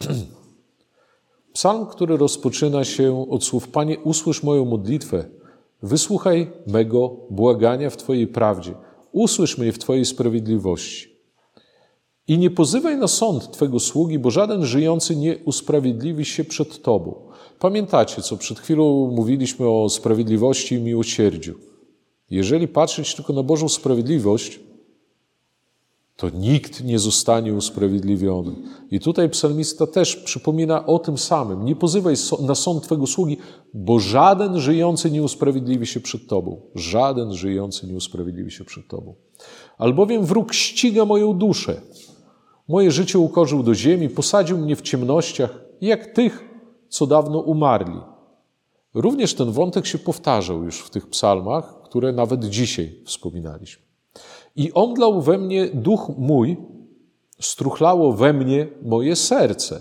Psalm, 1.52 1.86
który 1.86 2.16
rozpoczyna 2.16 2.84
się 2.84 3.30
od 3.30 3.44
słów: 3.44 3.68
Panie, 3.68 3.98
usłysz 3.98 4.42
moją 4.42 4.64
modlitwę, 4.64 5.24
wysłuchaj 5.82 6.50
mego 6.66 7.16
błagania 7.30 7.90
w 7.90 7.96
Twojej 7.96 8.26
prawdzie, 8.26 8.74
usłysz 9.12 9.58
mnie 9.58 9.72
w 9.72 9.78
Twojej 9.78 10.04
sprawiedliwości. 10.04 11.10
I 12.28 12.38
nie 12.38 12.50
pozywaj 12.50 12.96
na 12.96 13.08
sąd 13.08 13.52
Twego 13.52 13.80
sługi, 13.80 14.18
bo 14.18 14.30
żaden 14.30 14.66
żyjący 14.66 15.16
nie 15.16 15.38
usprawiedliwi 15.38 16.24
się 16.24 16.44
przed 16.44 16.82
Tobą. 16.82 17.30
Pamiętacie, 17.58 18.22
co 18.22 18.36
przed 18.36 18.60
chwilą 18.60 19.10
mówiliśmy 19.16 19.68
o 19.68 19.88
sprawiedliwości 19.88 20.74
i 20.74 20.82
miłosierdziu. 20.82 21.54
Jeżeli 22.30 22.68
patrzeć 22.68 23.14
tylko 23.14 23.32
na 23.32 23.42
Bożą 23.42 23.68
sprawiedliwość, 23.68 24.60
to 26.16 26.30
nikt 26.30 26.84
nie 26.84 26.98
zostanie 26.98 27.54
usprawiedliwiony. 27.54 28.52
I 28.90 29.00
tutaj 29.00 29.30
psalmista 29.30 29.86
też 29.86 30.16
przypomina 30.16 30.86
o 30.86 30.98
tym 30.98 31.18
samym. 31.18 31.64
Nie 31.64 31.76
pozywaj 31.76 32.14
na 32.42 32.54
sąd 32.54 32.82
Twego 32.82 33.06
sługi, 33.06 33.36
bo 33.74 33.98
żaden 33.98 34.60
żyjący 34.60 35.10
nie 35.10 35.22
usprawiedliwi 35.22 35.86
się 35.86 36.00
przed 36.00 36.26
Tobą. 36.26 36.60
Żaden 36.74 37.34
żyjący 37.34 37.86
nie 37.86 37.96
usprawiedliwi 37.96 38.50
się 38.50 38.64
przed 38.64 38.88
Tobą. 38.88 39.14
Albowiem 39.78 40.24
wróg 40.24 40.54
ściga 40.54 41.04
moją 41.04 41.32
duszę. 41.32 41.80
Moje 42.68 42.90
życie 42.90 43.18
ukorzył 43.18 43.62
do 43.62 43.74
ziemi, 43.74 44.08
posadził 44.08 44.58
mnie 44.58 44.76
w 44.76 44.82
ciemnościach, 44.82 45.58
jak 45.80 46.06
tych, 46.06 46.44
co 46.88 47.06
dawno 47.06 47.38
umarli. 47.38 48.00
Również 48.94 49.34
ten 49.34 49.52
wątek 49.52 49.86
się 49.86 49.98
powtarzał 49.98 50.64
już 50.64 50.78
w 50.78 50.90
tych 50.90 51.06
psalmach, 51.06 51.79
które 51.90 52.12
nawet 52.12 52.44
dzisiaj 52.44 53.02
wspominaliśmy. 53.04 53.82
I 54.56 54.72
omdlał 54.72 55.22
we 55.22 55.38
mnie 55.38 55.68
duch 55.68 56.08
mój, 56.18 56.56
struchlało 57.40 58.12
we 58.12 58.32
mnie 58.32 58.68
moje 58.82 59.16
serce. 59.16 59.80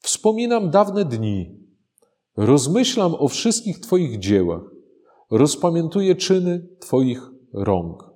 Wspominam 0.00 0.70
dawne 0.70 1.04
dni, 1.04 1.58
rozmyślam 2.36 3.14
o 3.14 3.28
wszystkich 3.28 3.80
Twoich 3.80 4.18
dziełach, 4.18 4.62
rozpamiętuję 5.30 6.14
czyny 6.14 6.68
Twoich 6.78 7.30
rąk. 7.52 8.10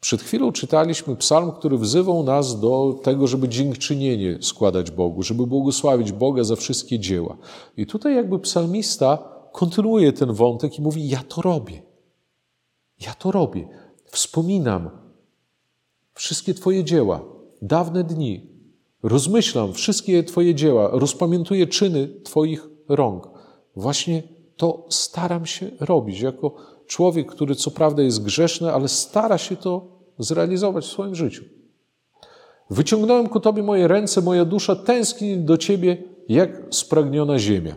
Przed 0.00 0.22
chwilą 0.22 0.52
czytaliśmy 0.52 1.16
psalm, 1.16 1.52
który 1.52 1.78
wzywał 1.78 2.22
nas 2.22 2.60
do 2.60 3.00
tego, 3.02 3.26
żeby 3.26 3.48
dziękczynienie 3.48 4.38
składać 4.40 4.90
Bogu, 4.90 5.22
żeby 5.22 5.46
błogosławić 5.46 6.12
Boga 6.12 6.44
za 6.44 6.56
wszystkie 6.56 6.98
dzieła. 6.98 7.36
I 7.76 7.86
tutaj 7.86 8.14
jakby 8.14 8.38
psalmista 8.38 9.31
kontynuuje 9.52 10.12
ten 10.12 10.32
wątek 10.32 10.78
i 10.78 10.82
mówi: 10.82 11.08
Ja 11.08 11.22
to 11.28 11.42
robię. 11.42 11.82
Ja 13.00 13.14
to 13.14 13.32
robię. 13.32 13.68
Wspominam 14.04 14.90
wszystkie 16.14 16.54
Twoje 16.54 16.84
dzieła, 16.84 17.24
dawne 17.62 18.04
dni. 18.04 18.52
Rozmyślam 19.02 19.72
wszystkie 19.72 20.24
Twoje 20.24 20.54
dzieła, 20.54 20.90
rozpamiętuję 20.92 21.66
czyny 21.66 22.08
Twoich 22.24 22.68
rąk. 22.88 23.28
Właśnie 23.76 24.22
to 24.56 24.86
staram 24.88 25.46
się 25.46 25.70
robić 25.80 26.20
jako 26.20 26.54
człowiek, 26.86 27.32
który 27.32 27.54
co 27.54 27.70
prawda 27.70 28.02
jest 28.02 28.22
grzeszny, 28.22 28.72
ale 28.72 28.88
stara 28.88 29.38
się 29.38 29.56
to 29.56 29.86
zrealizować 30.18 30.84
w 30.84 30.90
swoim 30.90 31.14
życiu. 31.14 31.44
Wyciągnąłem 32.70 33.28
ku 33.28 33.40
Tobie 33.40 33.62
moje 33.62 33.88
ręce, 33.88 34.20
moja 34.20 34.44
dusza 34.44 34.76
tęskni 34.76 35.38
do 35.38 35.58
Ciebie 35.58 36.02
jak 36.28 36.62
spragniona 36.70 37.38
ziemia. 37.38 37.74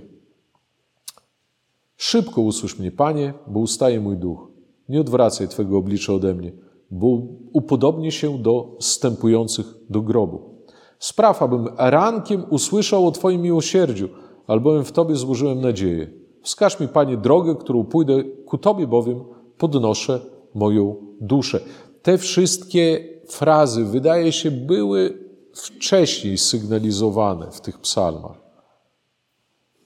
Szybko 1.98 2.42
usłysz 2.42 2.80
mnie, 2.80 2.92
Panie, 2.92 3.34
bo 3.48 3.60
ustaje 3.60 4.00
mój 4.00 4.18
duch. 4.18 4.48
Nie 4.90 5.02
odwracaj 5.02 5.48
Twego 5.48 5.78
oblicza 5.78 6.14
ode 6.14 6.34
mnie, 6.34 6.52
bo 6.92 7.08
upodobnię 7.54 8.12
się 8.12 8.38
do 8.38 8.78
stępujących 8.80 9.66
do 9.90 10.02
grobu. 10.02 10.56
Spraw, 11.00 11.42
abym 11.42 11.68
rankiem 11.78 12.46
usłyszał 12.50 13.08
o 13.08 13.12
Twoim 13.12 13.42
miłosierdziu, 13.42 14.10
albowiem 14.48 14.84
w 14.84 14.92
Tobie 14.92 15.16
złożyłem 15.16 15.62
nadzieję. 15.62 16.08
Wskaż 16.42 16.80
mi, 16.80 16.88
Panie, 16.88 17.18
drogę, 17.18 17.56
którą 17.56 17.84
pójdę, 17.84 18.24
ku 18.24 18.58
Tobie 18.58 18.88
bowiem 18.88 19.24
podnoszę 19.58 20.20
moją 20.54 20.96
duszę. 21.22 21.60
Te 22.02 22.18
wszystkie 22.18 23.10
frazy, 23.28 23.86
wydaje 23.86 24.32
się, 24.32 24.52
były 24.52 25.26
wcześniej 25.54 26.38
sygnalizowane 26.38 27.52
w 27.52 27.62
tych 27.62 27.80
psalmach. 27.80 28.38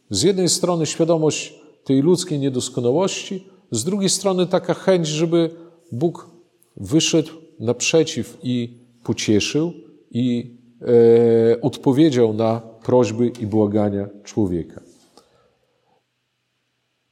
Z 0.10 0.24
jednej 0.24 0.50
strony 0.50 0.86
świadomość 0.86 1.60
tej 1.90 2.02
ludzkiej 2.02 2.40
niedoskonałości, 2.40 3.48
z 3.72 3.84
drugiej 3.84 4.10
strony 4.10 4.48
taka 4.48 4.74
chęć, 4.74 5.08
żeby 5.08 5.50
Bóg 5.92 6.30
wyszedł 6.78 7.32
naprzeciw 7.60 8.38
i 8.44 8.78
pocieszył 9.04 9.74
i 10.12 10.58
e, 10.82 11.62
odpowiedział 11.62 12.34
na 12.34 12.62
prośby 12.86 13.28
i 13.28 13.48
błagania 13.48 14.10
człowieka. 14.24 14.82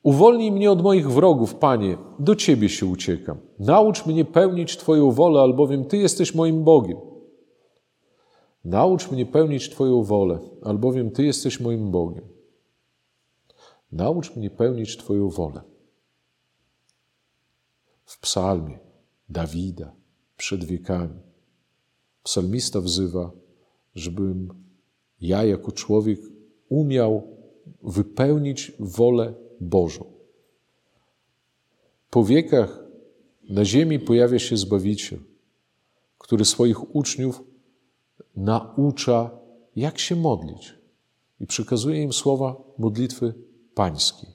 Uwolnij 0.04 0.52
mnie 0.52 0.72
od 0.72 0.84
moich 0.84 1.12
wrogów, 1.12 1.56
Panie, 1.56 1.98
do 2.20 2.36
Ciebie 2.36 2.70
się 2.70 2.86
uciekam. 2.86 3.38
Naucz 3.60 4.06
mnie 4.06 4.26
pełnić 4.26 4.78
Twoją 4.78 5.12
wolę, 5.12 5.40
albowiem 5.42 5.86
Ty 5.86 5.98
jesteś 5.98 6.36
moim 6.36 6.64
Bogiem. 6.64 6.98
Naucz 8.66 9.12
mnie 9.12 9.26
pełnić 9.26 9.70
Twoją 9.70 10.04
wolę, 10.04 10.40
albowiem 10.64 11.12
Ty 11.12 11.26
jesteś 11.26 11.60
moim 11.60 11.92
Bogiem. 11.92 12.37
Naucz 13.92 14.36
mnie 14.36 14.50
pełnić 14.50 14.98
Twoją 14.98 15.30
wolę. 15.30 15.62
W 18.06 18.20
psalmie 18.20 18.80
Dawida 19.30 19.96
przed 20.38 20.64
wiekami 20.66 21.20
psalmista 22.24 22.82
wzywa, 22.82 23.32
żebym 23.96 24.54
ja 25.22 25.44
jako 25.44 25.72
człowiek 25.72 26.20
umiał 26.70 27.38
wypełnić 27.84 28.72
wolę 28.80 29.34
Bożą. 29.62 30.06
Po 32.10 32.24
wiekach 32.24 32.84
na 33.50 33.66
ziemi 33.66 34.00
pojawia 34.00 34.40
się 34.40 34.58
Zbawiciel, 34.58 35.20
który 36.18 36.46
swoich 36.46 36.96
uczniów 36.96 37.44
naucza, 38.36 39.40
jak 39.76 40.00
się 40.00 40.16
modlić 40.16 40.74
i 41.40 41.48
przekazuje 41.48 42.04
im 42.04 42.14
słowa 42.14 42.56
modlitwy 42.78 43.34
Pański. 43.78 44.28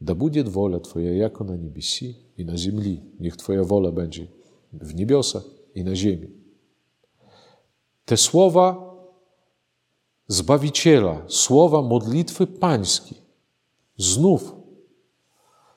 Da 0.00 0.14
będzie 0.14 0.44
wola 0.44 0.80
Twoja 0.80 1.14
jako 1.14 1.44
na 1.44 1.56
niebiesi 1.56 2.16
i 2.38 2.44
na 2.44 2.56
ziemi. 2.56 3.00
Niech 3.20 3.36
Twoja 3.36 3.64
wola 3.64 3.92
będzie 3.92 4.26
w 4.72 4.94
niebiosach 4.94 5.44
i 5.74 5.84
na 5.84 5.96
ziemi. 5.96 6.28
Te 8.04 8.16
słowa 8.16 8.88
Zbawiciela, 10.28 11.22
słowa 11.28 11.82
modlitwy 11.82 12.46
Pańskiej, 12.46 13.18
znów, 13.96 14.54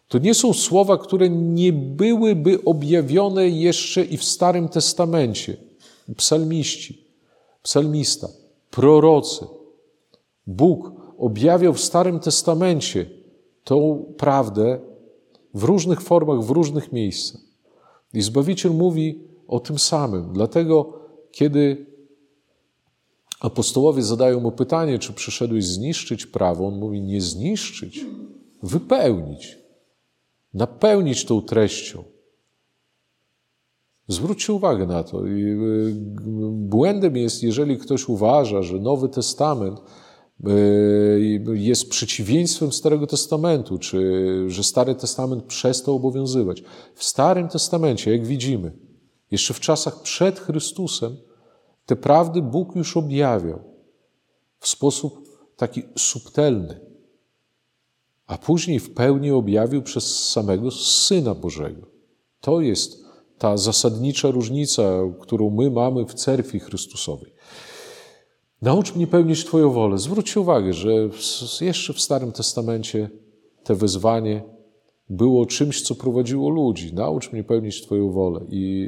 to 0.08 0.18
nie 0.18 0.34
są 0.34 0.54
słowa, 0.54 0.98
które 0.98 1.30
nie 1.30 1.74
byłyby 1.74 2.64
objawione 2.66 3.50
jeszcze 3.50 4.04
i 4.04 4.18
w 4.18 4.24
Starym 4.24 4.70
Testamencie. 4.70 5.58
Psalmiści, 6.18 7.08
psalmista, 7.64 8.28
prorocy– 8.70 9.46
Bóg 10.48 10.92
objawiał 11.18 11.74
w 11.74 11.82
Starym 11.82 12.20
Testamencie 12.20 13.06
tą 13.64 14.06
prawdę 14.18 14.80
w 15.54 15.64
różnych 15.64 16.02
formach, 16.02 16.42
w 16.42 16.50
różnych 16.50 16.92
miejscach. 16.92 17.42
I 18.14 18.22
Zbawiciel 18.22 18.72
mówi 18.72 19.24
o 19.48 19.60
tym 19.60 19.80
samym. 19.80 20.34
Dlatego, 20.34 20.94
kiedy 21.32 21.86
apostołowie 23.40 24.04
zadają 24.04 24.40
mu 24.40 24.52
pytanie, 24.52 25.00
czy 25.00 25.14
przyszedłeś 25.14 25.66
zniszczyć 25.66 26.26
prawo, 26.26 26.68
on 26.68 26.80
mówi 26.80 27.02
nie 27.02 27.22
zniszczyć, 27.22 28.06
wypełnić, 28.64 29.58
napełnić 30.54 31.26
tą 31.26 31.42
treścią. 31.42 32.04
Zwróćcie 34.08 34.54
uwagę 34.54 34.88
na 34.88 35.04
to. 35.04 35.28
Y, 35.28 35.94
błędem 36.52 37.18
jest, 37.18 37.44
jeżeli 37.44 37.78
ktoś 37.78 38.10
uważa, 38.10 38.62
że 38.62 38.80
Nowy 38.80 39.10
Testament 39.10 39.80
jest 41.54 41.90
przeciwieństwem 41.90 42.72
Starego 42.72 43.08
Testamentu, 43.08 43.78
czy 43.78 44.00
że 44.48 44.64
Stary 44.64 44.96
Testament 44.96 45.44
przestał 45.44 45.96
obowiązywać. 45.96 46.64
W 46.96 47.04
Starym 47.04 47.48
Testamencie, 47.48 48.12
jak 48.12 48.26
widzimy, 48.26 48.72
jeszcze 49.32 49.54
w 49.54 49.60
czasach 49.60 50.02
przed 50.02 50.40
Chrystusem, 50.40 51.18
te 51.86 51.96
prawdy 51.96 52.42
Bóg 52.42 52.76
już 52.76 52.98
objawiał 52.98 53.60
w 54.60 54.68
sposób 54.68 55.30
taki 55.56 55.84
subtelny, 55.98 56.80
a 58.28 58.38
później 58.38 58.80
w 58.80 58.94
pełni 58.94 59.32
objawił 59.32 59.82
przez 59.82 60.30
samego 60.30 60.72
Syna 60.72 61.36
Bożego. 61.36 61.88
To 62.42 62.62
jest 62.62 63.06
ta 63.38 63.58
zasadnicza 63.58 64.32
różnica, 64.32 64.84
którą 65.20 65.50
my 65.50 65.72
mamy 65.72 66.06
w 66.06 66.14
cerkwi 66.14 66.60
Chrystusowej. 66.60 67.34
Naucz 68.62 68.96
mnie 68.96 69.08
pełnić 69.08 69.46
Twoją 69.46 69.70
wolę. 69.70 69.98
Zwróćcie 69.98 70.40
uwagę, 70.40 70.74
że 70.74 70.92
jeszcze 71.62 71.94
w 71.94 72.02
Starym 72.02 72.32
Testamencie 72.32 73.10
te 73.64 73.76
wezwanie 73.76 74.44
było 75.10 75.46
czymś, 75.46 75.82
co 75.82 75.96
prowadziło 75.96 76.50
ludzi. 76.50 76.94
Naucz 76.94 77.32
mnie 77.32 77.44
pełnić 77.44 77.82
Twoją 77.82 78.12
wolę. 78.12 78.42
I 78.50 78.88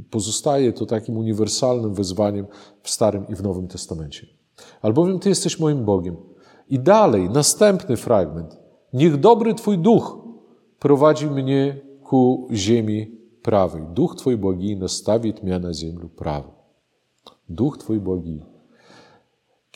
y, 0.00 0.02
pozostaje 0.10 0.72
to 0.72 0.86
takim 0.86 1.16
uniwersalnym 1.16 1.94
wezwaniem 1.94 2.46
w 2.82 2.90
Starym 2.90 3.28
i 3.28 3.34
w 3.34 3.42
Nowym 3.42 3.68
Testamencie. 3.68 4.26
Albowiem 4.82 5.18
Ty 5.18 5.28
jesteś 5.28 5.60
moim 5.60 5.84
Bogiem. 5.84 6.16
I 6.68 6.78
dalej, 6.78 7.30
następny 7.30 7.96
fragment. 7.96 8.58
Niech 8.92 9.20
dobry 9.20 9.54
Twój 9.54 9.78
duch 9.78 10.18
prowadzi 10.78 11.26
mnie 11.26 11.80
ku 12.02 12.48
ziemi 12.52 13.10
prawej. 13.42 13.82
Duch 13.94 14.16
Twój 14.16 14.36
błogi 14.36 14.76
nastawi 14.76 15.34
mnie 15.42 15.58
na 15.58 15.74
ziemię 15.74 16.08
prawą. 16.16 16.48
Duch 17.48 17.78
Twój 17.78 18.00
błogi. 18.00 18.55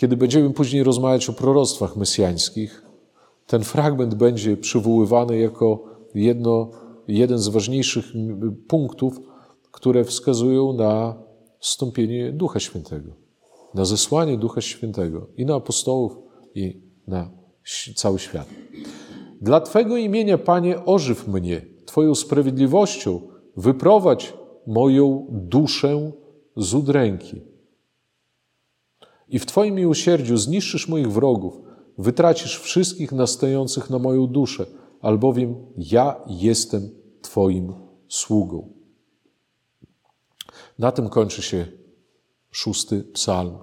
Kiedy 0.00 0.16
będziemy 0.16 0.50
później 0.50 0.82
rozmawiać 0.82 1.28
o 1.28 1.32
proroctwach 1.32 1.96
mesjańskich, 1.96 2.82
ten 3.46 3.64
fragment 3.64 4.14
będzie 4.14 4.56
przywoływany 4.56 5.38
jako 5.38 5.84
jedno, 6.14 6.70
jeden 7.08 7.38
z 7.38 7.48
ważniejszych 7.48 8.04
punktów, 8.68 9.20
które 9.70 10.04
wskazują 10.04 10.72
na 10.72 11.22
wstąpienie 11.58 12.32
Ducha 12.32 12.60
Świętego, 12.60 13.12
na 13.74 13.84
zesłanie 13.84 14.38
Ducha 14.38 14.60
Świętego 14.60 15.26
i 15.36 15.46
na 15.46 15.54
apostołów, 15.54 16.18
i 16.54 16.82
na 17.06 17.30
cały 17.96 18.18
świat. 18.18 18.48
Dla 19.40 19.60
Twego 19.60 19.96
imienia, 19.96 20.38
Panie, 20.38 20.84
ożyw 20.84 21.28
mnie, 21.28 21.62
Twoją 21.86 22.14
sprawiedliwością 22.14 23.20
wyprowadź 23.56 24.32
moją 24.66 25.26
duszę 25.30 26.12
z 26.56 26.74
udręki. 26.74 27.49
I 29.30 29.38
w 29.38 29.46
Twoim 29.46 29.74
miłosierdziu 29.74 30.36
zniszczysz 30.36 30.88
moich 30.88 31.12
wrogów, 31.12 31.60
wytracisz 31.98 32.60
wszystkich 32.60 33.12
nastających 33.12 33.90
na 33.90 33.98
moją 33.98 34.26
duszę, 34.26 34.66
albowiem 35.00 35.56
ja 35.76 36.20
jestem 36.26 36.90
Twoim 37.22 37.74
sługą. 38.08 38.72
Na 40.78 40.92
tym 40.92 41.08
kończy 41.08 41.42
się 41.42 41.66
szósty 42.50 43.04
psalm, 43.04 43.58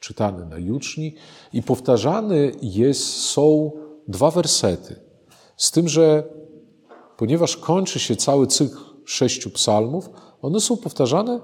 czytany 0.00 0.46
na 0.46 0.58
juczni 0.58 1.14
i 1.52 1.62
powtarzany 1.62 2.52
jest, 2.62 3.02
są 3.02 3.72
dwa 4.08 4.30
wersety. 4.30 4.96
Z 5.56 5.70
tym, 5.70 5.88
że 5.88 6.24
ponieważ 7.16 7.56
kończy 7.56 7.98
się 7.98 8.16
cały 8.16 8.46
cykl 8.46 8.76
sześciu 9.04 9.50
psalmów, 9.50 10.10
one 10.42 10.60
są 10.60 10.76
powtarzane 10.76 11.40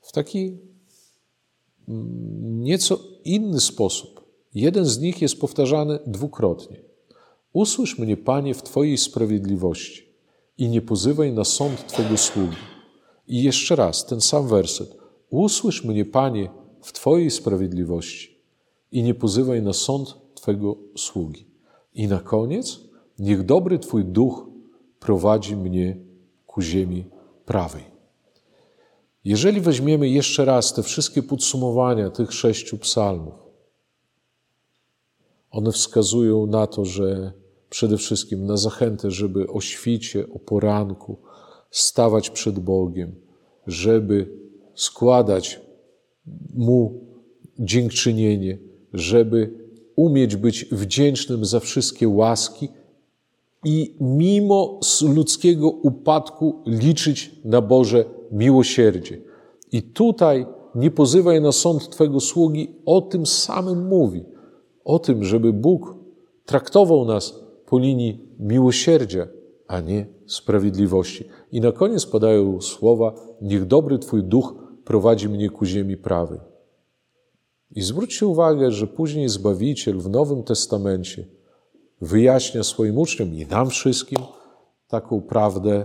w 0.00 0.12
taki 0.12 0.67
nieco 2.40 2.98
inny 3.24 3.60
sposób. 3.60 4.24
Jeden 4.54 4.84
z 4.84 4.98
nich 4.98 5.22
jest 5.22 5.40
powtarzany 5.40 5.98
dwukrotnie. 6.06 6.76
Usłysz 7.52 7.98
mnie, 7.98 8.16
Panie, 8.16 8.54
w 8.54 8.62
Twojej 8.62 8.98
sprawiedliwości 8.98 10.08
i 10.58 10.68
nie 10.68 10.82
pozywaj 10.82 11.32
na 11.32 11.44
sąd 11.44 11.86
Twego 11.86 12.16
sługi. 12.16 12.56
I 13.28 13.42
jeszcze 13.42 13.76
raz 13.76 14.06
ten 14.06 14.20
sam 14.20 14.48
werset. 14.48 14.96
Usłysz 15.30 15.84
mnie, 15.84 16.04
Panie, 16.04 16.50
w 16.82 16.92
Twojej 16.92 17.30
sprawiedliwości 17.30 18.38
i 18.92 19.02
nie 19.02 19.14
pozywaj 19.14 19.62
na 19.62 19.72
sąd 19.72 20.16
Twego 20.34 20.76
sługi. 20.96 21.46
I 21.94 22.08
na 22.08 22.20
koniec, 22.20 22.80
niech 23.18 23.44
dobry 23.44 23.78
Twój 23.78 24.04
duch 24.04 24.46
prowadzi 25.00 25.56
mnie 25.56 25.96
ku 26.46 26.62
ziemi 26.62 27.04
prawej. 27.46 27.97
Jeżeli 29.28 29.60
weźmiemy 29.60 30.08
jeszcze 30.08 30.44
raz 30.44 30.72
te 30.72 30.82
wszystkie 30.82 31.22
podsumowania 31.22 32.10
tych 32.10 32.32
sześciu 32.32 32.78
psalmów, 32.78 33.34
one 35.50 35.72
wskazują 35.72 36.46
na 36.46 36.66
to, 36.66 36.84
że 36.84 37.32
przede 37.70 37.96
wszystkim 37.96 38.46
na 38.46 38.56
zachętę, 38.56 39.10
żeby 39.10 39.48
o 39.48 39.60
świcie, 39.60 40.24
o 40.34 40.38
poranku 40.38 41.16
stawać 41.70 42.30
przed 42.30 42.58
Bogiem, 42.58 43.14
żeby 43.66 44.38
składać 44.74 45.60
Mu 46.54 47.00
dziękczynienie, 47.58 48.58
żeby 48.92 49.52
umieć 49.96 50.36
być 50.36 50.64
wdzięcznym 50.64 51.44
za 51.44 51.60
wszystkie 51.60 52.08
łaski 52.08 52.68
i 53.64 53.96
mimo 54.00 54.80
ludzkiego 55.02 55.70
upadku 55.70 56.62
liczyć 56.66 57.30
na 57.44 57.60
Boże 57.60 58.17
miłosierdzie. 58.32 59.20
I 59.72 59.82
tutaj 59.82 60.46
nie 60.74 60.90
pozywaj 60.90 61.40
na 61.40 61.52
sąd 61.52 61.90
Twego 61.90 62.20
sługi, 62.20 62.74
o 62.86 63.00
tym 63.00 63.26
samym 63.26 63.86
mówi– 63.86 64.24
o 64.88 64.98
tym, 64.98 65.24
żeby 65.24 65.52
Bóg 65.52 65.94
traktował 66.44 67.04
nas 67.04 67.40
po 67.66 67.78
linii 67.78 68.34
miłosierdzia, 68.38 69.26
a 69.66 69.80
nie 69.80 70.06
sprawiedliwości. 70.26 71.24
I 71.52 71.60
na 71.60 71.72
koniec 71.72 72.06
padają 72.06 72.60
słowa: 72.60 73.14
Niech 73.42 73.66
dobry 73.66 73.98
Twój 73.98 74.24
duch 74.24 74.54
prowadzi 74.84 75.28
mnie 75.28 75.50
ku 75.50 75.64
ziemi 75.64 75.96
prawej. 75.96 76.40
I 77.70 77.82
zwróćcie 77.82 78.26
uwagę, 78.26 78.72
że 78.72 78.86
później 78.86 79.28
Zbawiciel 79.28 79.98
w 79.98 80.10
Nowym 80.10 80.42
Testamencie 80.42 81.24
wyjaśnia 82.00 82.62
swoim 82.62 82.98
uczniom 82.98 83.34
i 83.34 83.46
nam 83.46 83.70
wszystkim 83.70 84.18
taką 84.86 85.20
prawdę, 85.20 85.84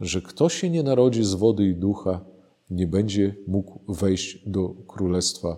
że 0.00 0.22
kto 0.22 0.48
się 0.48 0.70
nie 0.70 0.82
narodzi 0.82 1.24
z 1.24 1.34
wody 1.34 1.64
i 1.64 1.74
ducha, 1.74 2.20
nie 2.70 2.86
będzie 2.86 3.34
mógł 3.46 3.80
wejść 3.88 4.48
do 4.48 4.74
Królestwa 4.86 5.56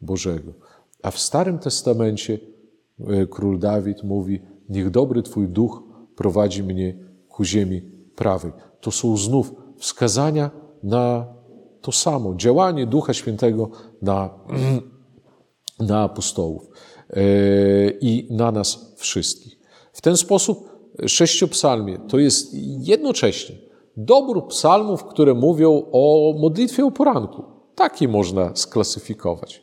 Bożego. 0.00 0.52
A 1.02 1.10
w 1.10 1.18
Starym 1.18 1.58
Testamencie 1.58 2.38
e, 3.00 3.26
król 3.26 3.58
Dawid 3.58 4.04
mówi: 4.04 4.40
Niech 4.68 4.90
dobry 4.90 5.22
Twój 5.22 5.48
duch 5.48 5.82
prowadzi 6.16 6.62
mnie 6.62 6.98
ku 7.28 7.44
ziemi 7.44 7.82
prawej. 8.16 8.52
To 8.80 8.90
są 8.90 9.16
znów 9.16 9.54
wskazania 9.78 10.50
na 10.82 11.26
to 11.80 11.92
samo, 11.92 12.34
działanie 12.34 12.86
Ducha 12.86 13.14
Świętego 13.14 13.70
na, 14.02 14.30
na 15.90 16.02
apostołów 16.02 16.68
e, 17.10 17.22
i 18.00 18.28
na 18.30 18.52
nas 18.52 18.94
wszystkich. 18.96 19.58
W 19.92 20.00
ten 20.00 20.16
sposób 20.16 20.70
sześciopsalmie 21.06 21.98
to 21.98 22.18
jest 22.18 22.54
jednocześnie 22.78 23.65
dobór 23.96 24.48
psalmów, 24.48 25.04
które 25.04 25.34
mówią 25.34 25.82
o 25.92 26.34
modlitwie 26.38 26.84
o 26.84 26.90
poranku. 26.90 27.42
Taki 27.74 28.08
można 28.08 28.50
sklasyfikować. 28.54 29.62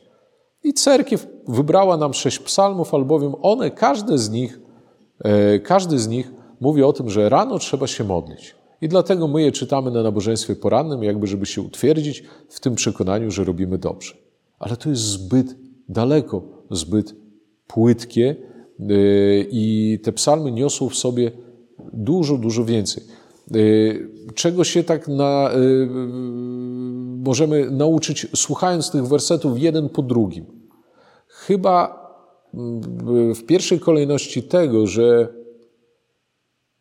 I 0.64 0.74
cerkiew 0.74 1.26
wybrała 1.48 1.96
nam 1.96 2.14
sześć 2.14 2.38
psalmów, 2.38 2.94
albowiem 2.94 3.34
one, 3.42 3.70
każdy 3.70 4.18
z 4.18 4.30
nich, 4.30 4.60
e, 5.24 5.58
każdy 5.58 5.98
z 5.98 6.08
nich 6.08 6.32
mówi 6.60 6.82
o 6.82 6.92
tym, 6.92 7.10
że 7.10 7.28
rano 7.28 7.58
trzeba 7.58 7.86
się 7.86 8.04
modlić. 8.04 8.56
I 8.80 8.88
dlatego 8.88 9.28
my 9.28 9.42
je 9.42 9.52
czytamy 9.52 9.90
na 9.90 10.02
nabożeństwie 10.02 10.56
porannym, 10.56 11.02
jakby 11.02 11.26
żeby 11.26 11.46
się 11.46 11.62
utwierdzić 11.62 12.24
w 12.48 12.60
tym 12.60 12.74
przekonaniu, 12.74 13.30
że 13.30 13.44
robimy 13.44 13.78
dobrze. 13.78 14.14
Ale 14.58 14.76
to 14.76 14.90
jest 14.90 15.02
zbyt 15.02 15.56
daleko, 15.88 16.42
zbyt 16.70 17.14
płytkie 17.66 18.36
e, 18.80 18.84
i 19.50 19.98
te 20.02 20.12
psalmy 20.12 20.52
niosą 20.52 20.88
w 20.88 20.94
sobie 20.94 21.30
dużo, 21.92 22.38
dużo 22.38 22.64
więcej. 22.64 23.04
E, 23.50 23.54
czego 24.34 24.64
się 24.64 24.84
tak 24.84 25.08
na, 25.08 25.50
możemy 27.16 27.70
nauczyć, 27.70 28.26
słuchając 28.36 28.90
tych 28.90 29.06
wersetów 29.06 29.58
jeden 29.58 29.88
po 29.88 30.02
drugim? 30.02 30.46
Chyba 31.26 32.04
mm, 32.54 33.34
w 33.34 33.44
pierwszej 33.46 33.80
kolejności 33.80 34.42
tego, 34.42 34.86
że 34.86 35.28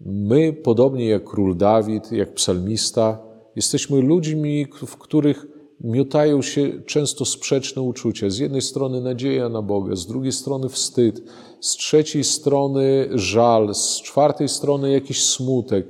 my, 0.06 0.54
podobnie 0.54 1.08
jak 1.08 1.24
król 1.24 1.58
Dawid, 1.58 2.12
jak 2.12 2.34
psalmista, 2.34 3.20
jesteśmy 3.56 4.02
ludźmi, 4.02 4.68
w 4.86 4.98
których 4.98 5.46
miotają 5.84 6.42
się 6.42 6.82
często 6.86 7.26
sprzeczne 7.26 7.82
uczucia. 7.82 8.30
Z 8.30 8.38
jednej 8.38 8.62
strony 8.62 9.02
nadzieja 9.02 9.50
na 9.50 9.62
Boga, 9.62 9.96
z 9.96 10.08
drugiej 10.08 10.32
strony 10.32 10.70
wstyd, 10.70 11.22
z 11.60 11.72
trzeciej 11.72 12.24
strony 12.24 13.10
żal, 13.14 13.76
z 13.76 14.02
czwartej 14.02 14.50
strony 14.50 14.92
jakiś 14.92 15.24
smutek, 15.24 15.88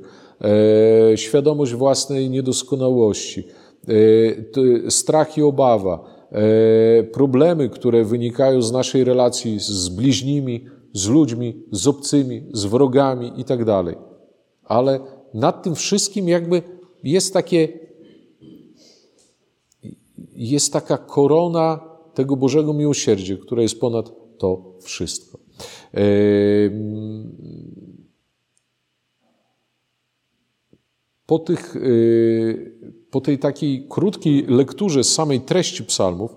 świadomość 1.16 1.74
własnej 1.74 2.30
niedoskonałości, 2.30 3.44
e, 4.88 4.92
strach 4.92 5.38
i 5.38 5.42
obawa. 5.42 6.14
E, 6.32 7.04
problemy, 7.04 7.70
które 7.70 8.06
wynikają 8.06 8.62
z 8.62 8.72
naszej 8.72 9.04
relacji 9.04 9.60
z 9.60 9.90
bliźnimi, 9.90 10.66
z 10.94 11.08
ludźmi, 11.08 11.64
z 11.72 11.88
obcymi, 11.88 12.44
z 12.54 12.66
wrogami 12.66 13.32
i 13.38 13.44
tak. 13.44 13.60
Ale 14.64 15.00
nad 15.34 15.64
tym 15.64 15.76
wszystkim 15.76 16.28
jakby 16.28 16.62
jest 17.04 17.34
takie, 17.34 17.80
jest 20.36 20.74
taka 20.74 20.98
korona 20.98 21.80
tego 22.14 22.36
Bożego 22.36 22.74
miłosierdzia, 22.74 23.36
która 23.38 23.62
jest 23.62 23.80
ponad 23.80 24.12
to 24.38 24.76
wszystko. 24.82 25.40
E, 25.94 26.02
po 31.34 31.40
tych 31.40 31.76
e, 31.76 31.80
po 33.12 33.22
tej 33.22 33.40
takiej 33.40 33.88
krótkiej 33.90 34.46
lekturze 34.48 35.04
samej 35.04 35.42
treści 35.42 35.84
psalmów, 35.84 36.32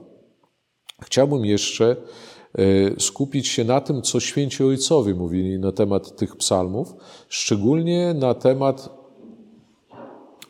chciałbym 1.03 1.45
jeszcze 1.45 1.97
e, 2.59 3.01
skupić 3.01 3.49
się 3.49 3.65
na 3.65 3.81
tym, 3.81 4.03
co 4.03 4.21
święci 4.21 4.65
ojcowie 4.65 5.15
mówili 5.15 5.59
na 5.59 5.73
temat 5.73 6.17
tych 6.17 6.37
psalmów, 6.37 6.95
szczególnie 7.29 8.15
na 8.15 8.35
temat, 8.35 8.89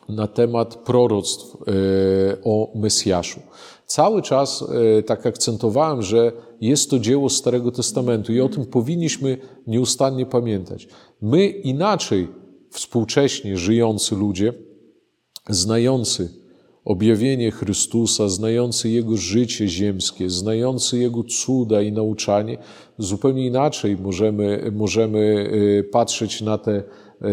na 0.09 0.27
temat 0.27 0.75
proroctw 0.75 1.55
e, 1.55 1.61
o 2.43 2.71
Mesjaszu. 2.75 3.39
Cały 3.85 4.21
czas 4.21 4.65
tak 5.05 5.25
akcentowałem, 5.25 6.01
że 6.01 6.31
jest 6.61 6.89
to 6.89 6.99
dzieło 6.99 7.29
Starego 7.29 7.71
Testamentu 7.71 8.33
i 8.33 8.41
o 8.41 8.49
tym 8.49 8.65
powinniśmy 8.65 9.37
nieustannie 9.67 10.25
pamiętać. 10.25 10.87
My 11.21 11.47
inaczej, 11.47 12.27
współcześnie 12.69 13.57
żyjący 13.57 14.15
ludzie, 14.15 14.53
znający 15.49 16.29
objawienie 16.87 17.51
Chrystusa, 17.51 18.29
znający 18.29 18.89
Jego 18.89 19.17
życie 19.17 19.67
ziemskie, 19.67 20.29
znający 20.29 20.97
Jego 20.97 21.23
cuda 21.23 21.81
i 21.81 21.91
nauczanie, 21.91 22.57
zupełnie 22.97 23.45
inaczej 23.45 23.97
możemy, 23.97 24.71
możemy 24.75 25.19
y, 25.79 25.89
patrzeć 25.91 26.41
na 26.41 26.57
te 26.57 26.83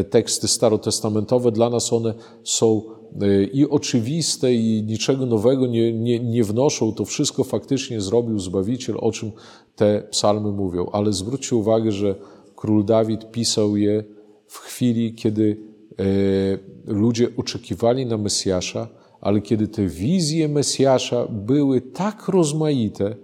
y, 0.01 0.05
teksty 0.05 0.49
starotestamentowe. 0.49 1.53
Dla 1.53 1.70
nas 1.70 1.93
one 1.93 2.14
są 2.45 2.82
y, 3.22 3.51
i 3.53 3.68
oczywiste, 3.68 4.55
i 4.55 4.82
niczego 4.82 5.26
nowego 5.26 5.66
nie, 5.66 5.93
nie, 5.93 6.20
nie 6.20 6.45
wnoszą. 6.45 6.93
To 6.93 7.05
wszystko 7.05 7.45
faktycznie 7.45 8.01
zrobił 8.01 8.39
Zbawiciel, 8.39 8.97
o 9.01 9.12
czym 9.12 9.32
te 9.76 10.03
psalmy 10.11 10.53
mówią. 10.53 10.87
Ale 10.93 11.12
zwróćcie 11.12 11.57
uwagę, 11.57 11.93
że 11.93 12.14
król 12.57 12.85
Dawid 12.85 13.30
pisał 13.30 13.76
je 13.76 14.05
w 14.55 14.59
chwili, 14.59 15.14
kiedy 15.14 15.57
E, 15.98 16.05
ludzie 16.86 17.28
oczekiwali 17.36 18.07
na 18.07 18.18
Mesjasza, 18.18 18.88
ale 19.20 19.40
kiedy 19.40 19.68
te 19.68 19.86
wizje 19.86 20.48
Mesjasza 20.48 21.26
były 21.30 21.80
tak 21.80 22.28
rozmaite, 22.28 23.16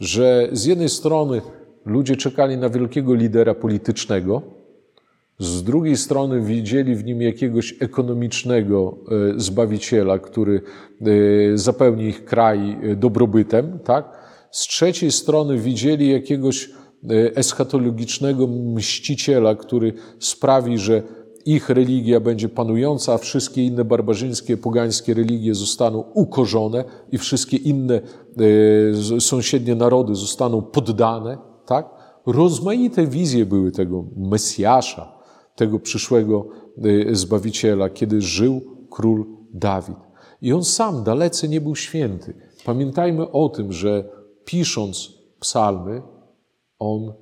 że 0.00 0.48
z 0.52 0.64
jednej 0.64 0.88
strony 0.88 1.40
ludzie 1.84 2.16
czekali 2.16 2.56
na 2.56 2.68
wielkiego 2.68 3.14
lidera 3.14 3.54
politycznego, 3.54 4.42
z 5.38 5.62
drugiej 5.62 5.96
strony 5.96 6.40
widzieli 6.40 6.94
w 6.94 7.04
nim 7.04 7.22
jakiegoś 7.22 7.74
ekonomicznego 7.80 8.98
e, 9.36 9.40
zbawiciela, 9.40 10.18
który 10.18 10.60
e, 11.00 11.58
zapełni 11.58 12.04
ich 12.04 12.24
kraj 12.24 12.78
dobrobytem, 12.96 13.78
tak? 13.84 14.18
Z 14.50 14.60
trzeciej 14.60 15.12
strony 15.12 15.58
widzieli 15.58 16.10
jakiegoś 16.10 16.70
eschatologicznego 17.34 18.46
mściciela, 18.46 19.54
który 19.54 19.92
sprawi, 20.18 20.78
że 20.78 21.02
ich 21.46 21.70
religia 21.70 22.20
będzie 22.20 22.48
panująca, 22.48 23.12
a 23.12 23.18
wszystkie 23.18 23.66
inne 23.66 23.84
barbarzyńskie, 23.84 24.56
pogańskie 24.56 25.14
religie 25.14 25.54
zostaną 25.54 26.04
ukorzone 26.14 26.84
i 27.12 27.18
wszystkie 27.18 27.56
inne 27.56 28.00
e, 29.14 29.20
sąsiednie 29.20 29.74
narody 29.74 30.14
zostaną 30.14 30.62
poddane, 30.62 31.38
tak? 31.66 31.88
Rozmaite 32.26 33.06
wizje 33.06 33.46
były 33.46 33.72
tego 33.72 34.04
Mesjasza, 34.16 35.12
tego 35.56 35.78
przyszłego 35.78 36.48
e, 37.10 37.14
Zbawiciela, 37.14 37.88
kiedy 37.88 38.22
żył 38.22 38.60
król 38.90 39.26
Dawid. 39.54 39.96
I 40.42 40.52
on 40.52 40.64
sam 40.64 41.04
dalece 41.04 41.48
nie 41.48 41.60
był 41.60 41.76
święty. 41.76 42.34
Pamiętajmy 42.64 43.30
o 43.30 43.48
tym, 43.48 43.72
że 43.72 44.04
pisząc 44.44 45.12
psalmy, 45.40 46.02
on 46.78 47.12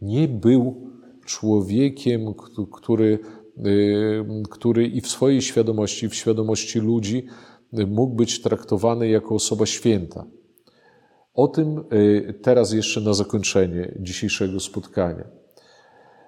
nie 0.00 0.28
był 0.28 0.90
człowiekiem, 1.24 2.34
który 2.72 3.18
Y, 3.58 4.42
który 4.50 4.86
i 4.86 5.00
w 5.00 5.08
swojej 5.08 5.42
świadomości, 5.42 6.08
w 6.08 6.14
świadomości 6.14 6.80
ludzi 6.80 7.26
y, 7.78 7.86
mógł 7.86 8.14
być 8.14 8.42
traktowany 8.42 9.08
jako 9.08 9.34
osoba 9.34 9.66
święta. 9.66 10.24
O 11.34 11.48
tym 11.48 11.84
y, 11.92 12.34
teraz 12.42 12.72
jeszcze 12.72 13.00
na 13.00 13.14
zakończenie 13.14 13.94
dzisiejszego 14.00 14.60
spotkania. 14.60 15.24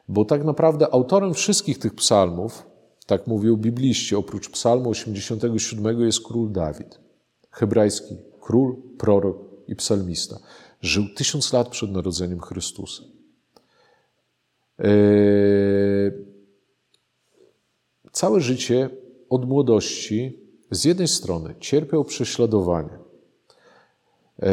Bo 0.09 0.25
tak 0.25 0.45
naprawdę 0.45 0.95
autorem 0.95 1.35
wszystkich 1.35 1.79
tych 1.79 1.95
psalmów, 1.95 2.67
tak 3.07 3.27
mówią 3.27 3.57
bibliści, 3.57 4.17
oprócz 4.17 4.51
psalmu 4.51 4.91
87 4.91 6.01
jest 6.01 6.27
król 6.27 6.53
Dawid, 6.53 7.01
hebrajski 7.51 8.17
król, 8.41 8.77
prorok 8.99 9.37
i 9.69 9.77
psalmista. 9.77 10.39
Żył 10.81 11.05
tysiąc 11.17 11.53
lat 11.53 11.69
przed 11.69 11.91
narodzeniem 11.91 12.41
Chrystusa. 12.41 13.03
Całe 18.13 18.41
życie 18.41 18.91
od 19.31 19.49
młodości 19.49 20.39
z 20.71 20.85
jednej 20.85 21.09
strony 21.09 21.55
cierpiał 21.61 22.05
prześladowanie. 22.05 22.99
E, 24.43 24.53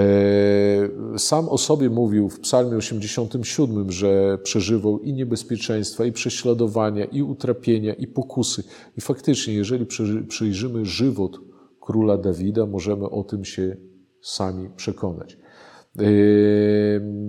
sam 1.18 1.50
o 1.50 1.58
sobie 1.58 1.90
mówił 1.90 2.30
w 2.30 2.40
Psalmie 2.40 2.78
87, 2.78 3.92
że 3.92 4.38
przeżywał 4.44 5.00
i 5.00 5.14
niebezpieczeństwa, 5.14 6.06
i 6.06 6.12
prześladowania, 6.12 7.06
i 7.06 7.22
utrapienia, 7.22 7.94
i 7.94 8.08
pokusy. 8.08 8.64
I 8.98 9.02
faktycznie, 9.02 9.54
jeżeli 9.54 9.86
przyjrzymy 10.28 10.86
żywot 10.86 11.40
króla 11.82 12.18
Dawida, 12.18 12.66
możemy 12.66 13.10
o 13.10 13.24
tym 13.24 13.46
się 13.46 13.78
sami 14.22 14.70
przekonać. 14.76 15.38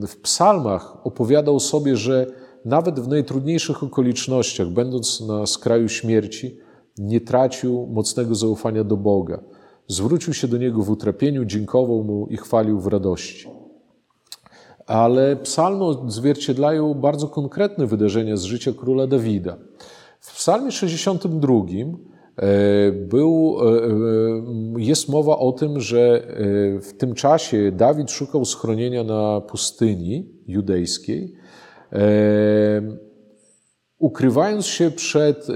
W 0.06 0.16
psalmach 0.22 1.06
opowiadał 1.06 1.60
sobie, 1.60 1.96
że 1.96 2.26
nawet 2.64 3.00
w 3.00 3.08
najtrudniejszych 3.08 3.82
okolicznościach, 3.82 4.68
będąc 4.68 5.20
na 5.20 5.46
skraju 5.46 5.88
śmierci, 5.88 6.58
nie 6.98 7.20
tracił 7.20 7.86
mocnego 7.86 8.34
zaufania 8.34 8.84
do 8.84 8.96
Boga. 8.96 9.40
Zwrócił 9.88 10.34
się 10.34 10.48
do 10.48 10.58
Niego 10.58 10.82
w 10.82 10.90
utrapieniu, 10.90 11.44
dziękował 11.44 12.04
Mu 12.04 12.26
i 12.26 12.36
chwalił 12.36 12.80
w 12.80 12.86
radości. 12.86 13.48
Ale 14.86 15.36
psalmy 15.36 15.84
odzwierciedlają 15.84 16.94
bardzo 16.94 17.28
konkretne 17.28 17.86
wydarzenia 17.86 18.36
z 18.36 18.42
życia 18.42 18.72
króla 18.72 19.06
Dawida. 19.06 19.56
W 20.20 20.36
psalmie 20.36 20.72
62 20.72 21.54
e, 21.54 22.13
był, 22.92 23.56
e, 23.60 23.84
e, 23.84 23.90
jest 24.76 25.08
mowa 25.08 25.38
o 25.38 25.52
tym, 25.52 25.80
że 25.80 26.26
w 26.82 26.92
tym 26.98 27.14
czasie 27.14 27.72
Dawid 27.72 28.10
szukał 28.10 28.44
schronienia 28.44 29.04
na 29.04 29.40
pustyni 29.40 30.28
judejskiej, 30.46 31.34
ukrywając 33.98 34.66
się 34.66 34.90
przed, 34.90 35.46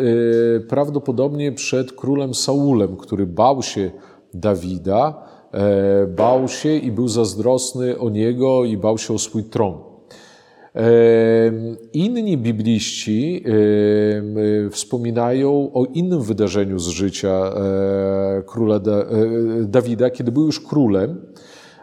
prawdopodobnie 0.68 1.52
przed 1.52 1.92
królem 1.92 2.34
Saulem, 2.34 2.96
który 2.96 3.26
bał 3.26 3.62
się 3.62 3.90
Dawida, 4.34 5.28
bał 6.16 6.48
się 6.48 6.76
i 6.76 6.92
był 6.92 7.08
zazdrosny 7.08 7.98
o 7.98 8.10
niego 8.10 8.64
i 8.64 8.76
bał 8.76 8.98
się 8.98 9.14
o 9.14 9.18
swój 9.18 9.44
tron. 9.44 9.87
Inni 11.92 12.38
bibliści 12.38 13.44
wspominają 14.70 15.72
o 15.72 15.84
innym 15.84 16.22
wydarzeniu 16.22 16.78
z 16.78 16.88
życia 16.88 17.28
e, 17.28 18.42
króla 18.46 18.76
e, 18.76 18.80
Dawida, 19.64 20.10
kiedy 20.10 20.32
był 20.32 20.46
już 20.46 20.60
królem, 20.60 21.32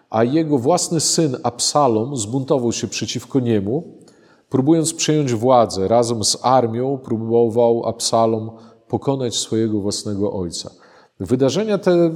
a 0.10 0.24
jego 0.24 0.58
własny 0.58 1.00
syn 1.00 1.38
Absalom 1.44 2.18
zbuntował 2.18 2.72
się 2.72 2.88
przeciwko 2.88 3.40
niemu, 3.40 3.84
próbując 4.50 4.94
przejąć 4.94 5.34
władzę. 5.34 5.88
Razem 5.88 6.24
z 6.24 6.38
armią 6.42 6.98
próbował 6.98 7.86
Absalom 7.86 8.52
pokonać 8.88 9.36
swojego 9.36 9.80
własnego 9.80 10.34
ojca. 10.34 10.72
Wydarzenia 11.20 11.78
te 11.78 11.92
e, 11.92 12.10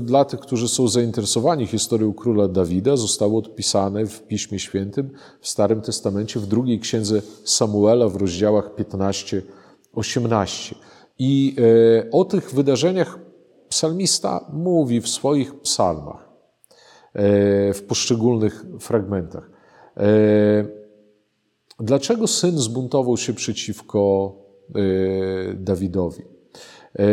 dla 0.00 0.24
tych, 0.24 0.40
którzy 0.40 0.68
są 0.68 0.88
zainteresowani 0.88 1.66
historią 1.66 2.12
króla 2.12 2.48
Dawida, 2.48 2.96
zostały 2.96 3.36
odpisane 3.36 4.06
w 4.06 4.22
Piśmie 4.22 4.58
Świętym 4.58 5.10
w 5.40 5.48
Starym 5.48 5.80
Testamencie, 5.80 6.40
w 6.40 6.46
drugiej 6.46 6.80
księdze 6.80 7.22
Samuela 7.44 8.08
w 8.08 8.16
rozdziałach 8.16 8.70
15-18. 9.94 10.74
I 11.18 11.56
e, 11.58 12.10
o 12.10 12.24
tych 12.24 12.54
wydarzeniach 12.54 13.18
psalmista 13.68 14.50
mówi 14.52 15.00
w 15.00 15.08
swoich 15.08 15.60
psalmach, 15.60 16.28
e, 17.14 17.74
w 17.74 17.82
poszczególnych 17.82 18.64
fragmentach. 18.80 19.50
Dlaczego 21.80 22.26
syn 22.26 22.58
zbuntował 22.58 23.16
się 23.16 23.34
przeciwko 23.34 24.34
Dawidowi? 25.54 26.29
E, 26.98 27.04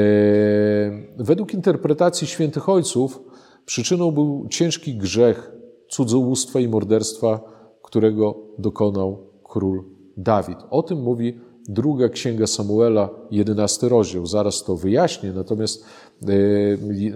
według 1.18 1.54
interpretacji 1.54 2.28
świętych 2.28 2.70
ojców 2.70 3.22
przyczyną 3.66 4.12
był 4.12 4.48
ciężki 4.50 4.96
grzech 4.96 5.52
cudzołóstwa 5.90 6.60
i 6.60 6.68
morderstwa, 6.68 7.40
którego 7.82 8.38
dokonał 8.58 9.18
król 9.44 9.84
Dawid. 10.18 10.58
O 10.70 10.84
tym 10.84 11.02
mówi 11.02 11.40
druga 11.70 12.10
księga 12.10 12.48
Samuela, 12.48 13.10
jedenasty 13.32 13.90
rozdział. 13.90 14.26
Zaraz 14.26 14.64
to 14.64 14.76
wyjaśnię, 14.76 15.34
natomiast 15.34 15.86
e, 16.22 16.28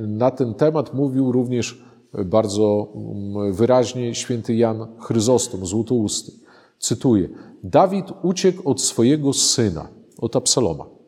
na 0.07 0.31
ten 0.31 0.53
temat 0.53 0.93
mówił 0.93 1.31
również 1.31 1.83
bardzo 2.25 2.93
mm, 2.95 3.53
wyraźnie 3.53 4.15
święty 4.15 4.55
Jan 4.55 4.87
Chryzostom, 4.99 5.65
złotousty. 5.65 6.31
Cytuję: 6.79 7.29
Dawid 7.63 8.05
uciekł 8.23 8.69
od 8.69 8.81
swojego 8.81 9.33
syna, 9.33 9.87
od 10.17 10.35
Absaloma 10.35 11.00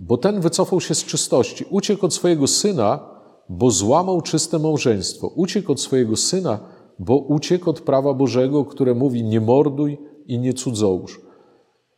bo 0.00 0.16
ten 0.16 0.40
wycofał 0.40 0.80
się 0.80 0.94
z 0.94 1.04
czystości. 1.04 1.64
Uciekł 1.70 2.06
od 2.06 2.14
swojego 2.14 2.46
syna, 2.46 3.00
bo 3.48 3.70
złamał 3.70 4.22
czyste 4.22 4.58
małżeństwo. 4.58 5.28
Uciekł 5.28 5.72
od 5.72 5.80
swojego 5.80 6.16
syna, 6.16 6.58
bo 6.98 7.16
uciekł 7.16 7.70
od 7.70 7.80
prawa 7.80 8.14
Bożego, 8.14 8.64
które 8.64 8.94
mówi 8.94 9.24
nie 9.24 9.40
morduj 9.40 9.98
i 10.26 10.38
nie 10.38 10.54
cudzołóż. 10.54 11.20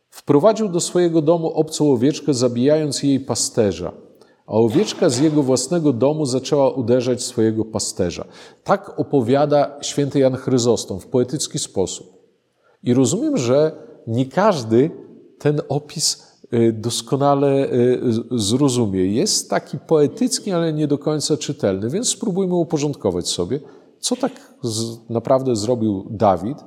Wprowadził 0.09 0.69
do 0.69 0.79
swojego 0.79 1.21
domu 1.21 1.49
obcą 1.49 1.91
owieczkę, 1.91 2.33
zabijając 2.33 3.03
jej 3.03 3.19
pasterza, 3.19 3.91
a 4.47 4.51
owieczka 4.51 5.09
z 5.09 5.19
jego 5.19 5.43
własnego 5.43 5.93
domu 5.93 6.25
zaczęła 6.25 6.69
uderzać 6.69 7.23
swojego 7.23 7.65
pasterza. 7.65 8.25
Tak 8.63 8.99
opowiada 8.99 9.77
święty 9.81 10.19
Jan 10.19 10.35
Chryzostom 10.35 10.99
w 10.99 11.07
poetycki 11.07 11.59
sposób. 11.59 12.13
I 12.83 12.93
rozumiem, 12.93 13.37
że 13.37 13.71
nie 14.07 14.25
każdy 14.25 14.91
ten 15.39 15.61
opis 15.69 16.32
doskonale 16.73 17.73
y, 17.73 17.99
zrozumie. 18.31 19.05
Jest 19.05 19.49
taki 19.49 19.77
poetycki, 19.79 20.51
ale 20.51 20.73
nie 20.73 20.87
do 20.87 20.97
końca 20.97 21.37
czytelny, 21.37 21.89
więc 21.89 22.09
spróbujmy 22.09 22.55
uporządkować 22.55 23.27
sobie, 23.27 23.59
co 23.99 24.15
tak 24.15 24.31
naprawdę 25.09 25.55
zrobił 25.55 26.07
Dawid, 26.09 26.57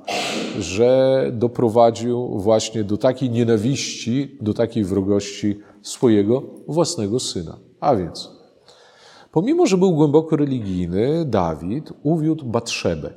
że 0.59 1.31
doprowadził 1.33 2.39
właśnie 2.39 2.83
do 2.83 2.97
takiej 2.97 3.29
nienawiści, 3.29 4.37
do 4.41 4.53
takiej 4.53 4.83
wrogości 4.83 5.59
swojego 5.81 6.43
własnego 6.67 7.19
syna. 7.19 7.57
A 7.79 7.95
więc, 7.95 8.31
pomimo, 9.31 9.65
że 9.65 9.77
był 9.77 9.93
głęboko 9.93 10.35
religijny, 10.35 11.25
Dawid 11.25 11.93
uwiódł 12.03 12.45
Batrzebę, 12.45 13.13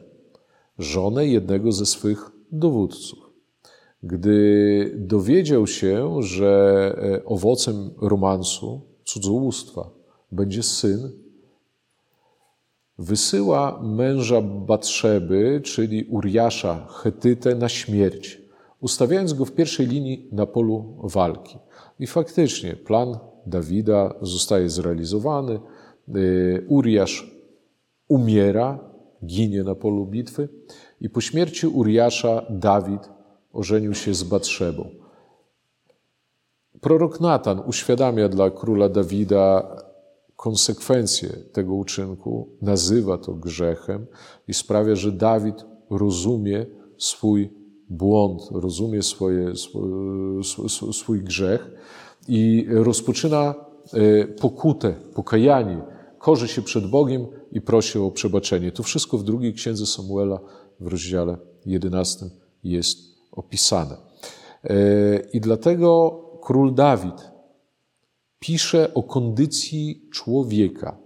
żonę 0.79 1.27
jednego 1.27 1.73
ze 1.73 1.87
swych 1.87 2.31
dowódców. 2.53 3.30
Gdy 4.03 4.95
dowiedział 4.97 5.67
się, 5.67 6.23
że 6.23 6.95
e, 7.03 7.25
owocem 7.25 7.91
romansu, 8.01 8.81
cudzołóstwa, 9.05 9.91
będzie 10.33 10.63
syn, 10.63 11.11
wysyła 12.99 13.81
męża 13.83 14.41
Batrzeby, 14.41 15.61
czyli 15.65 16.05
Uriasza 16.05 16.87
Chetytę, 16.89 17.55
na 17.55 17.69
śmierć, 17.69 18.43
ustawiając 18.81 19.33
go 19.33 19.45
w 19.45 19.53
pierwszej 19.53 19.87
linii 19.87 20.29
na 20.33 20.47
polu 20.47 20.97
walki. 21.05 21.59
I 21.99 22.07
faktycznie 22.07 22.77
plan 22.77 23.19
Dawida 23.47 24.15
zostaje 24.23 24.69
zrealizowany. 24.69 25.55
E, 25.55 25.61
Uriasz 26.69 27.31
umiera, 28.09 28.79
ginie 29.25 29.65
na 29.65 29.75
polu 29.75 30.07
bitwy 30.07 30.49
i 31.01 31.11
po 31.11 31.21
śmierci 31.21 31.67
Uriasza 31.67 32.47
Dawid 32.51 33.20
ożenił 33.53 33.95
się 33.95 34.15
z 34.15 34.23
Batrzebą. 34.23 34.91
Prorok 36.81 37.21
Natan 37.21 37.63
uświadamia 37.67 38.29
dla 38.29 38.51
króla 38.51 38.89
Dawida 38.89 39.77
konsekwencje 40.37 41.29
tego 41.53 41.75
uczynku, 41.75 42.49
nazywa 42.63 43.19
to 43.19 43.35
grzechem 43.35 44.07
i 44.49 44.55
sprawia, 44.55 44.97
że 44.97 45.13
Dawid 45.13 45.65
rozumie 45.91 46.67
swój 46.99 47.51
błąd, 47.89 48.43
rozumie 48.51 49.03
swoje, 49.03 49.57
swój, 49.57 50.69
swój 50.93 51.23
grzech 51.23 51.71
i 52.29 52.67
rozpoczyna 52.69 53.55
e, 53.93 54.27
pokutę, 54.27 54.95
pokajanie, 55.15 55.83
korzy 56.19 56.49
się 56.49 56.63
przed 56.63 56.91
Bogiem 56.91 57.27
i 57.53 57.61
prosi 57.61 57.99
o 57.99 58.11
przebaczenie. 58.11 58.73
To 58.73 58.83
wszystko 58.83 59.19
w 59.19 59.25
drugiej 59.25 59.55
księdze 59.55 59.87
Samuela 59.87 60.41
w 60.81 60.87
rozdziale 60.87 61.39
11 61.67 62.27
jest 62.65 63.10
opisane. 63.33 63.97
E, 64.65 64.75
I 65.33 65.41
dlatego 65.41 66.21
król 66.43 66.75
Dawid 66.75 67.31
pisze 68.39 68.95
o 68.95 69.03
kondycji 69.03 70.09
człowieka, 70.13 70.99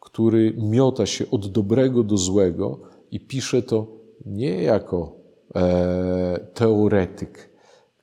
który 0.00 0.54
miota 0.58 1.06
się 1.06 1.30
od 1.30 1.46
dobrego 1.46 2.02
do 2.02 2.16
złego 2.16 2.80
i 3.10 3.20
pisze 3.20 3.62
to 3.62 3.86
nie 4.26 4.62
jako 4.62 5.12
e, 5.54 6.38
teoretyk, 6.54 7.50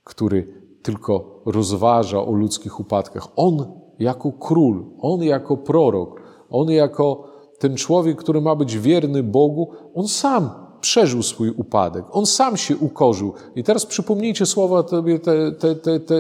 który 0.04 0.66
tylko 0.84 1.42
rozważa 1.46 2.20
o 2.20 2.32
ludzkich 2.32 2.80
upadkach. 2.80 3.28
On 3.36 3.82
jako 4.00 4.32
król, 4.32 4.86
on 5.00 5.24
jako 5.24 5.58
prorok, 5.58 6.22
on 6.50 6.70
jako 6.70 7.28
ten 7.60 7.76
człowiek, 7.76 8.18
który 8.18 8.42
ma 8.42 8.56
być 8.56 8.78
wierny 8.78 9.24
Bogu, 9.24 9.72
on 9.94 10.08
sam 10.08 10.65
przeżył 10.82 11.24
swój 11.24 11.50
upadek. 11.50 12.06
On 12.12 12.26
sam 12.26 12.58
się 12.58 12.78
ukorzył. 12.78 13.34
I 13.56 13.64
teraz 13.64 13.86
przypomnijcie 13.86 14.46
słowa, 14.46 14.84
te, 14.84 15.04
te, 15.20 15.76
te, 15.76 16.00
te, 16.00 16.16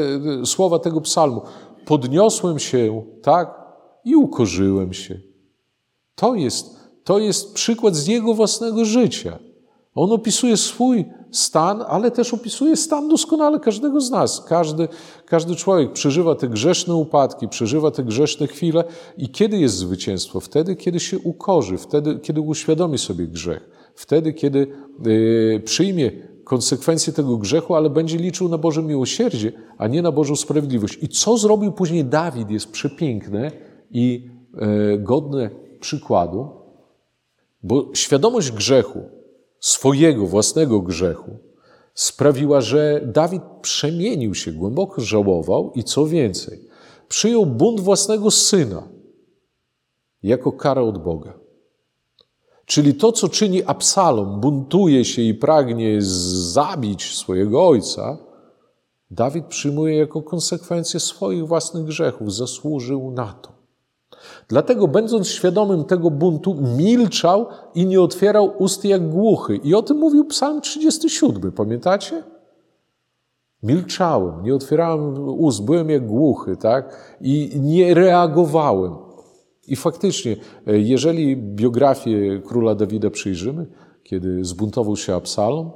słowa 0.45 0.79
tego 0.79 1.01
psalmu. 1.01 1.41
Podniosłem 1.85 2.59
się, 2.59 3.03
tak, 3.21 3.65
i 4.05 4.15
ukorzyłem 4.15 4.93
się. 4.93 5.19
To 6.15 6.35
jest, 6.35 6.79
to 7.03 7.19
jest 7.19 7.53
przykład 7.53 7.95
z 7.95 8.07
jego 8.07 8.33
własnego 8.33 8.85
życia. 8.85 9.39
On 9.95 10.11
opisuje 10.11 10.57
swój 10.57 11.05
stan, 11.31 11.83
ale 11.87 12.11
też 12.11 12.33
opisuje 12.33 12.75
stan 12.75 13.07
doskonale 13.07 13.59
każdego 13.59 14.01
z 14.01 14.11
nas. 14.11 14.41
Każdy, 14.41 14.87
każdy 15.25 15.55
człowiek 15.55 15.93
przeżywa 15.93 16.35
te 16.35 16.47
grzeszne 16.47 16.95
upadki, 16.95 17.47
przeżywa 17.47 17.91
te 17.91 18.03
grzeszne 18.03 18.47
chwile 18.47 18.83
i 19.17 19.29
kiedy 19.29 19.57
jest 19.57 19.75
zwycięstwo? 19.75 20.39
Wtedy, 20.39 20.75
kiedy 20.75 20.99
się 20.99 21.19
ukorzy, 21.19 21.77
wtedy, 21.77 22.19
kiedy 22.19 22.41
uświadomi 22.41 22.97
sobie 22.97 23.27
grzech, 23.27 23.69
wtedy, 23.95 24.33
kiedy 24.33 24.67
yy, 25.05 25.61
przyjmie 25.65 26.11
konsekwencje 26.43 27.13
tego 27.13 27.37
grzechu, 27.37 27.75
ale 27.75 27.89
będzie 27.89 28.17
liczył 28.17 28.49
na 28.49 28.57
Boże 28.57 28.83
miłosierdzie, 28.83 29.51
a 29.77 29.87
nie 29.87 30.01
na 30.01 30.11
Bożą 30.11 30.35
sprawiedliwość. 30.35 30.97
I 31.01 31.07
co 31.09 31.37
zrobił 31.37 31.71
później 31.71 32.05
Dawid 32.05 32.51
jest 32.51 32.71
przepiękne 32.71 33.51
i 33.91 34.29
yy, 34.53 34.99
godne 34.99 35.49
przykładu, 35.79 36.49
bo 37.63 37.89
świadomość 37.93 38.51
grzechu, 38.51 39.03
swojego 39.59 40.25
własnego 40.25 40.81
grzechu, 40.81 41.37
sprawiła, 41.93 42.61
że 42.61 43.01
Dawid 43.13 43.41
przemienił 43.61 44.35
się, 44.35 44.51
głęboko 44.51 45.01
żałował 45.01 45.71
i 45.75 45.83
co 45.83 46.05
więcej, 46.05 46.59
przyjął 47.07 47.45
bunt 47.45 47.79
własnego 47.79 48.31
syna 48.31 48.83
jako 50.23 50.51
karę 50.51 50.81
od 50.81 51.03
Boga. 51.03 51.44
Czyli 52.65 52.93
to, 52.93 53.11
co 53.11 53.29
czyni 53.29 53.63
Absalom, 53.63 54.39
buntuje 54.39 55.05
się 55.05 55.21
i 55.21 55.33
pragnie 55.33 56.01
zabić 56.01 57.17
swojego 57.17 57.67
ojca, 57.67 58.17
Dawid 59.11 59.45
przyjmuje 59.45 59.97
jako 59.97 60.21
konsekwencję 60.21 60.99
swoich 60.99 61.47
własnych 61.47 61.83
grzechów, 61.83 62.33
zasłużył 62.33 63.11
na 63.11 63.33
to. 63.33 63.51
Dlatego, 64.47 64.87
będąc 64.87 65.27
świadomym 65.27 65.83
tego 65.83 66.11
buntu, 66.11 66.55
milczał 66.77 67.47
i 67.75 67.85
nie 67.85 68.01
otwierał 68.01 68.53
ust 68.57 68.85
jak 68.85 69.09
głuchy. 69.09 69.55
I 69.55 69.75
o 69.75 69.81
tym 69.81 69.97
mówił 69.97 70.25
Psalm 70.25 70.61
37, 70.61 71.51
pamiętacie? 71.51 72.23
Milczałem, 73.63 74.43
nie 74.43 74.55
otwierałem 74.55 75.29
ust, 75.29 75.63
byłem 75.63 75.89
jak 75.89 76.07
głuchy, 76.07 76.57
tak? 76.57 77.17
I 77.21 77.59
nie 77.59 77.93
reagowałem. 77.93 79.04
I 79.67 79.75
faktycznie, 79.75 80.35
jeżeli 80.65 81.37
biografię 81.37 82.41
króla 82.45 82.75
Dawida 82.75 83.09
przyjrzymy, 83.09 83.67
kiedy 84.03 84.45
zbuntował 84.45 84.97
się 84.97 85.15
Absalom, 85.15 85.71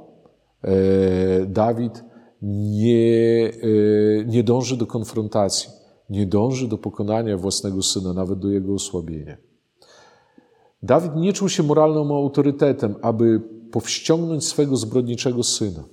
e, 0.62 1.46
Dawid 1.46 2.04
nie, 2.42 3.50
e, 3.62 4.24
nie 4.24 4.42
dąży 4.42 4.76
do 4.76 4.86
konfrontacji 4.86 5.80
nie 6.10 6.26
dąży 6.26 6.68
do 6.68 6.78
pokonania 6.78 7.36
własnego 7.36 7.82
syna, 7.82 8.12
nawet 8.12 8.38
do 8.38 8.48
jego 8.48 8.74
osłabienia. 8.74 9.36
Dawid 10.82 11.16
nie 11.16 11.32
czuł 11.32 11.48
się 11.48 11.62
moralnym 11.62 12.12
autorytetem, 12.12 12.94
aby 13.02 13.40
powściągnąć 13.72 14.44
swego 14.44 14.76
zbrodniczego 14.76 15.42
syna 15.42 15.84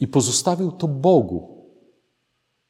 i 0.00 0.08
pozostawił 0.08 0.72
to 0.72 0.88
Bogu, 0.88 1.66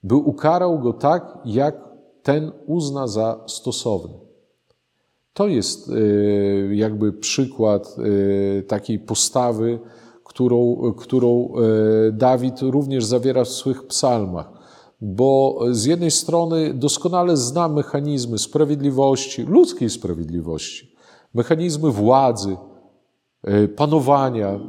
by 0.02 0.14
ukarał 0.14 0.80
go 0.80 0.92
tak, 0.92 1.38
jak 1.44 1.88
ten 2.22 2.52
uzna 2.66 3.06
za 3.06 3.44
stosowny. 3.46 4.14
To 5.36 5.48
jest 5.48 5.90
e, 5.90 5.94
jakby 6.74 7.12
przykład 7.12 7.96
e, 7.98 8.62
takiej 8.62 8.98
postawy, 8.98 9.78
którą, 10.24 10.76
którą 10.96 11.48
e, 12.08 12.12
Dawid 12.12 12.62
również 12.62 13.04
zawiera 13.04 13.44
w 13.44 13.48
swych 13.48 13.86
psalmach. 13.86 14.52
Bo 15.00 15.60
z 15.70 15.84
jednej 15.84 16.10
strony 16.10 16.74
doskonale 16.74 17.36
zna 17.36 17.68
mechanizmy 17.68 18.38
sprawiedliwości, 18.38 19.42
ludzkiej 19.42 19.90
sprawiedliwości, 19.90 20.96
mechanizmy 21.34 21.90
władzy, 21.90 22.56
panowania, 23.76 24.60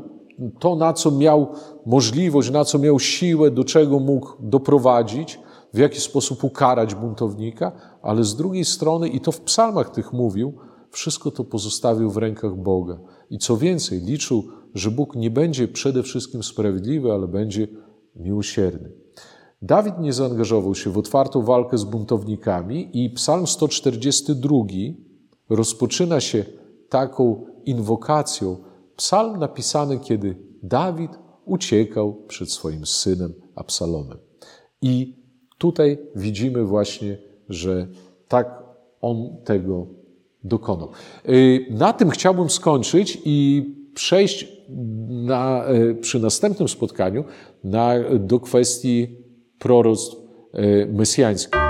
to 0.60 0.76
na 0.76 0.94
co 0.94 1.12
miał 1.12 1.48
możliwość, 1.86 2.52
na 2.52 2.66
co 2.66 2.80
miał 2.80 3.00
siłę, 3.00 3.52
do 3.52 3.64
czego 3.64 4.00
mógł 4.00 4.34
doprowadzić, 4.40 5.40
w 5.74 5.78
jaki 5.78 6.02
sposób 6.02 6.44
ukarać 6.44 6.96
buntownika, 6.96 7.72
ale 8.02 8.24
z 8.24 8.36
drugiej 8.36 8.66
strony, 8.66 9.08
i 9.08 9.22
to 9.22 9.32
w 9.32 9.42
psalmach 9.42 9.90
tych 9.90 10.14
mówił, 10.14 10.54
wszystko 10.92 11.32
to 11.32 11.44
pozostawił 11.44 12.10
w 12.10 12.18
rękach 12.18 12.56
Boga. 12.56 13.00
I 13.30 13.38
co 13.38 13.58
więcej, 13.58 14.02
liczył, 14.02 14.44
że 14.74 14.92
Bóg 14.92 15.16
nie 15.16 15.32
będzie 15.32 15.68
przede 15.68 16.04
wszystkim 16.04 16.44
sprawiedliwy, 16.44 17.12
ale 17.12 17.28
będzie 17.28 17.68
miłosierny. 18.16 18.92
Dawid 19.62 20.00
nie 20.00 20.14
zaangażował 20.14 20.76
się 20.76 20.90
w 20.90 20.98
otwartą 20.98 21.42
walkę 21.42 21.78
z 21.78 21.84
buntownikami 21.84 23.06
i 23.06 23.10
Psalm 23.10 23.48
142 23.48 24.58
rozpoczyna 25.50 26.22
się 26.22 26.46
taką 26.90 27.46
inwokacją. 27.66 28.58
Psalm 28.96 29.40
napisany, 29.40 30.00
kiedy 30.00 30.36
Dawid 30.64 31.12
uciekał 31.46 32.16
przed 32.28 32.52
swoim 32.52 32.86
synem 32.86 33.34
Absalomem. 33.56 34.18
I 34.82 35.17
tutaj 35.58 35.98
widzimy 36.16 36.64
właśnie, 36.64 37.18
że 37.50 37.88
tak 38.28 38.64
on 39.02 39.36
tego 39.44 39.88
dokonał. 40.44 40.90
Y, 41.30 41.66
na 41.70 41.94
tym 41.94 42.10
chciałbym 42.10 42.50
skończyć 42.50 43.18
i 43.26 43.66
przejść 43.94 44.48
na, 45.08 45.66
y, 45.72 45.96
przy 45.96 46.20
następnym 46.20 46.68
spotkaniu 46.68 47.24
na, 47.64 47.94
do 48.20 48.40
kwestii 48.40 49.08
proroctw 49.60 50.16
e, 50.54 50.86
mesjańskich. 50.86 51.67